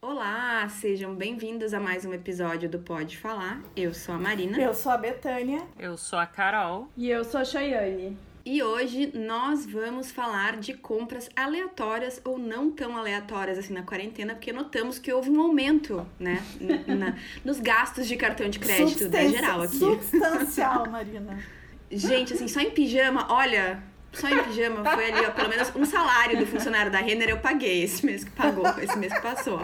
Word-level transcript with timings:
Olá, 0.00 0.68
sejam 0.68 1.12
bem-vindos 1.12 1.74
a 1.74 1.80
mais 1.80 2.04
um 2.04 2.14
episódio 2.14 2.68
do 2.68 2.78
Pode 2.78 3.18
Falar. 3.18 3.60
Eu 3.74 3.92
sou 3.92 4.14
a 4.14 4.18
Marina. 4.18 4.56
Eu 4.56 4.72
sou 4.72 4.92
a 4.92 4.96
Betânia. 4.96 5.66
Eu 5.76 5.96
sou 5.96 6.20
a 6.20 6.24
Carol. 6.24 6.88
E 6.96 7.10
eu 7.10 7.24
sou 7.24 7.40
a 7.40 7.44
Chayane. 7.44 8.16
E 8.46 8.62
hoje 8.62 9.10
nós 9.12 9.66
vamos 9.66 10.12
falar 10.12 10.56
de 10.56 10.72
compras 10.72 11.28
aleatórias 11.34 12.20
ou 12.24 12.38
não 12.38 12.70
tão 12.70 12.96
aleatórias 12.96 13.58
assim 13.58 13.72
na 13.72 13.82
quarentena, 13.82 14.34
porque 14.36 14.52
notamos 14.52 15.00
que 15.00 15.12
houve 15.12 15.30
um 15.30 15.40
aumento, 15.40 16.06
né, 16.16 16.44
na, 16.86 17.16
nos 17.44 17.58
gastos 17.58 18.06
de 18.06 18.16
cartão 18.16 18.48
de 18.48 18.60
crédito 18.60 19.08
da 19.08 19.26
geral 19.26 19.62
aqui. 19.62 19.78
Substancial, 19.78 20.88
Marina. 20.88 21.42
Gente, 21.90 22.34
assim, 22.34 22.46
só 22.46 22.60
em 22.60 22.70
pijama, 22.70 23.26
olha, 23.32 23.82
só 24.12 24.28
em 24.28 24.44
pijama 24.44 24.88
foi 24.88 25.10
ali, 25.10 25.26
ó, 25.26 25.32
pelo 25.32 25.48
menos 25.48 25.74
um 25.74 25.84
salário 25.84 26.38
do 26.38 26.46
funcionário 26.46 26.92
da 26.92 26.98
Renner 27.00 27.30
eu 27.30 27.38
paguei 27.38 27.82
esse 27.82 28.06
mês 28.06 28.22
que 28.22 28.30
pagou, 28.30 28.64
esse 28.80 28.96
mês 28.96 29.12
que 29.12 29.20
passou. 29.20 29.60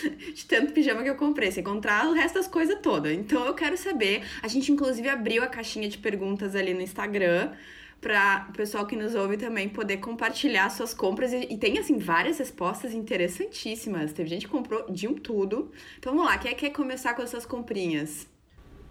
De 0.34 0.46
tanto 0.46 0.72
pijama 0.72 1.02
que 1.02 1.10
eu 1.10 1.14
comprei, 1.14 1.50
sem 1.50 1.62
encontrar 1.62 2.06
o 2.08 2.12
resto 2.12 2.34
das 2.34 2.48
coisas 2.48 2.78
todas. 2.80 3.12
Então 3.12 3.44
eu 3.46 3.54
quero 3.54 3.76
saber. 3.76 4.22
A 4.42 4.48
gente, 4.48 4.72
inclusive, 4.72 5.08
abriu 5.08 5.42
a 5.42 5.46
caixinha 5.46 5.88
de 5.88 5.98
perguntas 5.98 6.54
ali 6.54 6.74
no 6.74 6.80
Instagram 6.80 7.52
para 8.00 8.48
o 8.50 8.52
pessoal 8.52 8.84
que 8.84 8.96
nos 8.96 9.14
ouve 9.14 9.36
também 9.36 9.68
poder 9.68 9.98
compartilhar 9.98 10.68
suas 10.70 10.92
compras. 10.92 11.32
E, 11.32 11.46
e, 11.50 11.56
tem, 11.56 11.78
assim, 11.78 11.98
várias 11.98 12.38
respostas 12.38 12.92
interessantíssimas. 12.92 14.12
Teve 14.12 14.28
gente 14.28 14.46
que 14.46 14.52
comprou 14.52 14.90
de 14.90 15.06
um 15.06 15.14
tudo. 15.14 15.70
Então 15.98 16.12
vamos 16.12 16.28
lá, 16.28 16.36
quem 16.36 16.50
é 16.50 16.54
quer 16.54 16.70
começar 16.70 17.14
com 17.14 17.22
as 17.22 17.30
suas 17.30 17.46
comprinhas? 17.46 18.26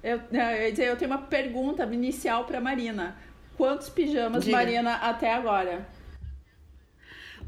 Eu, 0.01 0.19
eu, 0.31 0.71
dizer, 0.71 0.85
eu 0.85 0.95
tenho 0.95 1.11
uma 1.11 1.19
pergunta 1.19 1.83
inicial 1.83 2.45
para 2.45 2.59
Marina. 2.59 3.17
Quantos 3.57 3.89
pijamas, 3.89 4.45
Diga. 4.45 4.57
Marina, 4.57 4.95
até 4.95 5.31
agora? 5.33 5.87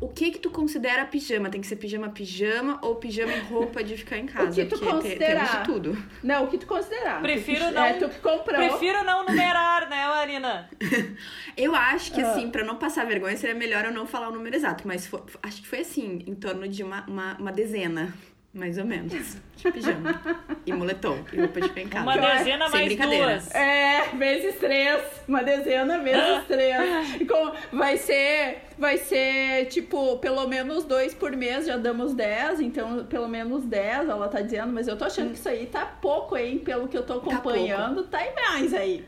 O 0.04 0.10
que 0.10 0.32
que 0.32 0.38
tu 0.38 0.52
considera 0.52 1.06
pijama? 1.06 1.50
Tem 1.50 1.62
que 1.62 1.68
ser 1.68 1.78
pijama 1.78 2.10
pijama 2.10 2.78
ou 2.82 2.96
pijama 2.96 3.32
e 3.32 3.40
roupa 3.40 3.82
de 3.82 3.96
ficar 3.96 4.18
em 4.18 4.26
casa? 4.26 4.52
O 4.52 4.54
que 4.54 4.66
tu 4.66 4.78
considerar? 4.78 5.62
De 5.62 5.64
tudo. 5.64 5.98
Não, 6.22 6.44
o 6.44 6.48
que 6.50 6.58
tu 6.58 6.68
considerar. 6.68 7.22
Prefiro 7.22 7.72
não. 7.72 7.86
É, 7.86 7.94
tu 7.94 8.10
que 8.10 8.20
comprou. 8.20 8.58
Prefiro 8.58 9.02
não 9.06 9.26
numerar, 9.26 9.88
né, 9.88 10.06
Marina? 10.06 10.70
eu 11.56 11.74
acho 11.74 12.12
que 12.12 12.20
assim, 12.20 12.52
para 12.52 12.66
não 12.66 12.76
passar 12.76 13.06
vergonha, 13.06 13.38
seria 13.38 13.56
melhor 13.56 13.86
eu 13.86 13.94
não 13.94 14.06
falar 14.06 14.28
o 14.28 14.34
número 14.34 14.54
exato, 14.54 14.86
mas 14.86 15.08
foi, 15.08 15.22
acho 15.42 15.62
que 15.62 15.68
foi 15.70 15.80
assim, 15.80 16.22
em 16.28 16.36
torno 16.36 16.68
de 16.68 16.84
uma, 16.84 17.06
uma, 17.08 17.38
uma 17.38 17.52
dezena. 17.54 18.14
Mais 18.54 18.78
ou 18.78 18.86
menos. 18.86 19.12
De 19.56 19.72
pijama. 19.72 20.22
e 20.64 20.72
moletom. 20.72 21.18
E 21.34 21.40
roupa 21.40 21.60
de 21.60 21.70
casa. 21.70 22.04
Uma 22.04 22.18
dezena 22.18 22.70
Sem 22.70 22.96
mais 22.98 23.18
duas. 23.18 23.56
É, 23.56 24.10
vezes 24.16 24.60
três. 24.60 25.02
Uma 25.28 25.44
dezena 25.44 25.98
vezes 25.98 26.46
três. 26.48 27.20
E 27.20 27.26
como 27.26 27.52
vai 27.72 27.98
ser, 27.98 28.58
vai 28.78 28.98
ser, 29.00 29.66
tipo, 29.70 30.18
pelo 30.20 30.48
menos 30.48 30.84
dois 30.84 31.16
por 31.16 31.36
mês, 31.36 31.66
já 31.66 31.78
damos 31.78 32.14
dez. 32.14 32.60
Então, 32.60 33.06
pelo 33.06 33.28
menos 33.28 33.66
dez, 33.66 34.08
ela 34.08 34.28
tá 34.28 34.42
dizendo. 34.42 34.72
Mas 34.72 34.88
eu 34.88 34.96
tô 34.96 35.06
achando 35.06 35.32
que 35.32 35.40
isso 35.40 35.50
aí 35.50 35.66
tá 35.66 35.86
pouco, 35.86 36.38
hein? 36.38 36.60
Pelo 36.60 36.88
que 36.88 36.98
eu 36.98 37.04
tô 37.04 37.20
tá 37.20 37.32
acompanhando, 37.32 38.04
tá, 38.04 38.20
tá 38.20 38.26
em 38.28 38.36
mais 38.36 38.74
aí. 38.76 39.04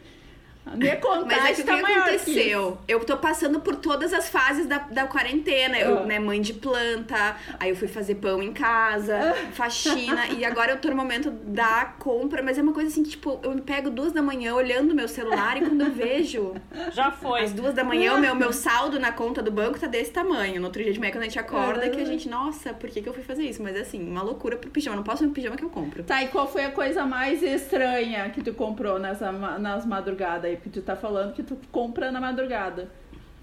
A 0.65 0.75
minha 0.75 0.97
contagem 0.97 1.27
Mas 1.27 1.49
é 1.51 1.53
que 1.53 1.63
tá 1.63 1.75
o 1.75 1.85
que 1.85 1.91
aconteceu? 1.91 2.77
Que 2.87 2.93
eu 2.93 2.99
tô 3.01 3.17
passando 3.17 3.59
por 3.59 3.75
todas 3.75 4.13
as 4.13 4.29
fases 4.29 4.65
da, 4.65 4.79
da 4.79 5.05
quarentena. 5.05 5.77
Eu, 5.77 5.97
uh. 5.97 6.05
né, 6.05 6.17
mãe 6.17 6.41
de 6.41 6.53
planta, 6.53 7.35
aí 7.59 7.69
eu 7.69 7.75
fui 7.75 7.87
fazer 7.87 8.15
pão 8.15 8.41
em 8.41 8.51
casa, 8.51 9.33
uh. 9.33 9.53
faxina, 9.53 10.27
e 10.27 10.43
agora 10.43 10.71
eu 10.71 10.77
tô 10.77 10.89
no 10.89 10.95
momento 10.95 11.29
da 11.29 11.85
compra, 11.99 12.41
mas 12.41 12.57
é 12.57 12.61
uma 12.61 12.73
coisa 12.73 12.89
assim, 12.89 13.03
tipo, 13.03 13.39
eu 13.43 13.51
me 13.51 13.61
pego 13.61 13.89
duas 13.89 14.11
da 14.11 14.21
manhã 14.21 14.55
olhando 14.55 14.95
meu 14.95 15.07
celular 15.07 15.57
e 15.57 15.61
quando 15.61 15.81
eu 15.81 15.91
vejo. 15.91 16.55
Já 16.91 17.11
foi. 17.11 17.43
Às 17.43 17.53
duas 17.53 17.73
da 17.73 17.83
manhã, 17.83 18.15
o 18.15 18.19
meu, 18.19 18.33
meu 18.33 18.51
saldo 18.51 18.99
na 18.99 19.11
conta 19.11 19.43
do 19.43 19.51
banco 19.51 19.79
tá 19.79 19.87
desse 19.87 20.11
tamanho. 20.11 20.59
No 20.59 20.67
outro 20.67 20.83
dia 20.83 20.91
de 20.91 20.99
manhã, 20.99 21.11
quando 21.11 21.23
a 21.23 21.27
gente 21.27 21.39
acorda, 21.39 21.89
que 21.89 22.01
a 22.01 22.05
gente, 22.05 22.27
nossa, 22.27 22.73
por 22.73 22.89
que, 22.89 23.01
que 23.01 23.09
eu 23.09 23.13
fui 23.13 23.23
fazer 23.23 23.43
isso? 23.43 23.61
Mas 23.61 23.75
assim, 23.77 24.07
uma 24.07 24.23
loucura 24.23 24.57
pro 24.57 24.69
pijama. 24.69 24.95
Eu 24.95 24.97
não 24.97 25.03
posso 25.03 25.23
ir 25.23 25.27
no 25.27 25.33
pijama 25.33 25.55
que 25.55 25.63
eu 25.63 25.69
compro. 25.69 26.03
Tá, 26.03 26.23
e 26.23 26.27
qual 26.27 26.47
foi 26.47 26.65
a 26.65 26.71
coisa 26.71 27.05
mais 27.05 27.43
estranha 27.43 28.29
que 28.29 28.41
tu 28.41 28.53
comprou 28.53 28.97
nessa, 28.97 29.31
nas 29.31 29.85
madrugadas 29.85 30.45
aí? 30.45 30.54
Porque 30.55 30.69
tu 30.69 30.81
tá 30.81 30.95
falando 30.95 31.33
que 31.33 31.43
tu 31.43 31.57
compra 31.71 32.11
na 32.11 32.19
madrugada. 32.19 32.89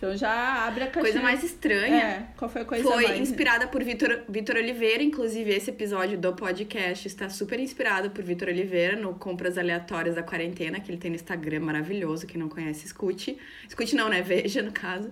Então 0.02 0.16
já 0.16 0.66
abre 0.66 0.82
a 0.82 0.86
caixinha. 0.88 1.12
Coisa 1.12 1.22
mais 1.22 1.44
estranha. 1.44 2.02
É, 2.02 2.26
qual 2.36 2.50
foi 2.50 2.62
a 2.62 2.64
coisa 2.64 2.82
foi 2.82 3.04
mais... 3.04 3.20
inspirada 3.20 3.68
por 3.68 3.84
Vitor, 3.84 4.22
Vitor 4.28 4.56
Oliveira, 4.56 5.00
inclusive 5.00 5.54
esse 5.54 5.70
episódio 5.70 6.18
do 6.18 6.32
podcast 6.32 7.06
está 7.06 7.28
super 7.28 7.60
inspirado 7.60 8.10
por 8.10 8.24
Vitor 8.24 8.48
Oliveira 8.48 8.96
no 8.96 9.14
Compras 9.14 9.56
Aleatórias 9.56 10.16
da 10.16 10.22
Quarentena, 10.24 10.80
que 10.80 10.90
ele 10.90 10.98
tem 10.98 11.08
no 11.08 11.14
Instagram 11.14 11.60
maravilhoso, 11.60 12.26
quem 12.26 12.36
não 12.36 12.48
conhece, 12.48 12.84
escute. 12.84 13.38
Escute 13.68 13.94
não, 13.94 14.08
né? 14.08 14.22
Veja, 14.22 14.60
no 14.60 14.72
caso. 14.72 15.08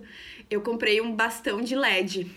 Eu 0.49 0.59
comprei 0.59 0.99
um 0.99 1.15
bastão 1.15 1.61
de 1.61 1.73
LED. 1.73 2.29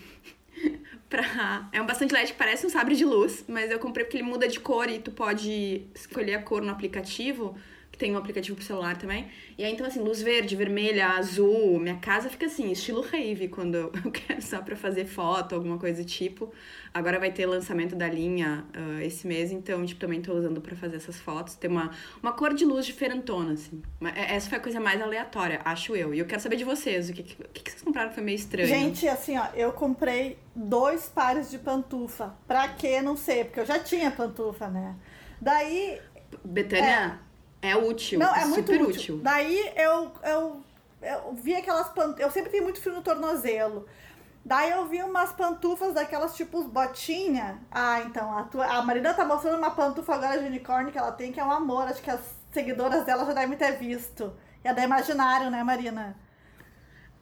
pra... 1.09 1.67
É 1.73 1.81
um 1.81 1.85
bastão 1.85 2.07
de 2.07 2.13
LED 2.13 2.31
que 2.31 2.37
parece 2.37 2.65
um 2.65 2.69
sabre 2.69 2.95
de 2.95 3.03
luz, 3.03 3.43
mas 3.49 3.69
eu 3.69 3.79
comprei 3.79 4.05
porque 4.05 4.15
ele 4.15 4.23
muda 4.23 4.47
de 4.47 4.61
cor 4.61 4.89
e 4.89 4.99
tu 4.99 5.11
pode 5.11 5.87
escolher 5.93 6.35
a 6.35 6.41
cor 6.41 6.61
no 6.61 6.71
aplicativo 6.71 7.53
que 7.95 7.97
tem 7.97 8.13
um 8.13 8.17
aplicativo 8.17 8.57
pro 8.57 8.65
celular 8.65 8.97
também. 8.97 9.27
E 9.57 9.63
aí, 9.63 9.71
então, 9.71 9.87
assim, 9.87 10.01
luz 10.01 10.21
verde, 10.21 10.53
vermelha, 10.53 11.07
azul. 11.11 11.79
Minha 11.79 11.95
casa 11.95 12.29
fica 12.29 12.45
assim, 12.45 12.69
estilo 12.69 13.01
rave, 13.01 13.47
quando 13.47 13.75
eu 13.75 13.91
quero 14.11 14.41
só 14.41 14.61
pra 14.61 14.75
fazer 14.75 15.05
foto, 15.05 15.55
alguma 15.55 15.77
coisa 15.77 16.03
do 16.03 16.05
tipo. 16.05 16.51
Agora 16.93 17.17
vai 17.17 17.31
ter 17.31 17.45
lançamento 17.45 17.95
da 17.95 18.07
linha 18.09 18.65
uh, 18.75 19.01
esse 19.01 19.25
mês, 19.25 19.49
então, 19.49 19.85
tipo, 19.85 19.99
também 19.99 20.21
tô 20.21 20.33
usando 20.33 20.59
pra 20.59 20.75
fazer 20.75 20.97
essas 20.97 21.17
fotos. 21.17 21.55
Tem 21.55 21.69
uma, 21.69 21.89
uma 22.21 22.33
cor 22.33 22.53
de 22.53 22.65
luz 22.65 22.85
diferentona, 22.85 23.53
assim. 23.53 23.81
É, 24.13 24.35
essa 24.35 24.49
foi 24.49 24.57
a 24.57 24.61
coisa 24.61 24.79
mais 24.79 25.01
aleatória, 25.01 25.61
acho 25.63 25.95
eu. 25.95 26.13
E 26.13 26.19
eu 26.19 26.25
quero 26.25 26.41
saber 26.41 26.57
de 26.57 26.65
vocês, 26.65 27.09
o 27.09 27.13
que, 27.13 27.23
que, 27.23 27.35
que 27.63 27.71
vocês 27.71 27.81
compraram 27.81 28.11
foi 28.11 28.23
meio 28.23 28.35
estranho? 28.35 28.67
Gente, 28.67 29.07
assim, 29.07 29.37
ó, 29.37 29.47
eu 29.55 29.71
comprei 29.71 30.37
dois 30.53 31.05
pares 31.07 31.49
de 31.49 31.57
pantufa. 31.57 32.35
Pra 32.45 32.67
quê? 32.67 33.01
Não 33.01 33.15
sei, 33.15 33.45
porque 33.45 33.61
eu 33.61 33.65
já 33.65 33.79
tinha 33.79 34.11
pantufa, 34.11 34.67
né? 34.67 34.95
Daí. 35.39 36.01
Betânia, 36.43 36.85
é, 36.85 37.25
é 37.65 37.75
útil. 37.75 38.19
Não, 38.19 38.35
é 38.35 38.45
muito 38.45 38.71
útil. 38.71 38.87
útil. 38.87 39.19
Daí 39.21 39.71
eu, 39.75 40.11
eu, 40.23 40.63
eu 41.01 41.33
vi 41.33 41.55
aquelas 41.55 41.89
pantufas. 41.89 42.19
Eu 42.19 42.31
sempre 42.31 42.51
tenho 42.51 42.63
muito 42.63 42.81
frio 42.81 42.95
no 42.95 43.01
tornozelo. 43.01 43.85
Daí 44.43 44.71
eu 44.71 44.85
vi 44.85 45.01
umas 45.01 45.31
pantufas 45.31 45.93
daquelas 45.93 46.35
tipo 46.35 46.63
botinha. 46.65 47.59
Ah, 47.71 48.01
então, 48.01 48.37
a, 48.37 48.43
tua, 48.43 48.65
a 48.65 48.81
Marina 48.83 49.13
tá 49.13 49.25
mostrando 49.25 49.57
uma 49.57 49.71
pantufa 49.71 50.13
agora 50.13 50.39
de 50.39 50.45
unicórnio 50.45 50.91
que 50.91 50.97
ela 50.97 51.11
tem, 51.11 51.31
que 51.31 51.39
é 51.39 51.43
um 51.43 51.51
amor. 51.51 51.87
Acho 51.87 52.01
que 52.01 52.11
as 52.11 52.21
seguidoras 52.51 53.03
dela 53.05 53.25
já 53.25 53.33
devem 53.33 53.57
ter 53.57 53.71
visto. 53.77 54.31
E 54.63 54.67
é 54.67 54.73
da 54.73 54.83
Imaginário, 54.83 55.49
né, 55.49 55.63
Marina? 55.63 56.15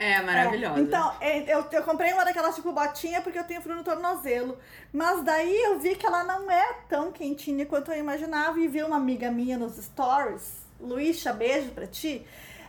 É, 0.04 0.22
maravilhosa. 0.22 0.80
É, 0.80 0.82
então, 0.82 1.16
eu, 1.48 1.66
eu 1.72 1.84
comprei 1.84 2.12
uma 2.12 2.26
daquelas 2.26 2.56
tipo 2.56 2.74
botinha 2.74 3.22
porque 3.22 3.40
eu 3.40 3.44
tenho 3.46 3.62
frio 3.62 3.76
no 3.76 3.84
tornozelo. 3.84 4.58
Mas 4.92 5.24
daí 5.24 5.56
eu 5.64 5.80
vi 5.80 5.96
que 5.96 6.06
ela 6.06 6.26
não 6.26 6.52
é 6.52 6.74
tão 6.90 7.12
quentinha 7.12 7.66
quanto 7.66 7.92
eu 7.92 7.98
imaginava 7.98 8.60
e 8.60 8.68
vi 8.68 8.84
uma 8.84 8.98
amiga 8.98 9.32
minha 9.32 9.58
nos 9.58 9.78
stories, 9.78 10.64
Luísa, 10.80 11.32
beijo 11.32 11.70
pra 11.70 11.88
ti, 11.88 12.26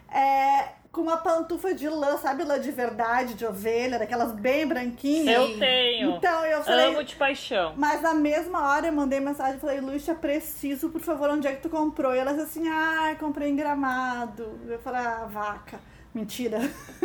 é, 0.09 0.69
com 0.93 1.01
uma 1.01 1.17
pantufa 1.17 1.75
de 1.75 1.89
lã, 1.89 2.17
sabe 2.19 2.45
lã 2.45 2.61
de 2.61 2.71
verdade, 2.71 3.35
de 3.35 3.45
ovelha, 3.45 3.99
daquelas 3.99 4.31
bem 4.31 4.65
branquinhas. 4.65 5.51
Eu 5.51 5.59
tenho. 5.59 6.11
Então 6.13 6.47
eu 6.47 6.63
falei. 6.63 6.87
Amo 6.91 7.03
de 7.03 7.17
paixão. 7.17 7.75
Mas 7.77 8.01
na 8.01 8.15
mesma 8.15 8.71
hora 8.71 8.87
eu 8.87 8.93
mandei 8.93 9.19
mensagem 9.19 9.57
e 9.57 9.61
falei, 9.61 9.81
Luísa, 9.81 10.15
preciso, 10.15 10.89
por 10.91 11.01
favor, 11.01 11.31
onde 11.31 11.49
é 11.49 11.53
que 11.53 11.63
tu 11.63 11.69
comprou? 11.69 12.15
E 12.15 12.19
ela 12.19 12.33
disse 12.33 12.45
assim, 12.45 12.69
ah, 12.69 13.17
comprei 13.19 13.51
em 13.51 13.57
gramado. 13.57 14.61
Eu 14.69 14.79
falei, 14.79 15.01
ah, 15.01 15.27
vaca. 15.29 15.81
Mentira. 16.15 16.61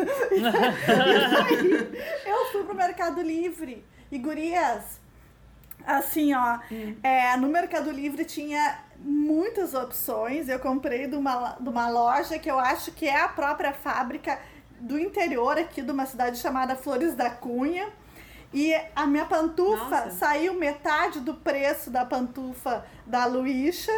eu 2.25 2.45
fui 2.51 2.63
pro 2.63 2.75
Mercado 2.75 3.21
Livre. 3.21 3.83
E 4.11 4.17
gurias, 4.17 4.99
assim, 5.85 6.33
ó, 6.33 6.59
hum. 6.71 6.95
é, 7.03 7.37
no 7.37 7.47
Mercado 7.47 7.91
Livre 7.91 8.25
tinha 8.25 8.79
muitas 8.97 9.73
opções. 9.73 10.47
Eu 10.47 10.59
comprei 10.59 11.07
de 11.07 11.15
uma, 11.15 11.57
de 11.59 11.69
uma 11.69 11.89
loja 11.89 12.37
que 12.37 12.49
eu 12.49 12.59
acho 12.59 12.91
que 12.91 13.07
é 13.07 13.19
a 13.21 13.27
própria 13.27 13.73
fábrica 13.73 14.39
do 14.79 14.97
interior 14.97 15.57
aqui 15.57 15.81
de 15.81 15.91
uma 15.91 16.05
cidade 16.05 16.37
chamada 16.37 16.75
Flores 16.75 17.15
da 17.15 17.29
Cunha. 17.29 17.89
E 18.51 18.73
a 18.95 19.05
minha 19.05 19.25
pantufa 19.25 20.05
Nossa. 20.05 20.11
saiu 20.11 20.55
metade 20.55 21.19
do 21.19 21.35
preço 21.35 21.91
da 21.91 22.03
pantufa 22.03 22.83
da 23.05 23.25
Luísa. 23.25 23.91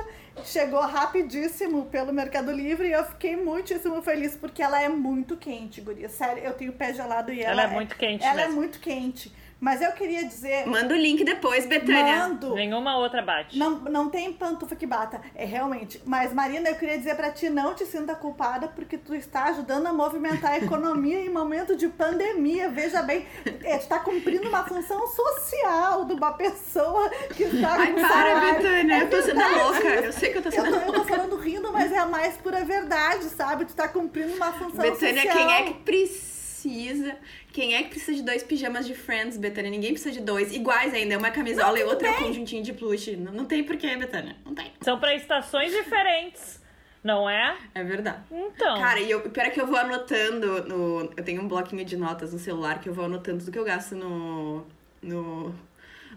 Chegou 0.44 0.82
rapidíssimo 0.82 1.86
pelo 1.86 2.12
Mercado 2.12 2.52
Livre 2.52 2.88
e 2.88 2.92
eu 2.92 3.04
fiquei 3.06 3.36
muitíssimo 3.36 4.02
feliz 4.02 4.36
porque 4.36 4.62
ela 4.62 4.82
é 4.82 4.90
muito 4.90 5.38
quente, 5.38 5.80
guria. 5.82 6.10
Sério, 6.10 6.44
eu 6.44 6.54
tenho 6.54 6.74
pé 6.74 6.94
gelado 6.94 7.32
e 7.32 7.42
ela, 7.42 7.64
ela 7.64 7.72
é 7.72 7.74
muito 7.76 7.96
quente. 7.96 8.24
Ela 8.24 8.42
é 8.42 8.46
mesmo. 8.46 8.52
é 8.52 8.56
muito 8.56 8.80
quente. 8.80 9.34
Mas 9.62 9.80
eu 9.80 9.92
queria 9.92 10.26
dizer. 10.26 10.66
Manda 10.66 10.96
o 10.96 10.98
link 10.98 11.24
depois, 11.24 11.68
Betânia. 11.68 12.18
Mando. 12.28 12.56
Nenhuma 12.56 12.98
outra 12.98 13.22
bate. 13.22 13.60
Não, 13.60 13.78
não 13.82 14.10
tem 14.10 14.34
pantufa 14.34 14.76
que 14.76 14.88
bata. 14.88 15.22
É 15.36 15.46
realmente. 15.46 16.02
Mas, 16.04 16.34
Marina, 16.34 16.68
eu 16.70 16.76
queria 16.76 16.98
dizer 16.98 17.16
para 17.16 17.30
ti: 17.30 17.48
não 17.48 17.76
te 17.76 17.86
sinta 17.86 18.16
culpada, 18.16 18.68
porque 18.70 18.98
tu 18.98 19.14
está 19.14 19.44
ajudando 19.46 19.86
a 19.86 19.94
movimentar 19.94 20.54
a 20.54 20.58
economia 20.58 21.24
em 21.24 21.30
momento 21.30 21.76
de 21.76 21.88
pandemia. 21.90 22.70
Veja 22.70 23.04
bem, 23.04 23.28
é, 23.64 23.78
tu 23.78 23.84
está 23.84 24.00
cumprindo 24.00 24.50
uma 24.50 24.64
função 24.64 25.06
social 25.08 26.06
de 26.06 26.14
uma 26.14 26.34
pessoa 26.34 27.08
que 27.36 27.44
está 27.44 27.74
Ai, 27.74 27.94
com 27.94 28.02
para, 28.02 28.10
salário. 28.10 28.58
Betânia. 28.58 28.96
É 28.96 29.02
eu 29.04 29.10
tô 29.12 29.22
sendo 29.22 29.42
louca. 29.42 29.88
Eu 29.88 30.12
sei 30.12 30.32
que 30.32 30.40
eu 30.40 30.42
tô 30.42 30.50
sendo 30.50 30.66
eu 30.66 30.72
tô, 30.72 30.88
eu 30.88 30.94
tô 30.94 31.04
falando 31.04 31.36
rindo, 31.36 31.72
mas 31.72 31.92
é 31.92 32.00
a 32.00 32.08
mais 32.08 32.36
pura 32.38 32.66
verdade, 32.66 33.26
sabe? 33.26 33.66
Tu 33.66 33.70
está 33.70 33.88
cumprindo 33.88 34.34
uma 34.34 34.52
função 34.54 34.82
Betânia, 34.82 35.22
social. 35.22 35.24
Betânia, 35.24 35.32
quem 35.32 35.54
é 35.54 35.64
que 35.66 35.74
precisa? 35.82 36.31
Precisa. 36.62 37.16
Quem 37.52 37.76
é 37.76 37.84
que 37.84 37.90
precisa 37.90 38.18
de 38.18 38.24
dois 38.24 38.44
pijamas 38.44 38.86
de 38.86 38.94
Friends, 38.94 39.38
Betânia? 39.38 39.72
Ninguém 39.72 39.94
precisa 39.94 40.12
de 40.12 40.22
dois. 40.22 40.54
Iguais 40.54 40.94
ainda, 40.94 41.18
uma 41.18 41.32
camisola 41.32 41.80
e 41.80 41.84
outra 41.84 42.14
conjuntinho 42.14 42.64
de 42.64 42.74
plush. 42.74 43.16
Não, 43.18 43.34
não 43.34 43.46
tem 43.46 43.64
porquê, 43.64 43.96
Betânia. 43.96 44.36
Não 44.46 44.54
tem. 44.54 44.72
São 44.82 45.00
pra 45.00 45.16
estações 45.16 45.72
diferentes. 45.72 46.62
Não 47.04 47.28
é? 47.28 47.58
É 47.74 47.84
verdade. 47.84 48.20
Então. 48.32 48.80
Cara, 48.80 49.00
e 49.00 49.10
eu, 49.10 49.22
pior 49.22 49.48
é 49.48 49.50
que 49.50 49.60
eu 49.60 49.66
vou 49.66 49.78
anotando 49.78 50.64
no. 50.64 51.12
Eu 51.18 51.24
tenho 51.24 51.42
um 51.42 51.48
bloquinho 51.48 51.84
de 51.84 51.98
notas 51.98 52.32
no 52.32 52.38
celular 52.38 52.80
que 52.80 52.88
eu 52.88 52.94
vou 52.94 53.06
anotando 53.06 53.40
tudo 53.40 53.52
que 53.52 53.58
eu 53.58 53.66
gasto 53.66 53.96
no. 53.96 54.66
no, 55.02 55.54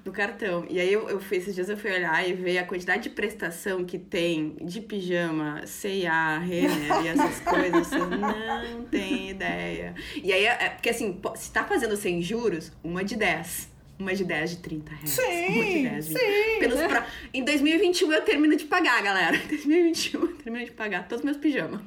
no 0.05 0.13
cartão. 0.13 0.67
E 0.69 0.79
aí 0.79 0.93
eu, 0.93 1.09
eu 1.09 1.21
fui, 1.21 1.39
esses 1.39 1.55
dias 1.55 1.69
eu 1.69 1.77
fui 1.77 1.91
olhar 1.91 2.29
e 2.29 2.35
ver 2.35 2.59
a 2.59 2.65
quantidade 2.65 3.05
de 3.05 3.11
prestação 3.11 3.85
que 3.85 3.99
tem 3.99 4.57
de 4.63 4.81
pijama, 4.81 5.67
C&A, 5.67 6.39
Renner 6.39 7.05
e 7.05 7.09
essas 7.09 7.41
coisas. 7.45 7.87
Você 7.87 7.99
não 7.99 8.85
tem 8.85 9.31
ideia. 9.31 9.95
E 10.23 10.33
aí, 10.33 10.45
é, 10.45 10.69
porque 10.71 10.91
assim, 10.91 11.19
se 11.37 11.51
tá 11.51 11.65
fazendo 11.65 11.97
sem 11.97 12.21
juros, 12.21 12.71
uma 12.83 13.03
de 13.03 13.17
10. 13.17 13.73
Uma 13.97 14.13
de 14.13 14.25
10 14.25 14.51
de 14.51 14.57
30 14.57 14.91
reais. 14.91 15.11
Sim, 15.11 15.49
uma 15.49 15.65
de 15.65 15.83
10, 15.85 16.05
sim. 16.07 16.59
Pelos 16.59 16.81
pra... 16.83 17.07
Em 17.33 17.45
2021 17.45 18.13
eu 18.13 18.23
termino 18.23 18.57
de 18.57 18.65
pagar, 18.65 19.01
galera. 19.03 19.37
Em 19.47 19.49
2021 19.49 20.21
eu 20.21 20.37
termino 20.37 20.65
de 20.65 20.73
pagar 20.73 21.07
todos 21.07 21.21
os 21.21 21.25
meus 21.25 21.37
pijamas. 21.37 21.81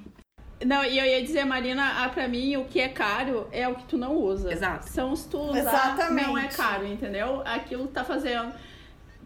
Não, 0.65 0.83
e 0.83 0.97
eu 0.97 1.05
ia 1.05 1.21
dizer, 1.21 1.45
Marina, 1.45 2.03
ah, 2.03 2.09
pra 2.09 2.27
mim 2.27 2.57
o 2.57 2.65
que 2.65 2.79
é 2.79 2.89
caro 2.89 3.47
é 3.51 3.67
o 3.67 3.75
que 3.75 3.85
tu 3.85 3.97
não 3.97 4.15
usa. 4.15 4.51
Exato. 4.51 4.89
São 4.89 5.11
os 5.11 5.25
tu 5.25 5.37
usar, 5.37 5.59
Exatamente. 5.59 6.27
não 6.27 6.37
é 6.37 6.47
caro, 6.47 6.85
entendeu? 6.87 7.43
Aquilo 7.45 7.87
que 7.87 7.93
tá 7.93 8.03
fazendo. 8.03 8.51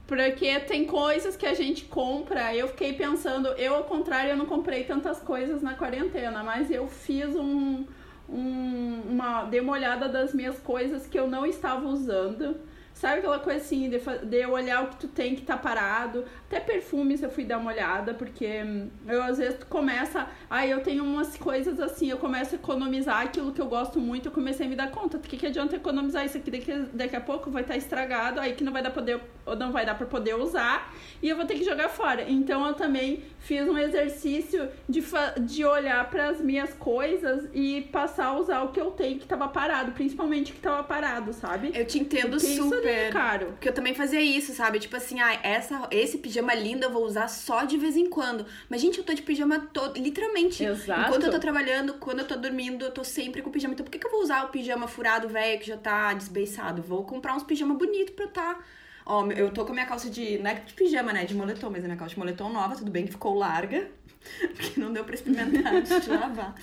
Porque 0.05 0.59
tem 0.59 0.85
coisas 0.85 1.37
que 1.37 1.45
a 1.45 1.53
gente 1.53 1.85
compra, 1.85 2.53
eu 2.53 2.67
fiquei 2.67 2.91
pensando, 2.91 3.47
eu 3.49 3.75
ao 3.75 3.85
contrário, 3.85 4.31
eu 4.31 4.35
não 4.35 4.45
comprei 4.45 4.83
tantas 4.83 5.19
coisas 5.19 5.61
na 5.61 5.73
quarentena, 5.73 6.43
mas 6.43 6.69
eu 6.69 6.85
fiz 6.85 7.33
um, 7.33 7.85
um 8.27 9.01
uma 9.09 9.45
dei 9.45 9.61
uma 9.61 9.71
olhada 9.71 10.09
das 10.09 10.33
minhas 10.33 10.59
coisas 10.59 11.07
que 11.07 11.17
eu 11.17 11.27
não 11.27 11.45
estava 11.45 11.87
usando. 11.87 12.57
Sabe 12.93 13.19
aquela 13.19 13.39
coisa 13.39 13.61
assim, 13.61 13.89
de, 13.89 13.99
de 13.99 14.37
eu 14.37 14.51
olhar 14.51 14.83
o 14.83 14.87
que 14.87 14.97
tu 14.97 15.07
tem 15.07 15.33
que 15.33 15.43
tá 15.43 15.55
parado. 15.55 16.25
Até 16.51 16.59
perfumes 16.59 17.24
eu 17.24 17.30
fui 17.30 17.45
dar 17.45 17.59
uma 17.59 17.71
olhada, 17.71 18.13
porque 18.13 18.62
hum, 18.62 18.89
eu 19.07 19.24
às 19.24 19.38
vezes 19.38 19.63
começa. 19.69 20.27
Aí 20.50 20.69
eu 20.69 20.83
tenho 20.83 21.01
umas 21.01 21.38
coisas 21.38 21.80
assim, 21.80 22.09
eu 22.09 22.18
começo 22.18 22.56
a 22.56 22.57
economizar 22.57 23.21
aquilo 23.21 23.53
que 23.53 23.62
eu 23.62 23.68
gosto 23.68 24.01
muito, 24.01 24.25
eu 24.25 24.33
comecei 24.33 24.65
a 24.65 24.69
me 24.69 24.75
dar 24.75 24.92
conta. 24.92 25.15
O 25.15 25.21
que, 25.21 25.38
que 25.38 25.45
adianta 25.45 25.77
economizar 25.77 26.25
isso 26.25 26.38
aqui? 26.38 26.51
Daqui, 26.51 26.74
daqui 26.92 27.15
a 27.15 27.21
pouco 27.21 27.50
vai 27.50 27.62
estar 27.62 27.77
estragado, 27.77 28.42
aí 28.42 28.51
que 28.51 28.65
não 28.65 28.74
vai 28.74 28.83
dar 28.83 28.92
poder, 28.92 29.21
ou 29.45 29.56
não 29.56 29.71
vai 29.71 29.86
dar 29.86 29.95
pra 29.95 30.06
poder 30.06 30.36
usar, 30.36 30.94
e 31.24 31.30
eu 31.30 31.38
vou 31.38 31.45
ter 31.45 31.56
que 31.56 31.63
jogar 31.63 31.88
fora. 31.88 32.30
Então 32.30 32.68
eu 32.68 32.74
também 32.74 33.24
fiz 33.39 33.65
um 33.69 33.77
exercício 33.77 34.68
de, 34.89 35.01
de 35.39 35.63
olhar 35.63 36.09
para 36.09 36.31
as 36.31 36.42
minhas 36.42 36.74
coisas 36.74 37.48
e 37.53 37.83
passar 37.94 38.25
a 38.25 38.38
usar 38.38 38.62
o 38.63 38.74
que 38.74 38.81
eu 38.81 38.92
tenho 38.92 39.18
que 39.18 39.25
tava 39.25 39.48
parado, 39.48 39.94
principalmente 39.94 40.51
o 40.51 40.56
que 40.56 40.62
tava 40.62 40.83
parado, 40.83 41.31
sabe? 41.31 41.71
Eu 41.74 41.86
te 41.86 41.98
entendo 41.98 42.31
Porque 42.31 42.48
isso 42.48 42.63
super. 42.63 42.77
ali 42.77 42.89
é 42.89 43.09
caro. 43.09 43.45
Porque 43.51 43.69
eu 43.69 43.74
também 43.74 43.94
fazia 43.94 44.21
isso, 44.21 44.53
sabe? 44.53 44.80
Tipo 44.80 44.98
assim, 44.98 45.21
ah, 45.21 45.39
essa, 45.44 45.88
esse 45.92 46.18
pijama 46.18 46.40
lindo 46.41 46.85
eu 46.85 46.91
vou 46.91 47.05
usar 47.05 47.27
só 47.27 47.63
de 47.63 47.77
vez 47.77 47.95
em 47.95 48.09
quando. 48.09 48.45
Mas, 48.69 48.81
gente, 48.81 48.97
eu 48.97 49.03
tô 49.03 49.13
de 49.13 49.21
pijama 49.21 49.59
todo, 49.71 49.97
literalmente. 49.99 50.63
Exato. 50.63 51.01
Enquanto 51.07 51.23
eu 51.25 51.31
tô 51.31 51.39
trabalhando, 51.39 51.93
quando 51.95 52.19
eu 52.19 52.27
tô 52.27 52.35
dormindo, 52.35 52.85
eu 52.85 52.91
tô 52.91 53.03
sempre 53.03 53.41
com 53.41 53.51
pijama. 53.51 53.73
Então, 53.73 53.83
por 53.83 53.91
que, 53.91 53.99
que 53.99 54.07
eu 54.07 54.11
vou 54.11 54.21
usar 54.21 54.43
o 54.45 54.49
pijama 54.49 54.88
furado, 54.88 55.27
velho, 55.29 55.59
que 55.59 55.67
já 55.67 55.77
tá 55.77 56.13
desbeiçado? 56.13 56.81
Vou 56.81 57.03
comprar 57.03 57.35
uns 57.35 57.43
pijama 57.43 57.75
bonito 57.75 58.13
pra 58.13 58.25
eu 58.25 58.29
tá. 58.29 58.59
Ó, 59.05 59.27
eu 59.31 59.51
tô 59.51 59.65
com 59.65 59.71
a 59.71 59.73
minha 59.73 59.85
calça 59.85 60.09
de. 60.09 60.38
Não 60.38 60.51
é 60.51 60.55
de 60.55 60.73
pijama, 60.73 61.11
né? 61.11 61.25
De 61.25 61.33
moletom, 61.33 61.69
mas 61.69 61.83
a 61.83 61.88
minha 61.88 61.97
calça 61.97 62.13
de 62.13 62.19
moletom 62.19 62.49
nova, 62.51 62.75
tudo 62.75 62.91
bem 62.91 63.05
que 63.05 63.11
ficou 63.11 63.35
larga. 63.35 63.89
Porque 64.56 64.79
não 64.79 64.94
deu 64.94 65.03
pra 65.03 65.15
experimentar 65.15 65.73
antes 65.73 66.03
de 66.03 66.09
lavar. 66.09 66.56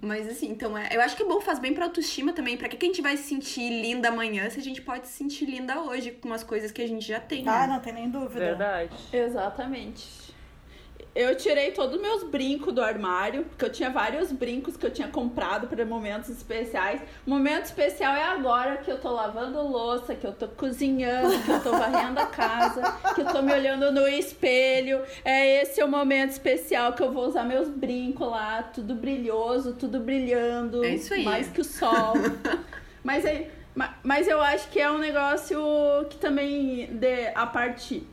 Mas 0.00 0.28
assim, 0.28 0.48
então 0.48 0.76
é, 0.76 0.88
eu 0.92 1.00
acho 1.00 1.16
que 1.16 1.22
é 1.22 1.26
bom, 1.26 1.40
faz 1.40 1.58
bem 1.58 1.72
pra 1.72 1.84
autoestima 1.84 2.32
também. 2.32 2.56
Pra 2.56 2.68
que, 2.68 2.76
que 2.76 2.86
a 2.86 2.88
gente 2.88 3.02
vai 3.02 3.16
se 3.16 3.24
sentir 3.24 3.68
linda 3.68 4.08
amanhã 4.08 4.48
se 4.50 4.60
a 4.60 4.62
gente 4.62 4.82
pode 4.82 5.06
se 5.06 5.14
sentir 5.14 5.46
linda 5.46 5.80
hoje 5.80 6.12
com 6.12 6.32
as 6.32 6.42
coisas 6.42 6.70
que 6.70 6.82
a 6.82 6.88
gente 6.88 7.06
já 7.06 7.20
tem? 7.20 7.46
Ah, 7.48 7.66
né? 7.66 7.74
não 7.74 7.80
tem 7.80 7.92
nem 7.92 8.10
dúvida. 8.10 8.40
Verdade. 8.40 8.96
Exatamente. 9.12 10.25
Eu 11.16 11.34
tirei 11.34 11.70
todos 11.72 11.96
os 11.96 12.02
meus 12.02 12.24
brincos 12.24 12.74
do 12.74 12.82
armário, 12.82 13.44
porque 13.44 13.64
eu 13.64 13.72
tinha 13.72 13.88
vários 13.88 14.30
brincos 14.30 14.76
que 14.76 14.84
eu 14.84 14.90
tinha 14.90 15.08
comprado 15.08 15.66
para 15.66 15.82
momentos 15.86 16.28
especiais. 16.28 17.00
Momento 17.26 17.64
especial 17.64 18.14
é 18.14 18.22
agora 18.22 18.76
que 18.76 18.90
eu 18.90 18.98
tô 19.00 19.10
lavando 19.10 19.62
louça, 19.66 20.14
que 20.14 20.26
eu 20.26 20.32
tô 20.32 20.46
cozinhando, 20.46 21.30
que 21.42 21.50
eu 21.50 21.62
tô 21.62 21.70
varrendo 21.70 22.20
a 22.20 22.26
casa, 22.26 22.82
que 23.14 23.22
eu 23.22 23.26
tô 23.26 23.40
me 23.40 23.50
olhando 23.52 23.90
no 23.90 24.06
espelho. 24.06 25.00
É 25.24 25.62
esse 25.62 25.80
é 25.80 25.84
o 25.86 25.88
momento 25.88 26.32
especial 26.32 26.92
que 26.92 27.02
eu 27.02 27.10
vou 27.10 27.26
usar 27.26 27.44
meus 27.44 27.68
brincos 27.68 28.28
lá, 28.28 28.62
tudo 28.62 28.94
brilhoso, 28.94 29.72
tudo 29.72 29.98
brilhando, 30.00 30.84
É 30.84 30.90
isso 30.96 31.14
aí. 31.14 31.24
mais 31.24 31.48
que 31.48 31.62
o 31.62 31.64
sol. 31.64 32.12
Mas 33.02 33.24
ma- 33.74 33.94
mas 34.02 34.28
eu 34.28 34.40
acho 34.42 34.68
que 34.68 34.78
é 34.80 34.90
um 34.90 34.98
negócio 34.98 35.58
que 36.10 36.18
também 36.18 36.86
de, 36.88 37.28
a 37.34 37.46
parte 37.46 38.06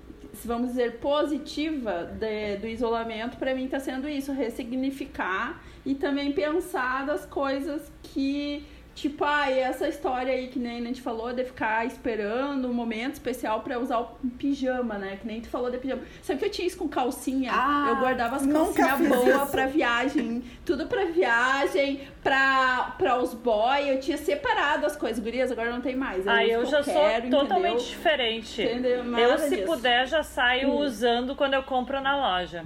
vamos 0.46 0.70
dizer, 0.70 1.00
positiva 1.00 2.04
de- 2.20 2.58
do 2.58 2.68
isolamento, 2.68 3.38
pra 3.38 3.54
mim 3.56 3.68
tá 3.68 3.80
sendo 3.80 4.08
isso, 4.10 4.32
ressignificar 4.32 5.62
e 5.86 5.96
também 5.96 6.32
pensar 6.32 7.06
das 7.06 7.26
coisas 7.26 7.92
que, 8.02 8.64
tipo, 8.96 9.24
ah, 9.26 9.50
e 9.50 9.60
essa 9.60 9.88
história 9.88 10.32
aí 10.34 10.48
que 10.48 10.60
nem 10.60 10.80
a 10.80 10.84
gente 10.86 11.02
falou 11.02 11.34
de 11.34 11.44
ficar 11.44 11.86
esperando 11.86 12.68
um 12.70 12.74
momento 12.74 13.14
especial 13.14 13.62
pra 13.62 13.80
usar 13.80 14.00
o 14.00 14.06
pijama, 14.38 14.98
né? 14.98 15.18
Que 15.20 15.28
nem 15.28 15.42
tu 15.42 15.50
falou 15.50 15.70
de 15.72 15.78
pijama. 15.78 16.02
Sabe 16.22 16.40
que 16.40 16.46
eu 16.46 16.50
tinha 16.52 16.68
isso 16.68 16.78
com 16.78 16.88
calcinha? 16.88 17.52
Ah, 17.54 17.88
eu 17.90 17.96
guardava 17.98 18.36
as 18.36 18.46
calcinhas 18.46 19.00
boas 19.08 19.50
pra 19.50 19.66
viagem, 19.66 20.44
tudo 20.66 20.86
pra 20.88 21.06
viagem, 21.06 22.02
pra, 22.24 22.96
pra 22.98 23.18
os 23.22 23.34
boy, 23.34 23.90
eu 23.90 24.00
tinha 24.00 24.18
separado 24.18 24.86
as 24.86 24.96
coisas, 24.96 25.24
gurias, 25.24 25.52
agora 25.52 25.72
não 25.72 25.82
tem 25.82 25.96
mais. 25.96 26.28
Ah, 26.28 26.46
eu 26.46 26.64
que 26.64 26.72
já 26.72 26.84
sou 26.84 26.94
quero, 26.94 27.30
totalmente 27.30 27.74
entendeu? 27.74 27.88
diferente. 27.90 28.62
Entendeu? 28.62 29.04
Nada 29.04 29.22
Eu, 29.24 29.38
se 29.40 29.50
disso. 29.56 29.66
puder, 29.66 30.08
já 30.08 30.24
saio 30.24 30.70
Hum. 30.70 30.78
usando 30.78 31.36
quando 31.36 31.54
eu 31.56 31.64
compro 31.64 32.00
na 32.00 32.16
loja. 32.16 32.64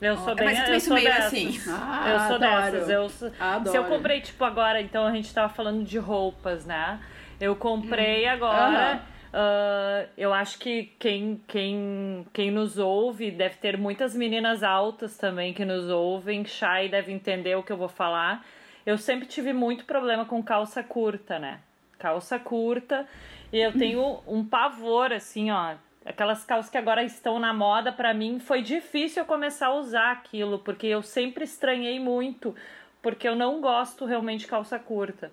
Eu 0.00 0.16
sou 0.18 0.34
bem, 0.34 0.46
Mas 0.46 0.58
eu 0.58 0.64
também 0.64 0.80
sou 0.80 0.88
sou 0.88 0.94
meio 0.96 1.06
dessas. 1.08 1.26
assim. 1.32 1.60
Ah, 1.70 2.04
Eu 2.12 2.18
sou 2.20 2.36
adoro. 2.36 2.86
dessas. 2.86 2.88
Eu, 3.22 3.32
Adoro. 3.40 3.70
Se 3.70 3.76
eu 3.78 3.84
comprei, 3.84 4.20
tipo, 4.20 4.44
agora, 4.44 4.80
então 4.80 5.06
a 5.06 5.12
gente 5.12 5.32
tava 5.32 5.52
falando 5.52 5.82
de 5.84 5.98
roupas, 5.98 6.66
né? 6.66 7.00
Eu 7.40 7.56
comprei 7.56 8.26
agora. 8.26 8.92
Aham. 8.92 9.00
ah, 9.32 10.06
eu 10.16 10.32
acho 10.32 10.58
que 10.58 10.92
quem, 10.98 11.40
quem, 11.48 12.26
quem 12.32 12.50
nos 12.50 12.78
ouve 12.78 13.30
deve 13.30 13.56
ter 13.56 13.76
muitas 13.78 14.14
meninas 14.14 14.62
altas 14.62 15.16
também 15.16 15.52
que 15.54 15.64
nos 15.64 15.88
ouvem. 15.88 16.44
Chay 16.44 16.88
deve 16.88 17.12
entender 17.12 17.54
o 17.56 17.62
que 17.62 17.72
eu 17.72 17.76
vou 17.76 17.88
falar. 17.88 18.44
Eu 18.84 18.96
sempre 18.98 19.26
tive 19.26 19.52
muito 19.52 19.84
problema 19.84 20.24
com 20.24 20.42
calça 20.42 20.82
curta, 20.82 21.38
né? 21.38 21.60
Calça 21.98 22.38
curta. 22.38 23.06
E 23.52 23.58
eu 23.58 23.72
tenho 23.72 24.20
um 24.28 24.44
pavor, 24.44 25.12
assim, 25.12 25.50
ó. 25.50 25.74
Aquelas 26.06 26.44
calças 26.44 26.70
que 26.70 26.78
agora 26.78 27.02
estão 27.02 27.38
na 27.38 27.52
moda, 27.52 27.90
pra 27.90 28.14
mim 28.14 28.38
foi 28.38 28.62
difícil 28.62 29.22
eu 29.22 29.26
começar 29.26 29.66
a 29.66 29.74
usar 29.74 30.12
aquilo, 30.12 30.60
porque 30.60 30.86
eu 30.86 31.02
sempre 31.02 31.44
estranhei 31.44 31.98
muito, 31.98 32.54
porque 33.02 33.28
eu 33.28 33.34
não 33.34 33.60
gosto 33.60 34.04
realmente 34.04 34.40
de 34.40 34.46
calça 34.46 34.78
curta. 34.78 35.32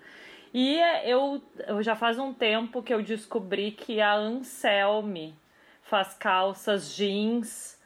E 0.54 0.80
é, 0.80 1.08
eu, 1.08 1.42
eu 1.68 1.82
já 1.82 1.96
faz 1.96 2.18
um 2.18 2.34
tempo 2.34 2.82
que 2.82 2.94
eu 2.94 3.02
descobri 3.02 3.72
que 3.72 4.02
a 4.02 4.14
Anselme 4.14 5.36
faz 5.84 6.14
calças 6.14 6.96
jeans 6.96 7.80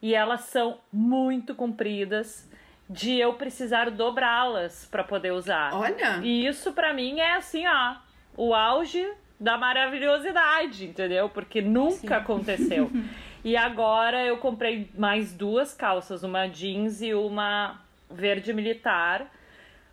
e 0.00 0.14
elas 0.14 0.42
são 0.42 0.78
muito 0.92 1.54
compridas 1.54 2.50
de 2.88 3.18
eu 3.18 3.34
precisar 3.34 3.90
dobrá-las 3.90 4.86
para 4.90 5.04
poder 5.04 5.32
usar. 5.32 5.74
Olha! 5.74 6.18
E 6.22 6.46
isso 6.46 6.72
pra 6.72 6.92
mim 6.92 7.20
é 7.20 7.34
assim, 7.36 7.66
ó, 7.66 7.96
o 8.36 8.54
auge 8.54 9.08
da 9.42 9.58
maravilhosidade, 9.58 10.86
entendeu? 10.86 11.28
Porque 11.28 11.60
nunca 11.60 12.18
aconteceu. 12.18 12.90
E 13.44 13.56
agora 13.56 14.24
eu 14.24 14.38
comprei 14.38 14.88
mais 14.96 15.32
duas 15.32 15.74
calças, 15.74 16.22
uma 16.22 16.46
jeans 16.46 17.02
e 17.02 17.12
uma 17.12 17.80
verde 18.08 18.52
militar. 18.52 19.28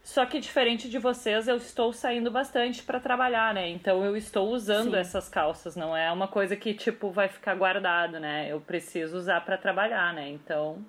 Só 0.04 0.24
que 0.24 0.40
diferente 0.40 0.88
de 0.88 1.00
vocês, 1.00 1.48
eu 1.48 1.56
estou 1.58 1.92
saindo 1.92 2.30
bastante 2.30 2.84
para 2.84 3.00
trabalhar, 3.00 3.52
né? 3.56 3.68
Então 3.68 4.06
eu 4.06 4.16
estou 4.16 4.50
usando 4.50 4.92
Sim. 4.92 4.98
essas 4.98 5.28
calças, 5.28 5.76
não 5.76 5.98
é 5.98 6.12
uma 6.12 6.28
coisa 6.28 6.56
que 6.56 6.76
tipo 6.76 7.10
vai 7.10 7.28
ficar 7.28 7.56
guardado, 7.56 8.20
né? 8.20 8.48
Eu 8.52 8.62
preciso 8.62 9.18
usar 9.18 9.42
para 9.42 9.58
trabalhar, 9.58 10.14
né? 10.14 10.30
Então, 10.30 10.86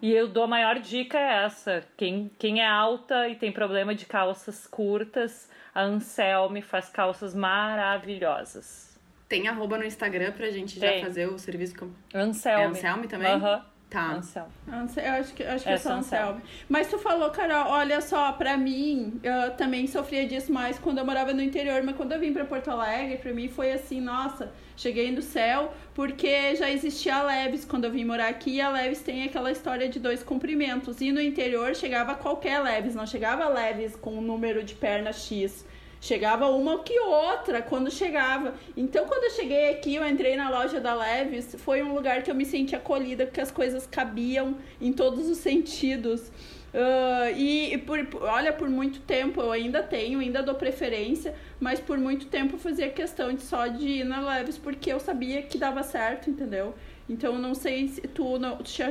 e 0.00 0.12
eu 0.12 0.28
dou 0.28 0.44
a 0.44 0.46
maior 0.46 0.78
dica 0.78 1.18
é 1.18 1.44
essa. 1.44 1.84
Quem, 1.96 2.30
quem 2.38 2.60
é 2.60 2.66
alta 2.66 3.28
e 3.28 3.36
tem 3.36 3.52
problema 3.52 3.94
de 3.94 4.06
calças 4.06 4.66
curtas, 4.66 5.50
a 5.74 5.82
Anselme 5.82 6.62
faz 6.62 6.88
calças 6.88 7.34
maravilhosas. 7.34 8.98
Tem 9.28 9.46
arroba 9.46 9.76
no 9.76 9.84
Instagram 9.84 10.32
pra 10.32 10.50
gente 10.50 10.80
já 10.80 10.88
Tem. 10.88 11.04
fazer 11.04 11.28
o 11.28 11.38
serviço 11.38 11.78
com. 11.78 11.90
Anselme. 12.14 12.64
É 12.64 12.66
Anselme 12.68 13.08
também? 13.08 13.30
Aham. 13.30 13.64
Tá. 13.90 14.12
Anselmo. 14.16 14.50
Anse- 14.70 15.00
Eu 15.00 15.12
acho 15.12 15.32
que, 15.32 15.42
acho 15.42 15.64
que 15.64 15.70
É 15.70 15.72
é, 15.72 15.76
só 15.78 15.88
São 15.88 15.98
Anselmo. 16.00 16.42
Mas 16.68 16.88
tu 16.88 16.98
falou, 16.98 17.30
Carol, 17.30 17.70
olha 17.72 18.00
só, 18.02 18.32
pra 18.32 18.54
mim, 18.56 19.18
eu 19.22 19.52
também 19.52 19.86
sofria 19.86 20.26
disso 20.26 20.52
mais 20.52 20.78
quando 20.78 20.98
eu 20.98 21.06
morava 21.06 21.32
no 21.32 21.40
interior, 21.42 21.82
mas 21.82 21.96
quando 21.96 22.12
eu 22.12 22.20
vim 22.20 22.32
pra 22.32 22.44
Porto 22.44 22.70
Alegre, 22.70 23.16
pra 23.16 23.32
mim 23.32 23.48
foi 23.48 23.72
assim, 23.72 23.98
nossa, 24.00 24.52
cheguei 24.76 25.10
no 25.10 25.22
céu, 25.22 25.72
porque 25.94 26.54
já 26.54 26.70
existia 26.70 27.16
a 27.16 27.22
Leves 27.22 27.64
quando 27.64 27.84
eu 27.84 27.90
vim 27.90 28.04
morar 28.04 28.28
aqui, 28.28 28.56
e 28.56 28.60
a 28.60 28.68
Leves 28.68 29.00
tem 29.00 29.22
aquela 29.24 29.50
história 29.50 29.88
de 29.88 29.98
dois 29.98 30.22
comprimentos, 30.22 31.00
e 31.00 31.10
no 31.10 31.20
interior 31.20 31.74
chegava 31.74 32.14
qualquer 32.14 32.60
Leves, 32.62 32.94
não 32.94 33.06
chegava 33.06 33.48
Leves 33.48 33.96
com 33.96 34.18
um 34.18 34.20
número 34.20 34.62
de 34.62 34.74
perna 34.74 35.12
X. 35.14 35.64
Chegava 36.00 36.46
uma 36.48 36.78
que 36.82 36.98
outra 37.00 37.60
quando 37.60 37.90
chegava. 37.90 38.54
Então, 38.76 39.04
quando 39.06 39.24
eu 39.24 39.30
cheguei 39.30 39.70
aqui, 39.70 39.96
eu 39.96 40.06
entrei 40.06 40.36
na 40.36 40.48
loja 40.48 40.80
da 40.80 40.94
Leves, 40.94 41.56
foi 41.58 41.82
um 41.82 41.92
lugar 41.94 42.22
que 42.22 42.30
eu 42.30 42.34
me 42.34 42.44
senti 42.44 42.76
acolhida, 42.76 43.26
porque 43.26 43.40
as 43.40 43.50
coisas 43.50 43.86
cabiam 43.86 44.56
em 44.80 44.92
todos 44.92 45.28
os 45.28 45.38
sentidos. 45.38 46.30
Ah, 46.72 47.30
e 47.32 47.72
e 47.74 47.78
por- 47.78 48.06
olha, 48.22 48.52
por 48.52 48.68
muito 48.68 49.00
tempo 49.00 49.40
eu 49.40 49.50
ainda 49.50 49.82
tenho, 49.82 50.20
ainda 50.20 50.42
dou 50.42 50.54
preferência, 50.54 51.34
mas 51.58 51.80
por 51.80 51.98
muito 51.98 52.26
tempo 52.26 52.54
eu 52.56 52.58
fazia 52.58 52.88
questão 52.90 53.32
de 53.32 53.42
só 53.42 53.66
de 53.66 53.88
ir 53.88 54.04
na 54.04 54.20
Leves 54.20 54.58
porque 54.58 54.92
eu 54.92 55.00
sabia 55.00 55.42
que 55.42 55.56
dava 55.58 55.82
certo, 55.82 56.28
entendeu? 56.30 56.74
Então 57.08 57.32
eu 57.34 57.38
não 57.38 57.54
sei 57.54 57.88
se 57.88 58.02
tu 58.02 58.38
não, 58.38 58.58
te 58.58 58.82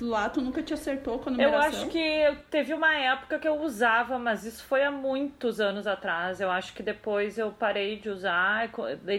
lá 0.00 0.28
tu 0.28 0.40
nunca 0.40 0.60
te 0.62 0.74
acertou 0.74 1.18
com 1.20 1.30
a 1.30 1.32
Eu 1.32 1.36
numeração. 1.36 1.82
acho 1.82 1.86
que 1.88 2.36
teve 2.50 2.74
uma 2.74 2.94
época 2.96 3.38
que 3.38 3.46
eu 3.46 3.60
usava, 3.62 4.18
mas 4.18 4.44
isso 4.44 4.64
foi 4.64 4.82
há 4.82 4.90
muitos 4.90 5.60
anos 5.60 5.86
atrás. 5.86 6.40
Eu 6.40 6.50
acho 6.50 6.72
que 6.72 6.82
depois 6.82 7.38
eu 7.38 7.52
parei 7.52 7.96
de 7.96 8.08
usar. 8.10 8.70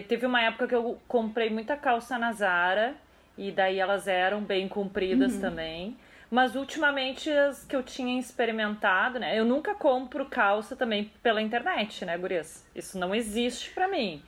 Teve 0.06 0.26
uma 0.26 0.42
época 0.42 0.68
que 0.68 0.74
eu 0.74 1.00
comprei 1.08 1.48
muita 1.48 1.76
calça 1.76 2.18
na 2.18 2.32
Zara, 2.32 2.94
e 3.38 3.50
daí 3.50 3.78
elas 3.78 4.06
eram 4.06 4.42
bem 4.42 4.68
compridas 4.68 5.36
também. 5.38 5.96
Mas 6.30 6.54
ultimamente 6.56 7.30
as 7.30 7.64
que 7.64 7.76
eu 7.76 7.82
tinha 7.82 8.18
experimentado, 8.18 9.18
né? 9.18 9.38
Eu 9.38 9.44
nunca 9.44 9.74
compro 9.74 10.24
calça 10.26 10.74
também 10.74 11.10
pela 11.22 11.42
internet, 11.42 12.04
né, 12.06 12.16
Gurias? 12.16 12.66
Isso 12.74 12.98
não 12.98 13.14
existe 13.14 13.70
pra 13.70 13.86
mim. 13.88 14.22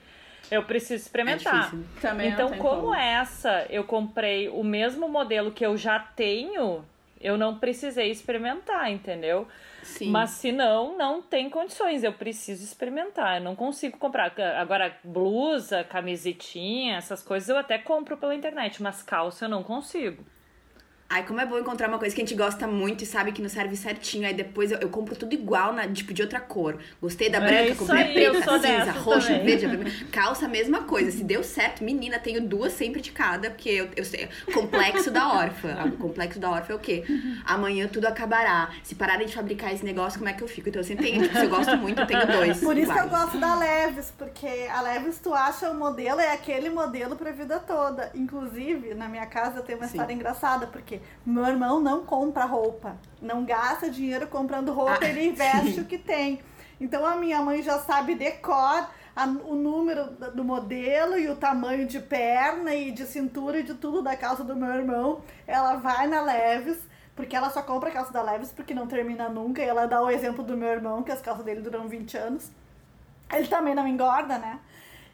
Eu 0.50 0.62
preciso 0.64 0.94
É 0.94 0.96
experimentar. 0.96 1.70
difícil. 1.70 1.84
Também 2.00 2.28
não 2.28 2.34
Então, 2.34 2.48
como 2.58 2.82
como. 2.82 2.94
essa 2.94 3.66
eu 3.70 3.84
comprei 3.84 4.48
o 4.48 4.62
mesmo 4.62 5.08
modelo 5.08 5.50
que 5.50 5.64
eu 5.64 5.76
já 5.76 5.98
tenho, 5.98 6.84
eu 7.20 7.36
não 7.38 7.58
precisei 7.58 8.10
experimentar, 8.10 8.90
entendeu? 8.90 9.48
Sim. 9.82 10.10
Mas 10.10 10.30
se 10.30 10.50
não, 10.52 10.96
não 10.96 11.20
tem 11.22 11.48
condições. 11.50 12.02
Eu 12.04 12.12
preciso 12.12 12.64
experimentar. 12.64 13.36
Eu 13.38 13.44
não 13.44 13.54
consigo 13.54 13.98
comprar. 13.98 14.32
Agora, 14.58 14.96
blusa, 15.04 15.84
camisetinha, 15.84 16.96
essas 16.96 17.22
coisas 17.22 17.48
eu 17.48 17.56
até 17.58 17.76
compro 17.78 18.16
pela 18.16 18.34
internet, 18.34 18.82
mas 18.82 19.02
calça 19.02 19.44
eu 19.44 19.48
não 19.48 19.62
consigo. 19.62 20.24
Ai, 21.08 21.24
como 21.24 21.38
é 21.40 21.46
bom 21.46 21.58
encontrar 21.58 21.88
uma 21.88 21.98
coisa 21.98 22.14
que 22.14 22.20
a 22.22 22.24
gente 22.24 22.36
gosta 22.36 22.66
muito 22.66 23.04
e 23.04 23.06
sabe 23.06 23.30
que 23.30 23.40
nos 23.42 23.52
serve 23.52 23.76
certinho. 23.76 24.26
Aí 24.26 24.34
depois 24.34 24.72
eu, 24.72 24.78
eu 24.78 24.88
compro 24.88 25.14
tudo 25.14 25.32
igual, 25.34 25.72
na, 25.72 25.86
tipo, 25.86 26.12
de 26.14 26.22
outra 26.22 26.40
cor. 26.40 26.78
Gostei 27.00 27.28
da 27.28 27.38
É 27.38 27.40
branca, 27.40 27.68
isso 27.72 27.78
comprei 27.86 28.00
a 28.02 28.06
aí, 28.06 28.24
eu 28.24 28.32
preta, 28.32 28.58
cinza, 28.58 28.92
roxa, 28.92 29.26
também. 29.28 29.44
verde. 29.44 29.66
vermelho. 29.66 30.06
Calça, 30.10 30.48
mesma 30.48 30.82
coisa. 30.84 31.10
Se 31.10 31.22
deu 31.22 31.44
certo, 31.44 31.84
menina, 31.84 32.18
tenho 32.18 32.40
duas 32.40 32.72
sempre 32.72 33.00
de 33.00 33.12
cada, 33.12 33.50
porque 33.50 33.68
eu, 33.68 33.88
eu 33.94 34.04
sei. 34.04 34.28
Complexo 34.52 35.10
da 35.10 35.28
órfã. 35.34 35.84
O 35.86 35.92
complexo 35.98 36.40
da 36.40 36.50
órfã 36.50 36.72
é 36.72 36.76
o 36.76 36.80
quê? 36.80 37.04
Amanhã 37.44 37.86
tudo 37.86 38.06
acabará. 38.06 38.70
Se 38.82 38.94
pararem 38.94 39.26
de 39.26 39.34
fabricar 39.34 39.72
esse 39.72 39.84
negócio, 39.84 40.18
como 40.18 40.30
é 40.30 40.32
que 40.32 40.42
eu 40.42 40.48
fico? 40.48 40.68
Então 40.68 40.80
eu 40.80 40.84
sempre 40.86 41.06
tenho, 41.06 41.22
tipo, 41.22 41.38
se 41.38 41.44
eu 41.44 41.50
gosto 41.50 41.76
muito, 41.76 42.00
eu 42.00 42.06
tenho 42.06 42.26
dois. 42.26 42.58
Por 42.60 42.76
isso 42.76 42.92
que 42.92 42.98
eu 42.98 43.08
gosto 43.08 43.38
da 43.38 43.54
Leves, 43.54 44.12
porque 44.16 44.46
a 44.72 44.80
Leves 44.80 45.18
tu 45.18 45.32
acha 45.34 45.70
o 45.70 45.74
modelo, 45.74 46.18
é 46.20 46.32
aquele 46.32 46.70
modelo 46.70 47.14
pra 47.14 47.30
vida 47.30 47.60
toda. 47.60 48.10
Inclusive, 48.14 48.94
na 48.94 49.08
minha 49.08 49.26
casa 49.26 49.60
tem 49.62 49.76
uma 49.76 49.86
Sim. 49.86 49.94
história 49.96 50.12
engraçada, 50.14 50.66
porque 50.66 50.93
meu 51.24 51.46
irmão 51.46 51.80
não 51.80 52.04
compra 52.04 52.44
roupa, 52.44 52.96
não 53.20 53.44
gasta 53.44 53.88
dinheiro 53.90 54.26
comprando 54.26 54.72
roupa, 54.72 54.98
Ah, 55.02 55.08
ele 55.08 55.26
investe 55.28 55.74
sim. 55.74 55.80
o 55.80 55.84
que 55.84 55.98
tem. 55.98 56.40
Então 56.80 57.06
a 57.06 57.16
minha 57.16 57.40
mãe 57.40 57.62
já 57.62 57.78
sabe 57.78 58.14
decor 58.14 58.88
a- 59.16 59.26
o 59.44 59.54
número 59.54 60.06
do 60.34 60.42
modelo 60.44 61.16
e 61.18 61.28
o 61.28 61.36
tamanho 61.36 61.86
de 61.86 62.00
perna 62.00 62.74
e 62.74 62.90
de 62.90 63.06
cintura 63.06 63.60
e 63.60 63.62
de 63.62 63.74
tudo 63.74 64.02
da 64.02 64.16
calça 64.16 64.42
do 64.42 64.56
meu 64.56 64.72
irmão. 64.74 65.20
Ela 65.46 65.76
vai 65.76 66.06
na 66.08 66.20
Leves, 66.20 66.78
porque 67.14 67.36
ela 67.36 67.48
só 67.50 67.62
compra 67.62 67.90
a 67.90 67.92
calça 67.92 68.12
da 68.12 68.20
Leves 68.22 68.50
porque 68.50 68.74
não 68.74 68.88
termina 68.88 69.28
nunca. 69.28 69.62
E 69.62 69.66
ela 69.66 69.86
dá 69.86 70.02
o 70.02 70.10
exemplo 70.10 70.42
do 70.42 70.56
meu 70.56 70.68
irmão, 70.68 71.02
que 71.04 71.12
as 71.12 71.20
calças 71.22 71.44
dele 71.44 71.60
duram 71.60 71.86
20 71.88 72.16
anos. 72.16 72.50
Ele 73.32 73.46
também 73.46 73.74
não 73.74 73.86
engorda, 73.86 74.36
né? 74.36 74.58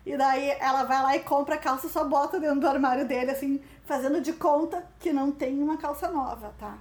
E 0.05 0.17
daí 0.17 0.51
ela 0.59 0.85
vai 0.85 1.03
lá 1.03 1.17
e 1.17 1.21
compra 1.21 1.57
a 1.57 1.59
calça, 1.59 1.89
só 1.89 2.05
bota 2.05 2.41
dentro 2.41 2.61
do 2.61 2.69
armário 2.69 3.07
dele, 3.07 3.31
assim, 3.31 3.61
fazendo 3.85 4.21
de 4.21 4.33
conta 4.33 4.85
que 4.99 5.13
não 5.13 5.31
tem 5.31 5.63
uma 5.63 5.77
calça 5.77 6.09
nova, 6.11 6.53
tá? 6.59 6.79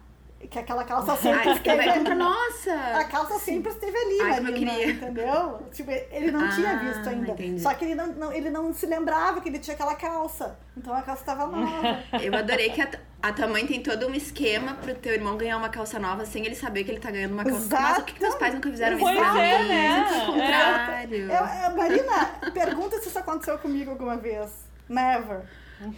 Que 0.47 0.57
aquela 0.57 0.83
calça 0.85 1.15
sempre 1.17 1.49
Ai, 1.49 1.55
esteve 1.57 1.83
comprar, 1.83 2.11
ali. 2.11 2.15
nossa! 2.15 2.73
A 2.95 3.03
calça 3.03 3.37
sempre 3.39 3.71
esteve 3.71 3.95
ali, 3.97 4.21
Ai, 4.21 4.39
Marina, 4.39 4.71
queria. 4.71 4.91
entendeu? 4.91 5.61
Tipo, 5.71 5.91
ele 5.91 6.31
não 6.31 6.45
Ah, 6.45 6.49
tinha 6.55 6.77
visto 6.79 7.09
ainda. 7.09 7.31
entendi. 7.31 7.61
Só 7.61 7.73
que 7.73 7.83
ele 7.85 7.93
não, 7.93 8.07
não- 8.07 8.31
ele 8.31 8.49
não 8.49 8.73
se 8.73 8.85
lembrava 8.85 9.41
que 9.41 9.49
ele 9.49 9.59
tinha 9.59 9.73
aquela 9.75 9.95
calça. 9.95 10.57
Então 10.77 10.93
a 10.95 11.01
calça 11.01 11.23
tava 11.25 11.45
nova. 11.45 11.99
Eu 12.23 12.33
adorei 12.33 12.69
que 12.69 12.81
a, 12.81 12.89
a 13.21 13.33
tua 13.33 13.47
mãe 13.47 13.67
tem 13.67 13.83
todo 13.83 14.07
um 14.07 14.13
esquema 14.15 14.75
pro 14.75 14.95
teu 14.95 15.13
irmão 15.13 15.35
ganhar 15.37 15.57
uma 15.57 15.69
calça 15.69 15.99
nova 15.99 16.25
sem 16.25 16.45
ele 16.45 16.55
saber 16.55 16.83
que 16.85 16.91
ele 16.91 16.99
tá 17.01 17.11
ganhando 17.11 17.33
uma 17.33 17.43
calça. 17.43 17.59
Exato. 17.65 17.83
Nossa, 17.83 17.95
por 17.95 18.05
que, 18.05 18.13
que 18.13 18.19
teus 18.19 18.35
pais 18.35 18.53
nunca 18.55 18.69
fizeram 18.71 18.97
Pois 18.97 19.15
isso 19.15 19.21
pra 19.29 19.45
é, 19.45 19.61
mim? 19.61 19.67
né? 19.67 20.05
O 20.23 20.25
contrário. 20.25 21.15
Eu- 21.31 21.69
eu- 21.69 21.75
Marina, 21.77 22.25
pergunta 22.53 22.97
se 22.99 23.09
isso 23.09 23.19
aconteceu 23.19 23.57
comigo 23.59 23.91
alguma 23.91 24.15
vez. 24.17 24.49
Never. 24.87 25.41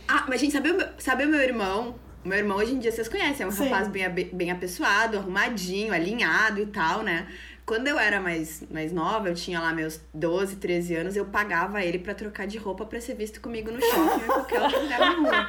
Ah, 0.08 0.26
mas 0.28 0.42
gente, 0.42 0.52
sabe 0.54 0.72
o 0.72 0.78
meu, 0.78 0.88
sabe 0.98 1.26
o 1.26 1.30
meu 1.30 1.40
irmão? 1.42 1.96
Meu 2.24 2.38
irmão 2.38 2.58
hoje 2.58 2.74
em 2.74 2.80
dia 2.80 2.92
vocês 2.92 3.08
conhecem, 3.08 3.44
é 3.44 3.48
um 3.48 3.52
Sim. 3.52 3.64
rapaz 3.64 3.88
bem, 3.88 4.08
bem 4.32 4.52
apessoado, 4.52 5.18
arrumadinho, 5.18 5.92
alinhado 5.92 6.62
e 6.62 6.68
tal, 6.68 7.02
né? 7.02 7.26
Quando 7.66 7.88
eu 7.88 7.98
era 7.98 8.20
mais, 8.20 8.64
mais 8.70 8.92
nova, 8.92 9.30
eu 9.30 9.34
tinha 9.34 9.60
lá 9.60 9.74
meus 9.74 10.00
12, 10.14 10.58
13 10.58 10.96
anos, 10.96 11.16
eu 11.16 11.26
pagava 11.26 11.84
ele 11.84 11.98
pra 11.98 12.14
trocar 12.14 12.46
de 12.46 12.60
roupa 12.60 12.86
pra 12.86 13.02
ser 13.02 13.16
visto 13.16 13.42
comigo 13.42 13.72
no 13.72 13.82
shopping 13.82 14.00
ou 14.10 14.18
em 14.18 14.28
qualquer 14.28 14.62
outro 14.62 14.82
lugar 14.82 15.00
na 15.00 15.10
rua. 15.12 15.48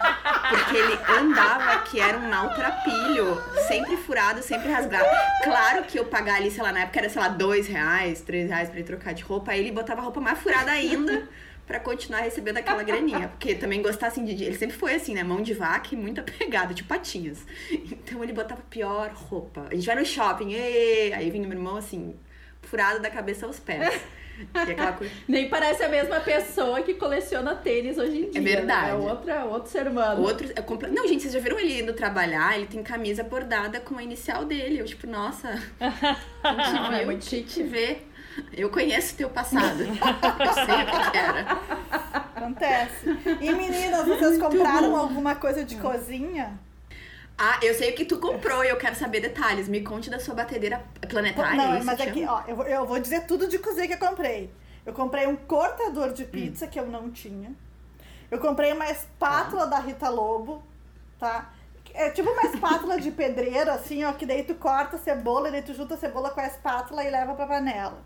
Porque 0.48 0.76
ele 0.76 0.98
andava 1.18 1.82
que 1.82 2.00
era 2.00 2.16
um 2.16 2.30
maltrapilho, 2.30 3.42
sempre 3.68 3.96
furado, 3.98 4.42
sempre 4.42 4.70
rasgado. 4.70 5.04
Claro 5.42 5.84
que 5.84 5.98
eu 5.98 6.06
pagar 6.06 6.36
ali, 6.36 6.50
sei 6.50 6.62
lá, 6.62 6.72
na 6.72 6.80
época 6.80 7.00
era, 7.00 7.08
sei 7.10 7.20
lá, 7.20 7.28
dois 7.28 7.66
reais, 7.66 8.22
três 8.22 8.48
reais 8.48 8.68
pra 8.68 8.78
ele 8.78 8.86
trocar 8.86 9.12
de 9.12 9.22
roupa, 9.22 9.52
aí 9.52 9.60
ele 9.60 9.72
botava 9.72 10.00
a 10.00 10.04
roupa 10.04 10.20
mais 10.20 10.38
furada 10.38 10.70
ainda 10.70 11.28
pra 11.66 11.78
continuar 11.80 12.20
recebendo 12.20 12.56
aquela 12.58 12.82
graninha. 12.82 13.28
Porque 13.28 13.54
também 13.54 13.80
gostar 13.82 14.08
assim 14.08 14.24
de. 14.24 14.42
Ele 14.44 14.56
sempre 14.56 14.76
foi 14.76 14.94
assim, 14.94 15.14
né? 15.14 15.22
Mão 15.22 15.40
de 15.42 15.54
vaca 15.54 15.88
e 15.92 15.96
muita 15.96 16.22
pegada, 16.38 16.74
tipo 16.74 16.88
patinhas. 16.88 17.44
Então 17.70 18.22
ele 18.22 18.32
botava 18.32 18.60
pior 18.68 19.10
roupa. 19.14 19.66
A 19.70 19.74
gente 19.74 19.86
vai 19.86 19.96
no 19.96 20.04
shopping, 20.04 20.52
ê! 20.54 21.12
aí 21.14 21.30
vinha 21.30 21.46
meu 21.46 21.56
irmão 21.56 21.76
assim, 21.76 22.14
furado 22.62 23.00
da 23.00 23.10
cabeça 23.10 23.46
aos 23.46 23.58
pés. 23.58 24.00
Coisa. 24.98 25.12
Nem 25.28 25.48
parece 25.48 25.84
a 25.84 25.88
mesma 25.88 26.18
pessoa 26.18 26.80
que 26.82 26.94
coleciona 26.94 27.54
tênis 27.54 27.98
hoje 27.98 28.16
em 28.22 28.30
dia. 28.30 28.40
verdade. 28.42 28.86
né? 28.86 28.90
É 28.92 28.94
outra, 28.94 29.44
outro 29.44 29.70
ser 29.70 29.86
humano. 29.86 30.22
Outro. 30.22 30.48
é 30.56 30.62
compla- 30.62 30.88
Não, 30.88 31.06
gente, 31.06 31.20
vocês 31.22 31.34
já 31.34 31.38
viram 31.38 31.58
ele 31.60 31.80
indo 31.80 31.92
trabalhar? 31.92 32.56
Ele 32.56 32.66
tem 32.66 32.82
camisa 32.82 33.22
bordada 33.22 33.78
com 33.78 33.96
a 33.98 34.02
inicial 34.02 34.44
dele. 34.46 34.78
Eu, 34.80 34.84
tipo, 34.86 35.06
nossa, 35.06 35.62
Não, 36.42 36.92
é 36.92 37.04
muito 37.04 37.20
te 37.22 37.36
chique. 37.46 37.62
ver. 37.62 38.08
Eu 38.52 38.70
conheço 38.70 39.14
teu 39.16 39.28
passado. 39.30 39.82
Eu 39.82 40.52
sei 40.54 40.74
o 40.82 41.10
que 41.10 41.16
era. 41.16 41.58
Acontece. 42.34 43.06
E 43.40 43.52
meninas, 43.52 44.06
vocês 44.06 44.38
compraram 44.38 44.96
alguma 44.96 45.34
coisa 45.36 45.64
de 45.64 45.76
cozinha? 45.76 46.58
Ah, 47.38 47.58
eu 47.62 47.74
sei 47.74 47.90
o 47.90 47.94
que 47.94 48.04
tu 48.04 48.18
comprou 48.18 48.62
e 48.64 48.68
eu 48.68 48.76
quero 48.76 48.94
saber 48.94 49.20
detalhes. 49.20 49.66
Me 49.68 49.80
conte 49.80 50.10
da 50.10 50.18
sua 50.20 50.34
batedeira 50.34 50.84
planetária. 51.08 51.56
Não, 51.56 51.74
é 51.74 51.76
isso 51.78 51.86
mas 51.86 52.00
aqui, 52.00 52.20
chama? 52.20 52.32
ó, 52.32 52.42
eu, 52.46 52.56
vou- 52.56 52.66
eu 52.66 52.86
vou 52.86 53.00
dizer 53.00 53.26
tudo 53.26 53.48
de 53.48 53.58
cozinha 53.58 53.86
que 53.88 53.94
eu 53.94 53.98
comprei. 54.08 54.52
Eu 54.84 54.92
comprei 54.92 55.26
um 55.26 55.34
cortador 55.36 56.12
de 56.12 56.24
pizza 56.24 56.66
que 56.66 56.78
eu 56.78 56.86
não 56.86 57.10
tinha. 57.10 57.52
Eu 58.30 58.38
comprei 58.38 58.72
uma 58.72 58.88
espátula 58.90 59.66
da 59.66 59.78
Rita 59.78 60.08
Lobo, 60.08 60.62
tá? 61.18 61.50
É 61.94 62.10
tipo 62.10 62.30
uma 62.30 62.42
espátula 62.42 63.00
de 63.00 63.10
pedreiro, 63.10 63.70
assim, 63.70 64.04
ó, 64.04 64.12
que 64.12 64.24
daí 64.26 64.42
tu 64.44 64.54
corta 64.54 64.96
a 64.96 64.98
cebola, 64.98 65.48
e 65.48 65.52
daí 65.52 65.62
tu 65.62 65.74
junta 65.74 65.94
a 65.94 65.98
cebola 65.98 66.30
com 66.30 66.40
a 66.40 66.46
espátula 66.46 67.04
e 67.04 67.10
leva 67.10 67.34
pra 67.34 67.46
panela. 67.46 67.98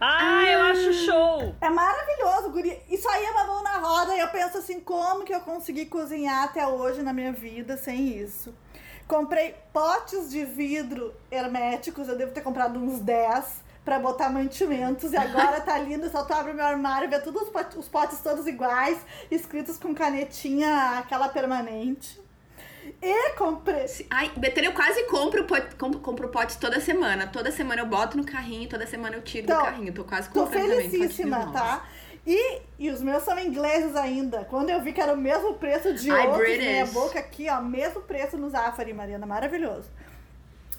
Ah, 0.00 0.44
eu 0.44 0.60
acho 0.62 0.92
show! 0.92 1.54
É 1.60 1.70
maravilhoso, 1.70 2.50
guri. 2.50 2.78
Isso 2.90 3.08
aí 3.08 3.24
é 3.24 3.30
uma 3.30 3.44
mão 3.44 3.62
na 3.62 3.78
roda 3.78 4.14
e 4.16 4.20
eu 4.20 4.28
penso 4.28 4.58
assim, 4.58 4.80
como 4.80 5.24
que 5.24 5.34
eu 5.34 5.40
consegui 5.40 5.86
cozinhar 5.86 6.44
até 6.44 6.66
hoje 6.66 7.02
na 7.02 7.12
minha 7.12 7.32
vida 7.32 7.76
sem 7.76 8.08
isso? 8.18 8.54
Comprei 9.06 9.54
potes 9.72 10.30
de 10.30 10.44
vidro 10.44 11.14
herméticos, 11.30 12.08
eu 12.08 12.16
devo 12.16 12.32
ter 12.32 12.40
comprado 12.40 12.78
uns 12.78 12.98
10 13.00 13.62
pra 13.84 13.98
botar 13.98 14.30
mantimentos 14.30 15.12
e 15.12 15.16
agora 15.16 15.60
tá 15.60 15.76
lindo, 15.78 16.08
só 16.10 16.24
tu 16.24 16.32
abre 16.32 16.52
o 16.52 16.54
meu 16.54 16.64
armário 16.64 17.06
e 17.06 17.10
vê 17.10 17.20
todos 17.20 17.42
os 17.42 17.48
pot- 17.50 17.78
os 17.78 17.86
potes 17.88 18.18
todos 18.20 18.46
iguais, 18.46 18.98
escritos 19.30 19.76
com 19.78 19.94
canetinha 19.94 20.98
aquela 20.98 21.28
permanente. 21.28 22.18
E 23.02 23.30
comprei 23.34 23.84
Ai, 24.10 24.30
Betânia, 24.36 24.68
eu 24.68 24.74
quase 24.74 25.04
compro, 25.04 25.44
pot, 25.44 25.74
compro, 25.76 26.00
compro 26.00 26.28
potes 26.28 26.56
toda 26.56 26.80
semana. 26.80 27.26
Toda 27.26 27.50
semana 27.50 27.82
eu 27.82 27.86
boto 27.86 28.16
no 28.16 28.24
carrinho, 28.24 28.68
toda 28.68 28.86
semana 28.86 29.16
eu 29.16 29.22
tiro 29.22 29.44
Então, 29.44 29.58
do 29.58 29.64
carrinho. 29.64 29.92
Tô 29.92 30.04
quase 30.04 30.30
Tô 30.30 30.44
comprando 30.44 30.70
também 30.70 30.90
felicíssima, 30.90 31.38
novos. 31.38 31.52
tá? 31.52 31.84
E, 32.26 32.62
e 32.78 32.90
os 32.90 33.02
meus 33.02 33.22
são 33.22 33.38
ingleses 33.38 33.94
ainda. 33.94 34.44
Quando 34.46 34.70
eu 34.70 34.80
vi 34.80 34.92
que 34.94 35.00
era 35.00 35.12
o 35.12 35.16
mesmo 35.16 35.54
preço 35.54 35.92
de 35.92 36.10
Ai, 36.10 36.26
outros, 36.26 36.38
British. 36.46 36.64
meia 36.64 36.86
boca 36.86 37.18
aqui, 37.18 37.48
ó, 37.50 37.60
mesmo 37.60 38.00
preço 38.00 38.38
no 38.38 38.48
Zafari, 38.48 38.94
Mariana, 38.94 39.26
maravilhoso. 39.26 39.90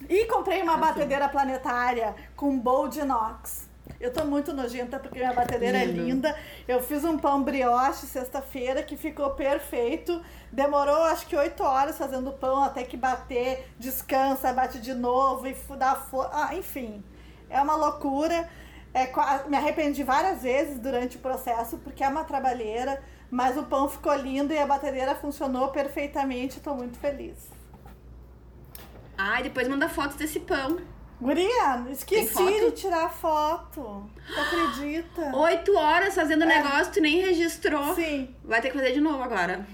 E 0.10 0.26
comprei 0.26 0.62
uma 0.62 0.76
batedeira 0.78 1.30
planetária 1.30 2.16
com 2.36 2.58
bowl 2.60 2.88
de 2.88 3.00
inox. 3.00 3.65
Eu 4.00 4.12
tô 4.12 4.26
muito 4.26 4.54
nojenta 4.54 5.00
porque 5.00 5.20
minha 5.20 5.34
batedeira 5.34 5.78
é 5.78 5.86
Lindo. 5.86 6.04
linda. 6.04 6.38
Eu 6.68 6.82
fiz 6.82 7.04
um 7.04 7.18
pão 7.18 7.42
brioche 7.42 8.06
sexta-feira 8.06 8.84
que 8.84 8.98
ficou 8.98 9.32
perfeito. 9.32 10.22
Demorou 10.52 11.04
acho 11.04 11.26
que 11.28 11.36
oito 11.36 11.64
horas 11.64 11.98
fazendo 11.98 12.30
o 12.30 12.34
pão 12.34 12.64
até 12.64 12.84
que 12.84 12.98
bater, 12.98 13.68
descansa, 13.80 14.52
bate 14.52 14.80
de 14.80 14.94
novo 14.94 15.48
e 15.48 15.56
dá 15.78 15.96
força. 15.96 16.32
Ah, 16.34 16.56
enfim, 16.56 17.04
é 17.50 17.62
uma 17.62 17.76
loucura. 17.76 18.50
É, 18.94 19.12
me 19.50 19.58
arrependi 19.58 20.04
várias 20.04 20.42
vezes 20.42 20.80
durante 20.80 21.18
o 21.18 21.20
processo 21.20 21.78
porque 21.80 22.04
é 22.04 22.08
uma 22.08 22.24
trabalheira, 22.24 23.04
mas 23.30 23.58
o 23.58 23.64
pão 23.64 23.90
ficou 23.90 24.14
lindo 24.16 24.54
e 24.54 24.58
a 24.58 24.66
batedeira 24.66 25.16
funcionou 25.16 25.70
perfeitamente. 25.70 26.60
Tô 26.60 26.74
muito 26.74 26.98
feliz. 27.00 27.50
Ai, 29.18 29.44
depois 29.44 29.68
manda 29.68 29.88
fotos 29.88 30.16
desse 30.18 30.40
pão. 30.42 30.78
Guria, 31.20 31.86
esqueci 31.90 32.60
de 32.60 32.72
tirar 32.72 33.10
foto. 33.10 34.10
Tu 34.28 34.40
acredita? 34.40 35.36
Oito 35.36 35.76
horas 35.78 36.14
fazendo 36.14 36.46
negócio, 36.46 36.94
tu 36.94 37.02
nem 37.02 37.22
registrou. 37.22 37.92
É. 37.92 37.96
Sim. 37.96 38.36
Vai 38.44 38.62
ter 38.62 38.70
que 38.70 38.78
fazer 38.78 38.92
de 38.92 39.00
novo 39.02 39.24
agora. 39.24 39.66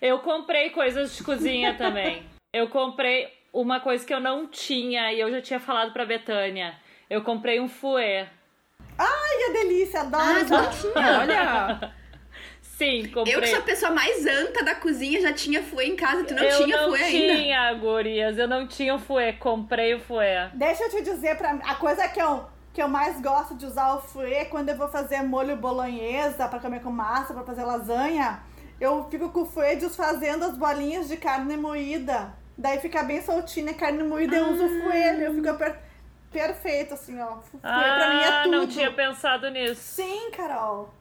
Eu 0.00 0.18
comprei 0.18 0.70
coisas 0.70 1.16
de 1.16 1.24
cozinha 1.24 1.74
também. 1.74 2.22
Eu 2.52 2.68
comprei 2.68 3.28
uma 3.52 3.80
coisa 3.80 4.04
que 4.04 4.12
eu 4.12 4.20
não 4.20 4.46
tinha 4.46 5.12
e 5.12 5.20
eu 5.20 5.30
já 5.30 5.40
tinha 5.40 5.58
falado 5.60 5.92
pra 5.92 6.04
Betânia. 6.04 6.74
Eu 7.08 7.22
comprei 7.22 7.58
um 7.60 7.68
fouet. 7.68 8.28
Ai, 8.98 9.36
que 9.38 9.52
delícia, 9.52 10.00
adoro. 10.00 10.24
Ah, 10.24 10.44
não 10.44 10.70
tinha. 10.70 10.92
Olha! 11.20 11.94
Sim, 12.76 13.08
comprei. 13.12 13.34
Eu 13.36 13.40
que 13.40 13.46
sou 13.48 13.58
a 13.60 13.62
pessoa 13.62 13.92
mais 13.92 14.26
anta 14.26 14.64
da 14.64 14.74
cozinha, 14.74 15.20
já 15.20 15.32
tinha 15.32 15.62
fouet 15.62 15.88
em 15.90 15.96
casa, 15.96 16.24
tu 16.24 16.34
não 16.34 16.42
eu 16.42 16.64
tinha 16.64 16.76
não 16.76 16.88
fouet 16.88 17.04
ainda. 17.04 17.36
tinha, 17.36 17.72
gurias. 17.74 18.36
Eu 18.38 18.48
não 18.48 18.66
tinha 18.66 18.94
o 18.94 18.98
fouet. 18.98 19.38
Comprei 19.38 19.94
o 19.94 20.00
fouet. 20.00 20.50
Deixa 20.54 20.84
eu 20.84 20.90
te 20.90 21.02
dizer, 21.02 21.36
pra, 21.36 21.50
a 21.52 21.74
coisa 21.76 22.08
que 22.08 22.20
eu, 22.20 22.44
que 22.72 22.82
eu 22.82 22.88
mais 22.88 23.20
gosto 23.20 23.54
de 23.54 23.64
usar 23.64 23.94
o 23.94 24.00
fouet 24.00 24.34
é 24.34 24.44
quando 24.46 24.70
eu 24.70 24.76
vou 24.76 24.88
fazer 24.88 25.22
molho 25.22 25.56
bolonhesa 25.56 26.48
pra 26.48 26.58
comer 26.58 26.80
com 26.82 26.90
massa, 26.90 27.32
pra 27.32 27.44
fazer 27.44 27.62
lasanha. 27.64 28.40
Eu 28.80 29.06
fico 29.08 29.28
com 29.30 29.42
o 29.42 29.46
fouet 29.46 29.76
desfazendo 29.78 30.44
as 30.44 30.56
bolinhas 30.56 31.06
de 31.06 31.16
carne 31.16 31.56
moída. 31.56 32.32
Daí 32.58 32.80
fica 32.80 33.02
bem 33.04 33.22
soltinha 33.22 33.70
a 33.70 33.74
carne 33.74 34.02
moída, 34.02 34.34
eu 34.36 34.48
uso 34.48 34.64
o 34.64 34.82
fouet, 34.82 35.20
eu 35.22 35.32
fico 35.34 35.54
per- 35.54 35.78
perfeito, 36.32 36.94
assim, 36.94 37.20
ó. 37.20 37.36
Fouet 37.36 37.60
pra 37.62 38.08
mim 38.14 38.20
é 38.22 38.28
Ah, 38.28 38.40
tudo. 38.44 38.56
não 38.56 38.66
tinha 38.66 38.90
pensado 38.92 39.48
nisso. 39.50 39.80
Sim, 39.80 40.30
Carol. 40.32 40.92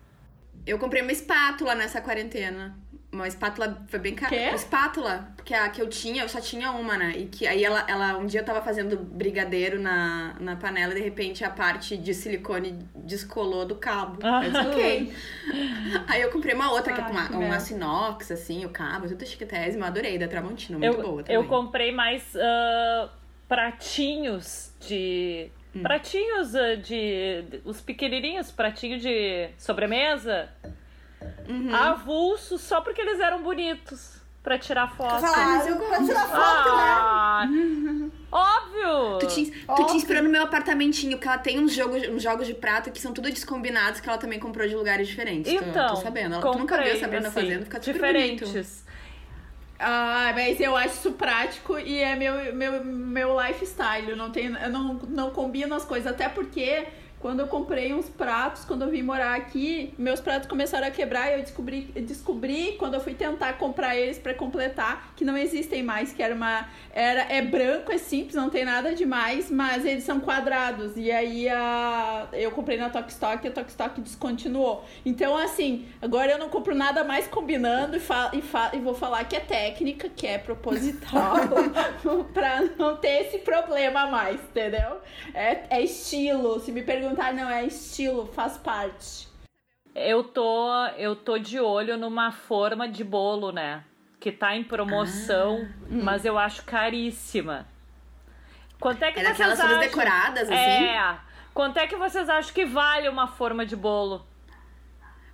Eu 0.65 0.79
comprei 0.79 1.01
uma 1.01 1.11
espátula 1.11 1.75
nessa 1.75 2.01
quarentena. 2.01 2.77
Uma 3.11 3.27
espátula 3.27 3.85
foi 3.87 3.99
bem 3.99 4.15
cara. 4.15 4.35
Uma 4.35 4.55
espátula, 4.55 5.27
porque 5.35 5.53
a 5.53 5.69
que 5.69 5.79
eu 5.79 5.87
tinha, 5.87 6.23
eu 6.23 6.29
só 6.29 6.41
tinha 6.41 6.71
uma, 6.71 6.97
né? 6.97 7.13
E 7.15 7.27
que 7.27 7.45
aí 7.45 7.63
ela, 7.63 7.85
ela 7.87 8.17
um 8.17 8.25
dia 8.25 8.39
eu 8.39 8.45
tava 8.45 8.59
fazendo 8.59 8.97
brigadeiro 8.97 9.79
na, 9.79 10.35
na 10.39 10.55
panela 10.55 10.93
e 10.93 10.95
de 10.95 11.01
repente 11.01 11.45
a 11.45 11.49
parte 11.51 11.95
de 11.95 12.11
silicone 12.11 12.79
descolou 12.95 13.67
do 13.67 13.75
cabo. 13.75 14.17
Ah. 14.23 14.43
Eu 14.43 14.51
disse, 14.51 14.67
ok. 14.67 15.13
Aí 16.07 16.21
eu 16.21 16.31
comprei 16.31 16.55
uma 16.55 16.71
outra, 16.71 16.91
que 16.91 17.01
é 17.01 17.03
com 17.03 17.11
uma, 17.11 17.27
que 17.27 17.35
um 17.35 17.51
aço 17.51 17.73
inox, 17.73 18.31
assim, 18.31 18.65
o 18.65 18.69
cabo, 18.69 19.07
tudo 19.07 19.25
chiquitésimo, 19.25 19.83
eu 19.83 19.87
adorei, 19.87 20.17
da 20.17 20.27
Tramontina, 20.27 20.79
muito 20.79 20.97
Eu, 20.97 21.03
boa 21.03 21.23
também. 21.23 21.35
eu 21.35 21.47
comprei 21.47 21.91
mais 21.91 22.35
ah, 22.35 23.09
pratinhos 23.47 24.73
de. 24.79 25.51
Hum. 25.75 25.81
Pratinhos 25.81 26.55
ah, 26.55 26.75
de, 26.75 27.41
de- 27.43 27.61
Os 27.65 27.81
pequenininhos, 27.81 28.51
pratinho 28.51 28.99
de 28.99 29.49
sobremesa. 29.57 30.49
Uhum. 31.47 31.73
Avulsos, 31.75 32.61
só 32.61 32.81
porque 32.81 33.01
eles 33.01 33.19
eram 33.19 33.41
bonitos. 33.41 34.21
Pra 34.43 34.57
tirar 34.59 34.93
foto. 34.93 35.19
Claro, 35.21 35.69
eu 35.69 35.77
pra 35.77 36.03
tirar 36.03 36.27
foto, 36.27 36.75
né? 36.75 36.83
Ah, 36.85 37.47
óbvio! 38.29 39.19
Tu 39.19 39.27
te, 39.27 39.45
tu 39.51 39.71
Óbvio. 39.71 39.85
te 39.87 39.95
inspirou 39.95 40.21
no 40.21 40.29
meu 40.29 40.43
apartamentinho, 40.43 41.13
porque 41.17 41.29
ela 41.29 41.37
tem 41.37 41.59
uns 41.61 41.71
jogos, 41.73 42.05
uns 42.09 42.21
jogos 42.21 42.45
de 42.45 42.53
prato 42.53 42.91
que 42.91 42.99
são 42.99 43.13
tudo 43.13 43.29
descombinados, 43.29 44.01
que 44.01 44.09
ela 44.09 44.17
também 44.17 44.39
comprou 44.39 44.67
de 44.67 44.75
lugares 44.75 45.07
diferentes. 45.07 45.49
Tô- 45.53 45.59
Então, 45.63 45.87
tô, 45.87 45.95
sabendo. 45.95 46.33
Ela, 46.35 46.41
tu 46.41 46.57
nunca 46.59 46.75
viu 46.75 46.83
comprei, 46.83 46.91
a 46.91 46.99
Sabrina 46.99 47.27
assim, 47.29 47.39
fazendo, 47.39 47.63
fica 47.63 47.81
super 47.81 48.13
bonito. 48.13 48.45
Ah, 49.79 50.31
mas 50.33 50.59
eu 50.59 50.75
acho 50.75 50.95
isso 50.95 51.11
prático 51.13 51.77
e 51.77 51.99
é 51.99 52.15
meu, 52.15 52.53
meu, 52.53 52.83
meu 52.83 53.41
lifestyle. 53.41 54.15
Não, 54.15 54.31
tenho, 54.31 54.55
eu 54.57 54.69
não, 54.69 54.93
não 55.09 55.31
combino 55.31 55.75
as 55.75 55.83
coisas. 55.83 56.11
Até 56.11 56.29
porque 56.29 56.85
quando 57.23 57.39
eu 57.39 57.47
comprei 57.47 57.93
uns 57.93 58.09
pratos, 58.09 58.65
quando 58.65 58.81
eu 58.81 58.89
vim 58.89 59.01
morar 59.01 59.35
aqui, 59.35 59.93
meus 59.97 60.19
pratos 60.19 60.45
começaram 60.45 60.85
a 60.85 60.91
quebrar 60.91 61.31
e 61.31 61.35
eu 61.35 61.41
descobri, 61.41 61.83
descobri 62.05 62.75
quando 62.77 62.95
eu 62.95 62.99
fui 62.99 63.13
tentar 63.13 63.53
comprar 63.53 63.95
eles 63.95 64.19
pra 64.19 64.33
completar 64.33 65.13
que 65.15 65.23
não 65.23 65.37
existem 65.37 65.81
mais, 65.81 66.11
que 66.11 66.21
era 66.21 66.35
uma 66.35 66.67
era 66.91 67.21
é 67.33 67.41
branco, 67.41 67.93
é 67.93 67.97
simples, 67.97 68.35
não 68.35 68.49
tem 68.49 68.65
nada 68.65 68.93
demais, 68.93 69.49
mas 69.49 69.85
eles 69.85 70.03
são 70.03 70.19
quadrados. 70.19 70.97
E 70.97 71.09
aí 71.09 71.47
a 71.47 72.27
eu 72.33 72.51
comprei 72.51 72.77
na 72.77 72.89
Tok 72.89 73.09
Stock 73.09 73.45
e 73.45 73.47
a 73.47 73.51
Tok 73.51 73.69
Stock 73.69 74.01
descontinuou. 74.01 74.83
Então 75.05 75.37
assim, 75.37 75.85
agora 76.01 76.33
eu 76.33 76.37
não 76.37 76.49
compro 76.49 76.75
nada 76.75 77.05
mais 77.05 77.25
combinando 77.25 77.95
e, 77.95 78.01
fa 78.01 78.31
e, 78.33 78.41
fa 78.41 78.71
e 78.73 78.79
vou 78.79 78.93
falar 78.93 79.23
que 79.23 79.37
é 79.37 79.39
técnica, 79.39 80.09
que 80.09 80.27
é 80.27 80.37
proposital, 80.37 81.35
pra 82.33 82.63
não 82.77 82.97
ter 82.97 83.27
esse 83.27 83.37
problema 83.37 84.07
mais, 84.07 84.41
entendeu? 84.41 84.97
É, 85.33 85.61
é 85.69 85.81
estilo. 85.81 86.59
Se 86.59 86.69
me 86.69 86.81
perguntar, 86.81 87.12
não, 87.33 87.49
é 87.49 87.65
estilo, 87.65 88.27
faz 88.33 88.57
parte. 88.57 89.27
Eu 89.95 90.23
tô, 90.23 90.73
eu 90.97 91.15
tô 91.15 91.37
de 91.37 91.59
olho 91.59 91.97
numa 91.97 92.31
forma 92.31 92.87
de 92.87 93.03
bolo, 93.03 93.51
né? 93.51 93.83
Que 94.19 94.31
tá 94.31 94.55
em 94.55 94.63
promoção, 94.63 95.67
Ah. 95.83 95.85
mas 95.89 96.25
eu 96.25 96.37
acho 96.37 96.63
caríssima. 96.63 97.67
Quanto 98.79 99.03
é 99.03 99.11
que 99.11 99.19
É 99.19 99.23
vocês 99.23 99.37
daquelas 99.37 99.59
acham? 99.59 99.79
decoradas, 99.79 100.43
assim? 100.49 100.53
É. 100.85 101.17
Quanto 101.53 101.77
é 101.77 101.85
que 101.87 101.95
vocês 101.95 102.27
acham 102.29 102.53
que 102.53 102.65
vale 102.65 103.07
uma 103.07 103.27
forma 103.27 103.65
de 103.65 103.75
bolo? 103.75 104.25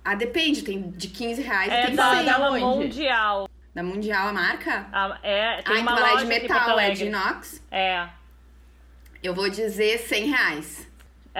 Ah, 0.04 0.14
depende, 0.14 0.62
tem 0.62 0.90
de 0.90 1.08
15 1.08 1.42
reais 1.42 1.72
É 1.72 1.82
e 1.82 1.86
tem 1.86 1.96
da, 1.96 2.10
100. 2.16 2.24
da? 2.26 2.50
Mundial. 2.60 3.48
Da 3.74 3.82
Mundial 3.82 4.28
a 4.28 4.32
marca? 4.32 4.86
Ah, 4.92 5.18
é, 5.22 5.62
tem 5.62 5.76
ah, 5.76 5.80
uma 5.80 5.92
então 5.92 5.96
ela 5.98 6.08
é 6.08 6.12
loja 6.12 6.24
de 6.24 6.28
metal, 6.28 6.78
é 6.80 6.90
de 6.90 7.04
inox. 7.06 7.62
É. 7.70 8.08
Eu 9.22 9.34
vou 9.34 9.48
dizer 9.48 9.98
100 9.98 10.26
reais. 10.26 10.89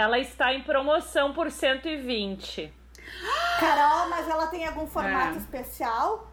Ela 0.00 0.18
está 0.18 0.52
em 0.54 0.62
promoção 0.62 1.32
por 1.32 1.50
120. 1.50 2.72
Carol, 3.58 4.08
mas 4.08 4.28
ela 4.28 4.46
tem 4.46 4.66
algum 4.66 4.86
formato 4.86 5.34
É. 5.34 5.38
especial? 5.38 6.30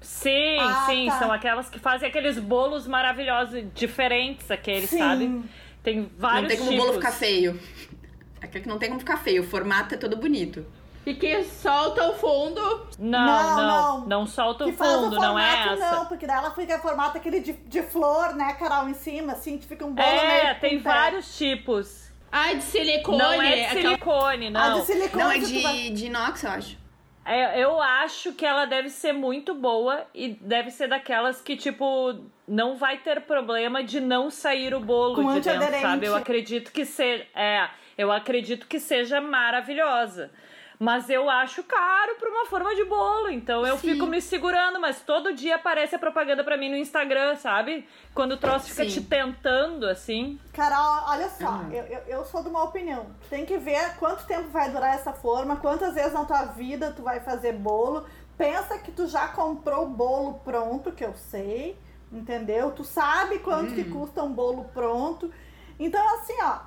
Sim, 0.00 0.58
Ah, 0.60 0.84
sim, 0.86 1.06
tá. 1.06 1.18
são 1.18 1.32
aquelas 1.32 1.68
que 1.68 1.78
fazem 1.78 2.08
aqueles 2.08 2.38
bolos 2.38 2.86
maravilhosos, 2.86 3.64
diferentes 3.74 4.50
aqueles, 4.50 4.90
Sim. 4.90 4.98
sabe? 4.98 5.44
Tem 5.82 6.10
vários 6.18 6.42
não 6.42 6.48
tem 6.48 6.56
como 6.58 6.68
o 6.68 6.72
tipos. 6.72 6.86
bolo 6.86 6.98
ficar 6.98 7.12
feio. 7.12 7.60
Aqui 8.40 8.60
que 8.60 8.68
não 8.68 8.78
tem 8.78 8.88
como 8.88 9.00
ficar 9.00 9.16
feio, 9.18 9.42
o 9.42 9.46
formato 9.46 9.94
é 9.94 9.98
todo 9.98 10.16
bonito. 10.16 10.64
E 11.06 11.14
que 11.14 11.42
solta 11.44 12.06
o 12.10 12.14
fundo. 12.14 12.60
Não, 12.98 13.18
Não, 13.26 13.56
não, 13.56 13.98
não. 14.00 14.06
não, 14.06 14.26
solta 14.26 14.66
o 14.66 14.72
fundo, 14.72 15.16
o 15.16 15.20
não 15.20 15.38
é 15.38 15.72
essa. 15.72 15.90
não, 15.96 16.06
porque 16.06 16.26
daí 16.26 16.36
ela 16.36 16.50
fica 16.50 16.78
formato 16.78 17.16
aquele 17.16 17.40
de, 17.40 17.54
de 17.54 17.82
flor, 17.82 18.34
né, 18.36 18.52
Carol, 18.54 18.88
em 18.88 18.94
cima, 18.94 19.32
assim, 19.32 19.56
que 19.58 19.66
fica 19.66 19.86
um 19.86 19.94
bolo 19.94 20.06
É, 20.06 20.44
meio 20.44 20.60
tem 20.60 20.78
vários 20.78 21.36
tipos. 21.36 21.97
Ah, 22.30 22.52
de 22.52 22.62
silicone. 22.62 23.18
não 23.18 23.32
é 23.42 23.54
de 23.56 23.60
aquela- 23.64 23.82
silicone, 23.82 24.46
A 24.48 24.50
não. 24.50 24.80
de 24.80 24.86
silicone. 24.86 25.22
Não, 25.24 25.30
é 25.30 25.38
tu 25.40 25.62
vai- 25.62 25.72
de, 25.74 25.90
de 25.90 26.06
inox, 26.06 26.42
eu 26.44 26.50
acho. 26.50 26.78
É, 27.24 27.62
eu 27.62 27.80
acho 27.82 28.32
que 28.32 28.44
ela 28.46 28.64
deve 28.64 28.88
ser 28.88 29.12
muito 29.12 29.54
boa 29.54 30.06
e 30.14 30.28
deve 30.40 30.70
ser 30.70 30.88
daquelas 30.88 31.42
que, 31.42 31.56
tipo, 31.56 32.20
não 32.46 32.76
vai 32.76 32.96
ter 32.98 33.20
problema 33.22 33.84
de 33.84 34.00
não 34.00 34.30
sair 34.30 34.72
o 34.74 34.80
bolo 34.80 35.14
Com 35.16 35.34
de 35.34 35.40
dentro, 35.40 35.80
sabe? 35.80 36.06
Eu 36.06 36.14
acredito 36.16 36.72
que 36.72 36.86
seja. 36.86 37.26
É, 37.34 37.68
eu 37.98 38.10
acredito 38.10 38.66
que 38.66 38.80
seja 38.80 39.20
maravilhosa. 39.20 40.30
Mas 40.78 41.10
eu 41.10 41.28
acho 41.28 41.62
caro 41.64 42.14
pra 42.20 42.30
uma 42.30 42.46
forma 42.46 42.72
de 42.74 42.84
bolo, 42.84 43.30
então 43.30 43.66
eu 43.66 43.76
Sim. 43.78 43.94
fico 43.94 44.06
me 44.06 44.22
segurando, 44.22 44.78
mas 44.80 45.00
todo 45.00 45.32
dia 45.34 45.56
aparece 45.56 45.96
a 45.96 45.98
propaganda 45.98 46.44
pra 46.44 46.56
mim 46.56 46.68
no 46.70 46.76
Instagram, 46.76 47.34
sabe? 47.34 47.88
Quando 48.14 48.32
o 48.32 48.36
troço 48.36 48.68
fica 48.68 48.84
Sim. 48.84 48.90
te 48.90 49.00
tentando, 49.00 49.88
assim. 49.88 50.38
Carol, 50.52 51.02
olha 51.08 51.28
só, 51.30 51.50
Uhum. 51.50 51.72
eu, 51.72 51.84
eu, 51.84 51.98
eu 52.06 52.24
sou 52.24 52.42
de 52.44 52.48
uma 52.48 52.62
opinião. 52.62 53.06
Tu 53.22 53.28
tem 53.28 53.44
que 53.44 53.58
ver 53.58 53.96
quanto 53.96 54.24
tempo 54.24 54.48
vai 54.50 54.70
durar 54.70 54.94
essa 54.94 55.12
forma, 55.12 55.56
quantas 55.56 55.94
vezes 55.94 56.12
na 56.12 56.24
tua 56.24 56.44
vida 56.44 56.92
tu 56.94 57.02
vai 57.02 57.18
fazer 57.18 57.54
bolo. 57.54 58.06
Pensa 58.36 58.78
que 58.78 58.92
tu 58.92 59.08
já 59.08 59.26
comprou 59.28 59.82
o 59.86 59.88
bolo 59.88 60.34
pronto, 60.44 60.92
que 60.92 61.04
eu 61.04 61.14
sei, 61.16 61.76
entendeu? 62.12 62.70
Tu 62.70 62.84
sabe 62.84 63.40
quanto 63.40 63.72
Hum. 63.72 63.74
que 63.74 63.84
custa 63.86 64.22
um 64.22 64.32
bolo 64.32 64.64
pronto. 64.72 65.28
Então, 65.76 66.04
assim, 66.16 66.34
ó, 66.42 66.58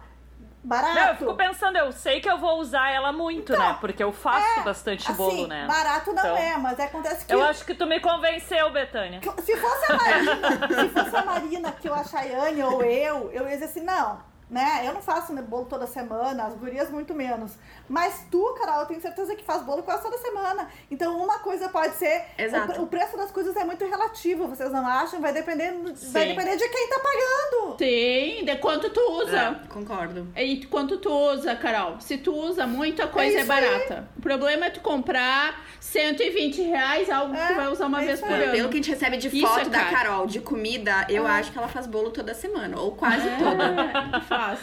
barato. 0.63 0.95
Não, 0.95 1.07
eu 1.07 1.15
fico 1.15 1.35
pensando, 1.35 1.77
eu 1.77 1.91
sei 1.91 2.19
que 2.21 2.29
eu 2.29 2.37
vou 2.37 2.59
usar 2.59 2.89
ela 2.91 3.11
muito, 3.11 3.53
Então, 3.53 3.67
né? 3.67 3.77
Porque 3.79 4.03
eu 4.03 4.11
faço 4.11 4.59
é, 4.59 4.63
bastante 4.63 5.09
assim, 5.09 5.17
bolo, 5.17 5.47
né? 5.47 5.65
Barato 5.67 6.13
não 6.13 6.23
Então, 6.23 6.37
é, 6.37 6.57
mas 6.57 6.79
acontece 6.79 7.25
que. 7.25 7.33
Eu 7.33 7.43
acho 7.43 7.65
que 7.65 7.73
tu 7.73 7.85
me 7.85 7.99
convenceu, 7.99 8.71
Betânia. 8.71 9.19
Se 9.43 9.57
fosse 9.57 9.91
a 9.91 9.95
Marina, 9.95 10.67
se 10.81 10.89
fosse 10.89 11.15
a 11.15 11.25
Marina 11.25 11.71
que 11.71 11.89
eu 11.89 11.93
a 11.93 12.03
Chayane 12.03 12.63
ou 12.63 12.83
eu, 12.83 13.31
eu 13.31 13.47
ia 13.47 13.53
dizer 13.53 13.65
assim, 13.65 13.81
não, 13.81 14.30
né? 14.51 14.83
Eu 14.85 14.93
não 14.93 15.01
faço 15.01 15.33
bolo 15.43 15.65
toda 15.65 15.87
semana, 15.87 16.43
as 16.43 16.53
gurias 16.55 16.89
muito 16.91 17.15
menos. 17.15 17.53
Mas 17.87 18.25
tu, 18.29 18.53
Carol, 18.59 18.81
eu 18.81 18.85
tenho 18.85 19.01
certeza 19.01 19.33
que 19.33 19.43
faz 19.45 19.63
bolo 19.63 19.81
quase 19.81 20.03
toda 20.03 20.17
semana. 20.17 20.67
Então, 20.91 21.17
uma 21.17 21.39
coisa 21.39 21.69
pode 21.69 21.95
ser. 21.95 22.25
Exato. 22.37 22.81
O, 22.81 22.83
o 22.83 22.87
preço 22.87 23.15
das 23.15 23.31
coisas 23.31 23.55
é 23.55 23.63
muito 23.63 23.85
relativo, 23.85 24.47
vocês 24.47 24.69
não 24.69 24.85
acham? 24.85 25.21
Vai 25.21 25.31
depender, 25.31 25.73
vai 26.11 26.27
depender 26.27 26.57
de 26.57 26.67
quem 26.67 26.89
tá 26.89 26.99
pagando. 26.99 27.77
Sim, 27.77 28.43
de 28.43 28.57
quanto 28.57 28.89
tu 28.89 28.99
usa. 29.23 29.37
É, 29.63 29.67
concordo. 29.69 30.27
E 30.35 30.65
quanto 30.65 30.97
tu 30.97 31.09
usa, 31.09 31.55
Carol? 31.55 32.01
Se 32.01 32.17
tu 32.17 32.33
usa 32.35 32.67
muito, 32.67 33.01
a 33.01 33.07
coisa 33.07 33.37
é, 33.37 33.41
aí. 33.41 33.47
barata. 33.47 34.09
O 34.17 34.21
problema 34.21 34.65
é 34.65 34.69
tu 34.69 34.81
comprar 34.81 35.63
120 35.79 36.61
reais, 36.63 37.09
algo 37.09 37.33
que 37.33 37.39
É, 37.39 37.47
tu 37.47 37.55
vai 37.55 37.67
usar 37.69 37.85
uma 37.87 38.01
é 38.03 38.05
vez 38.05 38.19
por 38.19 38.29
aí. 38.33 38.43
ano. 38.43 38.51
Pelo 38.51 38.69
que 38.69 38.75
a 38.75 38.81
gente 38.81 38.89
recebe 38.89 39.15
de 39.17 39.27
Isso 39.29 39.47
foto 39.47 39.61
é 39.61 39.69
da 39.69 39.79
caro. 39.85 39.91
Carol 39.95 40.27
de 40.27 40.41
comida, 40.41 41.05
eu 41.07 41.25
acho 41.25 41.51
que 41.53 41.57
ela 41.57 41.67
faz 41.69 41.87
bolo 41.87 42.11
toda 42.11 42.33
semana, 42.33 42.77
ou 42.79 42.91
quase 42.95 43.27
toda. 43.39 44.21
Faz. 44.45 44.59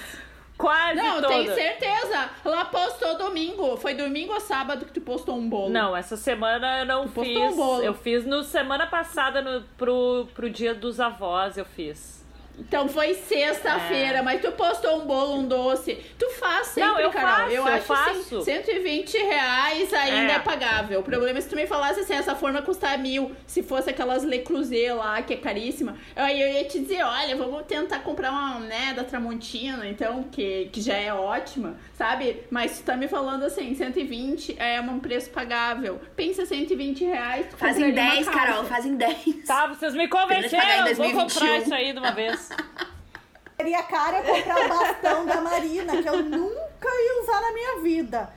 Quase 0.57 0.97
Não, 0.97 1.15
toda. 1.23 1.29
tenho 1.29 1.55
certeza. 1.55 2.31
Ela 2.45 2.65
postou 2.65 3.17
domingo. 3.17 3.77
Foi 3.77 3.95
domingo 3.95 4.33
ou 4.35 4.41
sábado 4.41 4.85
que 4.85 4.93
tu 4.93 5.01
postou 5.01 5.37
um 5.37 5.49
bolo? 5.49 5.71
Não, 5.71 5.97
essa 5.97 6.17
semana 6.17 6.81
eu 6.81 6.87
não 6.87 7.05
Tu 7.05 7.13
postou 7.13 7.35
fiz. 7.47 7.53
um 7.53 7.57
bolo. 7.57 7.83
Eu 7.85 7.95
fiz 7.95 8.27
no 8.27 8.43
semana 8.43 8.87
passada 8.89 9.41
no, 9.41 9.63
pro, 9.77 10.27
pro 10.35 10.51
dia 10.51 10.75
dos 10.75 10.99
avós, 10.99 11.57
eu 11.57 11.65
fiz. 11.65 12.27
Então 12.59 12.89
foi 12.89 13.15
sexta-feira, 13.15 14.23
mas 14.23 14.41
tu 14.41 14.51
postou 14.53 15.03
um 15.03 15.07
bolo, 15.07 15.37
um 15.41 15.47
doce. 15.47 15.95
Tu 16.19 16.29
faz 16.31 16.69
sempre, 16.69 16.91
Não, 16.91 17.01
eu 17.01 17.11
Carol. 17.11 17.29
faço, 17.29 17.51
eu 17.51 17.55
eu 17.55 17.67
acho 17.67 17.85
faço. 17.87 18.39
Assim, 18.39 18.45
120 18.45 19.17
reais 19.19 19.93
ainda 19.95 20.33
é. 20.33 20.37
É. 20.37 20.39
pagável. 20.39 21.01
O 21.01 21.03
problema 21.03 21.39
é 21.39 21.41
se 21.41 21.49
tu 21.49 21.57
me 21.57 21.67
falasse 21.67 22.01
assim, 22.01 22.15
essa 22.15 22.35
forma 22.35 22.61
custar 22.63 22.99
mil. 22.99 23.33
Se 23.47 23.63
fosse 23.63 23.91
aquelas 23.91 24.25
Le 24.25 24.41
Creuset 24.41 24.91
lá, 24.93 25.23
que 25.23 25.35
é 25.35 25.37
caríssima. 25.37 25.97
Aí 26.17 26.41
eu 26.41 26.49
ia 26.49 26.65
te 26.65 26.79
dizer, 26.81 27.03
olha, 27.03 27.37
vamos 27.37 27.63
tentar 27.67 28.01
comprar 28.01 28.31
uma, 28.31 28.59
né, 28.61 28.93
da 28.95 29.05
Tramontina, 29.05 29.87
então, 29.87 30.25
que, 30.25 30.69
que 30.73 30.81
já 30.81 30.95
é 30.97 31.13
ótima, 31.13 31.77
sabe? 31.97 32.45
Mas 32.51 32.79
tu 32.79 32.85
tá 32.85 32.97
me 32.97 33.09
falando 33.09 33.45
assim, 33.45 33.75
120 33.75 34.57
é 34.59 34.81
um 34.81 34.99
preço 34.99 35.31
pagável. 35.31 36.01
Pensa 36.17 36.45
120 36.45 37.05
reais, 37.05 37.47
tu 37.51 37.57
Fazem 37.57 37.87
compraria 37.87 38.11
uma 38.11 38.15
10, 38.17 38.29
calça. 38.29 38.47
Carol, 38.47 38.65
fazem 38.65 38.97
10. 38.97 39.19
Tá, 39.47 39.67
vocês 39.67 39.95
me 39.95 40.09
convenceram. 40.09 40.67
Vou 40.77 40.85
2021. 40.85 41.19
comprar 41.21 41.59
isso 41.59 41.75
aí 41.75 41.93
de 41.93 41.99
uma 41.99 42.11
vez. 42.13 42.48
Seria 43.57 43.83
caro 43.83 44.17
eu 44.19 44.23
comprar 44.23 44.65
o 44.65 44.69
bastão 44.69 45.27
da 45.27 45.41
Marina, 45.41 46.01
que 46.01 46.09
eu 46.09 46.23
nunca 46.23 46.89
ia 46.89 47.23
usar 47.23 47.41
na 47.41 47.53
minha 47.53 47.81
vida. 47.83 48.31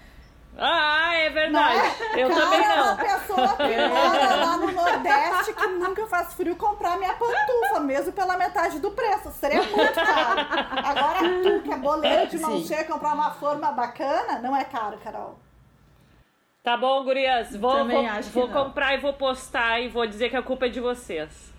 Ah, 0.58 1.16
é 1.16 1.30
verdade. 1.30 1.76
Não 1.78 2.20
é? 2.20 2.24
Eu 2.24 2.30
Cara, 2.30 2.42
também 2.42 2.64
é 2.64 2.74
uma 2.74 2.86
não. 2.86 2.98
pessoa 2.98 3.48
que 3.56 3.88
mora 3.88 4.36
lá 4.36 4.58
no 4.58 4.72
Nordeste 4.72 5.54
que 5.54 5.68
nunca 5.68 6.08
faz 6.08 6.34
frio 6.34 6.56
comprar 6.56 6.98
minha 6.98 7.14
pantufa, 7.14 7.80
mesmo 7.80 8.12
pela 8.12 8.38
metade 8.38 8.80
do 8.80 8.92
preço. 8.92 9.32
Seria 9.32 9.64
muito 9.64 9.94
caro. 9.94 10.42
Agora 10.86 11.20
tu, 11.42 11.62
que 11.64 11.72
é 11.72 11.78
boleiro 11.78 12.28
de 12.28 12.38
mão 12.40 12.62
cheia, 12.64 12.84
comprar 12.84 13.14
uma 13.14 13.32
forma 13.32 13.72
bacana, 13.72 14.40
não 14.40 14.56
é 14.56 14.64
caro, 14.66 14.98
Carol. 15.04 15.40
Tá 16.64 16.78
bom, 16.78 17.04
gurias. 17.04 17.56
Vou, 17.56 17.88
vou, 17.88 18.04
vou 18.34 18.48
comprar 18.50 18.94
e 18.94 18.98
vou 18.98 19.14
postar 19.14 19.80
e 19.80 19.88
vou 19.88 20.06
dizer 20.06 20.30
que 20.30 20.38
a 20.38 20.44
culpa 20.44 20.66
é 20.66 20.70
de 20.70 20.80
vocês. 20.80 21.51